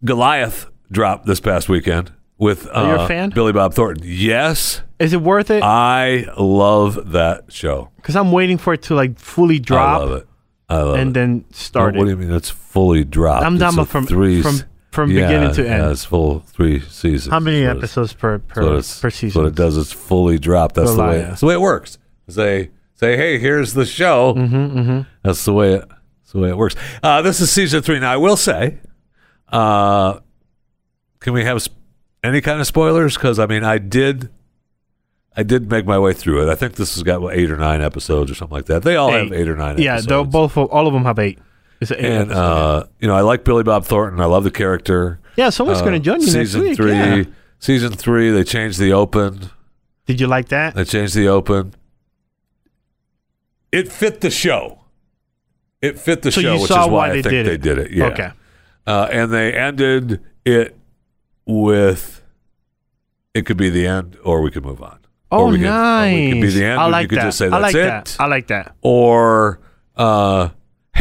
Goliath 0.03 0.67
drop 0.91 1.25
this 1.25 1.39
past 1.39 1.67
weekend 1.67 2.13
with 2.37 2.67
uh, 2.67 2.95
you 2.97 3.03
a 3.03 3.07
fan? 3.07 3.29
Billy 3.29 3.53
Bob 3.53 3.73
Thornton. 3.73 4.03
Yes, 4.07 4.81
Is 4.99 5.13
it 5.13 5.21
worth 5.21 5.51
it? 5.51 5.63
I 5.63 6.25
love 6.37 7.11
that 7.11 7.51
show. 7.51 7.89
Because 7.97 8.15
I'm 8.15 8.31
waiting 8.31 8.57
for 8.57 8.73
it 8.73 8.83
to 8.83 8.95
like 8.95 9.19
fully 9.19 9.59
drop. 9.59 10.01
I 10.01 10.03
love 10.03 10.11
it. 10.21 10.27
I 10.69 10.77
love 10.77 10.95
it 10.95 11.01
and 11.01 11.09
it. 11.11 11.13
then 11.13 11.45
started. 11.51 11.97
What 11.97 12.05
do 12.05 12.11
you 12.11 12.17
mean 12.17 12.31
it's 12.31 12.49
fully 12.49 13.03
dropped? 13.03 13.45
I'm 13.45 13.59
talking 13.59 13.85
from 13.85 14.07
three 14.07 14.41
from 14.41 14.61
from 14.91 15.09
yeah, 15.09 15.27
beginning 15.27 15.53
to 15.55 15.61
end. 15.61 15.83
Yeah, 15.83 15.91
it's 15.91 16.05
full 16.05 16.41
three 16.41 16.81
seasons. 16.81 17.31
How 17.31 17.39
many 17.39 17.65
episodes 17.65 18.13
per 18.13 18.39
per, 18.39 18.77
it's, 18.77 18.99
per 18.99 19.09
season? 19.09 19.41
what 19.41 19.47
it 19.47 19.55
does. 19.55 19.77
It's 19.77 19.91
fully 19.91 20.37
drop. 20.37 20.73
That's 20.73 20.95
the 20.95 21.03
way. 21.03 21.21
That's 21.21 21.39
the 21.39 21.47
way 21.47 21.53
it 21.55 21.61
works. 21.61 21.97
Say 22.29 22.71
say, 22.95 23.17
hey, 23.17 23.39
here's 23.39 23.73
the 23.73 23.85
show. 23.85 24.33
Mm-hmm, 24.35 24.79
mm-hmm. 24.79 25.01
That's 25.23 25.43
the 25.43 25.53
way 25.53 25.73
it. 25.73 25.89
That's 25.89 26.31
the 26.33 26.39
way 26.39 26.49
it 26.49 26.57
works. 26.57 26.75
Uh, 27.01 27.21
this 27.21 27.41
is 27.41 27.51
season 27.51 27.81
three. 27.81 27.99
Now 27.99 28.13
I 28.13 28.17
will 28.17 28.37
say, 28.37 28.79
uh, 29.49 30.19
can 31.19 31.33
we 31.33 31.43
have 31.43 31.61
sp- 31.63 31.75
any 32.23 32.41
kind 32.41 32.61
of 32.61 32.67
spoilers? 32.67 33.15
Because 33.15 33.39
I 33.39 33.47
mean, 33.47 33.63
I 33.63 33.77
did. 33.77 34.29
I 35.35 35.43
did 35.43 35.71
make 35.71 35.85
my 35.85 35.97
way 35.97 36.11
through 36.11 36.45
it. 36.45 36.51
I 36.51 36.55
think 36.55 36.75
this 36.75 36.95
has 36.95 37.03
got 37.03 37.21
what, 37.21 37.37
eight 37.37 37.49
or 37.49 37.55
nine 37.55 37.81
episodes 37.81 38.29
or 38.29 38.35
something 38.35 38.55
like 38.55 38.65
that. 38.65 38.83
They 38.83 38.97
all 38.97 39.13
have 39.13 39.31
eight 39.31 39.47
or 39.47 39.55
nine. 39.55 39.77
Yeah, 39.77 39.93
episodes. 39.93 40.29
both 40.29 40.57
all 40.57 40.87
of 40.87 40.93
them 40.93 41.05
have 41.05 41.19
eight. 41.19 41.39
It's 41.81 41.91
eight 41.91 41.99
And 42.05 42.31
uh, 42.31 42.85
you 42.99 43.07
know, 43.07 43.15
I 43.15 43.21
like 43.21 43.43
Billy 43.43 43.63
Bob 43.63 43.83
Thornton. 43.85 44.21
I 44.21 44.25
love 44.25 44.43
the 44.43 44.51
character. 44.51 45.19
yeah. 45.35 45.49
someone's 45.49 45.79
Uh, 45.81 45.85
going 45.85 45.93
to 45.93 45.99
join 45.99 46.19
you 46.21 46.27
next 46.27 46.33
season 46.33 46.61
week. 46.61 46.77
three. 46.77 46.91
yeah. 46.93 47.23
Season 47.59 47.91
three, 47.91 48.31
they 48.31 48.43
changed 48.43 48.79
the 48.79 48.93
open. 48.93 49.49
Did 50.05 50.19
you 50.21 50.27
like 50.27 50.49
that? 50.49 50.75
They 50.75 50.85
changed 50.85 51.13
the 51.15 51.27
open. 51.27 51.73
It 53.71 53.91
fit 53.91 54.21
the 54.21 54.29
show. 54.31 54.79
It 55.81 55.97
fit 55.99 56.21
the 56.21 56.31
So 56.31 56.41
show, 56.41 56.53
you 56.55 56.61
which 56.61 56.67
saw 56.69 56.83
is 56.83 56.87
why 56.89 57.09
why 57.09 57.09
I 57.09 57.21
think 57.21 57.25
did 57.29 57.45
they 57.45 57.57
did 57.57 57.77
it. 57.77 57.91
Yeah. 57.91 58.05
Okay. 58.07 58.31
Uh, 58.85 59.07
and 59.11 59.31
they 59.31 59.53
ended 59.53 60.21
it 60.45 60.75
with 61.45 62.21
it 63.33 63.45
could 63.45 63.57
be 63.57 63.69
the 63.69 63.87
end, 63.87 64.17
or 64.23 64.41
we 64.41 64.51
could 64.51 64.65
move 64.65 64.81
on. 64.81 64.99
Oh, 65.31 65.45
or 65.45 65.47
we 65.47 65.57
could, 65.59 65.63
nice. 65.65 66.13
Or 66.13 66.15
we 66.19 66.31
could 66.33 66.41
be 66.41 66.49
the 66.49 66.65
end. 66.65 66.79
I 66.81 66.87
like 66.87 67.03
you 67.03 67.07
could 67.09 67.17
that. 67.19 67.23
just 67.25 67.37
say 67.37 67.45
I 67.47 67.57
like 67.59 67.75
it. 67.75 67.83
that. 67.83 68.17
I 68.19 68.25
like 68.25 68.47
that. 68.47 68.75
Or, 68.81 69.59
uh, 69.95 70.49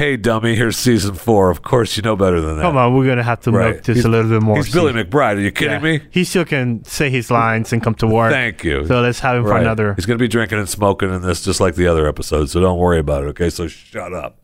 hey, 0.01 0.16
dummy, 0.16 0.55
here's 0.57 0.78
season 0.78 1.14
four. 1.14 1.51
Of 1.51 1.61
course, 1.61 1.94
you 1.96 2.03
know 2.03 2.16
better 2.16 2.40
than 2.40 2.57
that. 2.57 2.62
Come 2.62 2.76
on, 2.78 2.96
we're 2.96 3.07
gonna 3.07 3.22
have 3.22 3.40
to 3.40 3.51
Right. 3.51 3.72
milk 3.74 3.76
just 3.84 3.96
He's- 3.96 4.05
a 4.07 4.09
little 4.09 4.30
bit 4.30 4.40
more. 4.42 4.57
He's 4.57 4.72
Billy 4.72 4.92
McBride. 4.94 5.36
Are 5.36 5.40
you 5.40 5.51
kidding 5.53 5.74
Yeah. 5.74 5.98
me? 5.98 6.01
He 6.11 6.24
still 6.24 6.46
can 6.46 6.82
say 6.84 7.11
his 7.11 7.30
lines 7.30 7.72
and 7.72 7.82
come 7.82 7.94
to 7.96 8.07
work. 8.07 8.32
Thank 8.32 8.64
you. 8.64 8.86
So 8.86 9.03
let's 9.03 9.20
have 9.20 9.36
him 9.36 9.42
for 9.44 9.51
Right. 9.51 9.61
another. 9.62 9.92
He's 9.94 10.07
going 10.07 10.18
to 10.18 10.22
be 10.22 10.28
drinking 10.28 10.59
and 10.59 10.68
smoking 10.68 11.12
in 11.12 11.20
this, 11.20 11.42
just 11.44 11.61
like 11.61 11.74
the 11.74 11.86
other 11.86 12.09
episodes. 12.09 12.53
So 12.53 12.61
don't 12.61 12.78
worry 12.78 12.98
about 12.98 13.24
it. 13.24 13.26
Okay, 13.28 13.51
so 13.51 13.68
shut 13.68 14.14
up. 14.14 14.38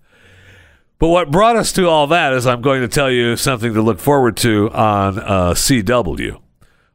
But 0.98 1.09
what 1.09 1.30
brought 1.30 1.57
us 1.57 1.72
to 1.72 1.88
all 1.88 2.07
that 2.09 2.32
is 2.34 2.46
I'm 2.46 2.61
going 2.62 2.82
to 2.82 2.88
tell 2.88 3.11
you 3.11 3.36
something 3.36 3.72
to 3.74 3.80
look 3.82 3.98
forward 3.98 4.36
to 4.38 4.70
on 4.72 5.18
uh, 5.18 5.54
CW, 5.54 6.36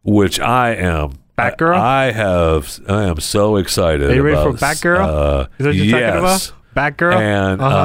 which 0.04 0.40
I 0.40 0.76
am. 0.76 1.14
Batgirl? 1.38 1.76
I, 1.76 2.08
I 2.08 2.12
have. 2.12 2.80
I 2.88 3.04
am 3.06 3.20
so 3.20 3.56
excited. 3.56 4.10
Are 4.12 4.14
you 4.14 4.22
ready 4.22 4.38
for 4.38 4.50
about, 4.50 4.60
Batgirl? 4.60 5.00
Uh, 5.00 5.40
Is 5.42 5.48
that 5.58 5.66
what 5.66 5.76
you're 5.76 5.86
talking 6.00 6.24
yes. 6.24 6.48
about? 6.50 6.61
Batgirl? 6.76 7.16
And 7.16 7.62
Uh-huh. 7.62 7.76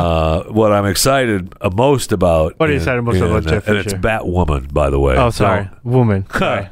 uh, 0.48 0.52
what 0.52 0.72
I'm 0.72 0.86
excited 0.86 1.52
uh, 1.60 1.70
most 1.74 2.12
about. 2.12 2.54
What 2.58 2.68
are 2.68 2.72
you 2.72 2.78
excited 2.78 3.02
most 3.02 3.16
in- 3.16 3.24
about, 3.24 3.44
Jeff 3.44 3.66
And 3.68 3.78
it's? 3.78 3.92
Batwoman, 3.94 4.72
by 4.72 4.90
the 4.90 5.00
way. 5.00 5.16
oh, 5.16 5.30
sorry, 5.30 5.68
woman. 5.84 6.24
Sorry. 6.38 6.68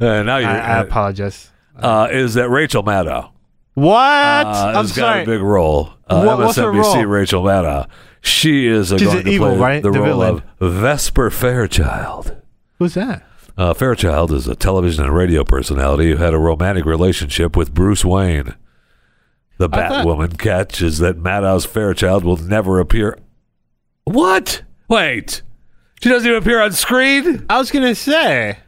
Uh, 0.00 0.22
now 0.22 0.36
you 0.38 0.46
I, 0.46 0.58
I 0.58 0.80
apologize. 0.80 1.50
uh, 1.78 2.08
is 2.10 2.34
that 2.34 2.48
Rachel 2.50 2.82
Maddow? 2.82 3.30
What? 3.74 3.94
uh, 3.96 4.72
I'm 4.76 4.86
sorry. 4.86 5.24
got 5.24 5.28
a 5.34 5.36
big 5.38 5.42
role. 5.42 5.90
Uh, 6.08 6.22
What- 6.24 6.38
what's 6.38 6.56
her 6.56 6.70
MSNBC 6.72 6.94
role? 6.96 7.04
Rachel 7.06 7.42
Maddow. 7.42 7.86
She 8.22 8.66
is 8.66 8.92
uh, 8.92 8.98
She's 8.98 9.06
going 9.08 9.24
to 9.24 9.30
evil, 9.30 9.48
play 9.50 9.58
right? 9.58 9.82
the, 9.82 9.90
The 9.92 9.98
role 10.00 10.06
villain. 10.20 10.42
of 10.60 10.72
Vesper 10.72 11.30
Fairchild. 11.30 12.34
Who's 12.78 12.94
that? 12.94 13.22
Uh, 13.56 13.72
Fairchild 13.72 14.32
is 14.32 14.46
a 14.48 14.54
television 14.56 15.04
and 15.04 15.14
radio 15.14 15.44
personality 15.44 16.10
who 16.10 16.16
had 16.16 16.34
a 16.34 16.38
romantic 16.38 16.84
relationship 16.84 17.56
with 17.56 17.72
Bruce 17.72 18.04
Wayne. 18.04 18.54
The 19.58 19.68
thought- 19.68 20.04
Batwoman 20.06 20.38
catch 20.38 20.82
is 20.82 20.98
that 20.98 21.16
Maddow's 21.18 21.64
Fairchild 21.64 22.24
will 22.24 22.36
never 22.36 22.78
appear. 22.80 23.18
What? 24.04 24.62
Wait. 24.88 25.42
She 26.02 26.08
doesn't 26.10 26.28
even 26.28 26.40
appear 26.42 26.60
on 26.62 26.72
screen? 26.72 27.46
I 27.48 27.58
was 27.58 27.70
gonna 27.70 27.94
say. 27.94 28.58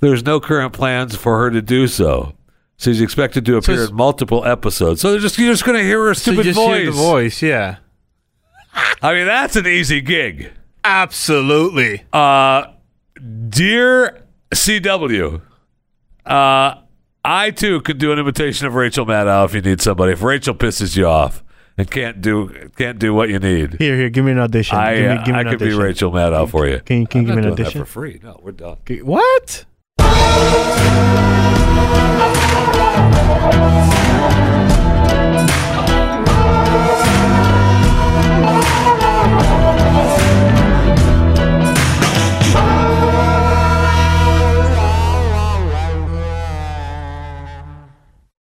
There's 0.00 0.24
no 0.24 0.40
current 0.40 0.72
plans 0.72 1.14
for 1.16 1.38
her 1.38 1.50
to 1.50 1.60
do 1.60 1.86
so. 1.86 2.34
She's 2.78 3.00
expected 3.00 3.44
to 3.46 3.56
appear 3.56 3.74
it's- 3.74 3.90
in 3.90 3.96
multiple 3.96 4.44
episodes. 4.44 5.00
So 5.00 5.10
they're 5.10 5.20
just 5.20 5.36
you're 5.38 5.52
just 5.52 5.64
going 5.64 5.76
to 5.78 5.82
hear 5.84 6.04
her 6.06 6.14
So 6.14 6.30
stupid 6.32 6.44
just 6.44 6.56
voice. 6.56 6.76
hear 6.82 6.86
the 6.86 6.92
voice, 6.92 7.42
yeah. 7.42 7.76
I 9.02 9.14
mean, 9.14 9.26
that's 9.26 9.56
an 9.56 9.66
easy 9.66 10.00
gig. 10.00 10.52
Absolutely. 10.84 12.04
Uh, 12.12 12.66
dear 13.48 14.22
CW, 14.54 15.40
uh, 16.24 16.74
I 17.24 17.50
too 17.50 17.80
could 17.80 17.98
do 17.98 18.12
an 18.12 18.18
imitation 18.18 18.66
of 18.66 18.74
Rachel 18.74 19.04
Maddow 19.04 19.44
if 19.44 19.54
you 19.54 19.60
need 19.60 19.80
somebody. 19.80 20.12
If 20.12 20.22
Rachel 20.22 20.54
pisses 20.54 20.96
you 20.96 21.06
off 21.06 21.42
and 21.76 21.90
can't 21.90 22.20
do 22.20 22.70
can't 22.76 22.98
do 22.98 23.12
what 23.12 23.28
you 23.28 23.38
need, 23.38 23.74
here, 23.78 23.96
here, 23.96 24.08
give 24.10 24.24
me 24.24 24.32
an 24.32 24.38
audition. 24.38 24.76
I, 24.78 24.94
give 24.96 25.10
me, 25.10 25.16
give 25.18 25.26
me 25.28 25.32
I 25.34 25.40
an 25.40 25.46
could 25.48 25.54
audition. 25.62 25.78
be 25.78 25.84
Rachel 25.84 26.10
Maddow 26.12 26.48
for 26.48 26.66
you. 26.68 26.80
Can 26.80 27.00
you, 27.02 27.06
can 27.06 27.20
you 27.22 27.26
give 27.26 27.36
me 27.36 27.42
an 27.42 27.48
Doing 27.48 27.56
that 27.56 27.62
audition? 27.62 27.80
for 27.84 27.86
free? 27.90 28.20
No, 28.22 28.40
we're 28.42 28.52
done. 28.52 28.76
What? 29.02 29.64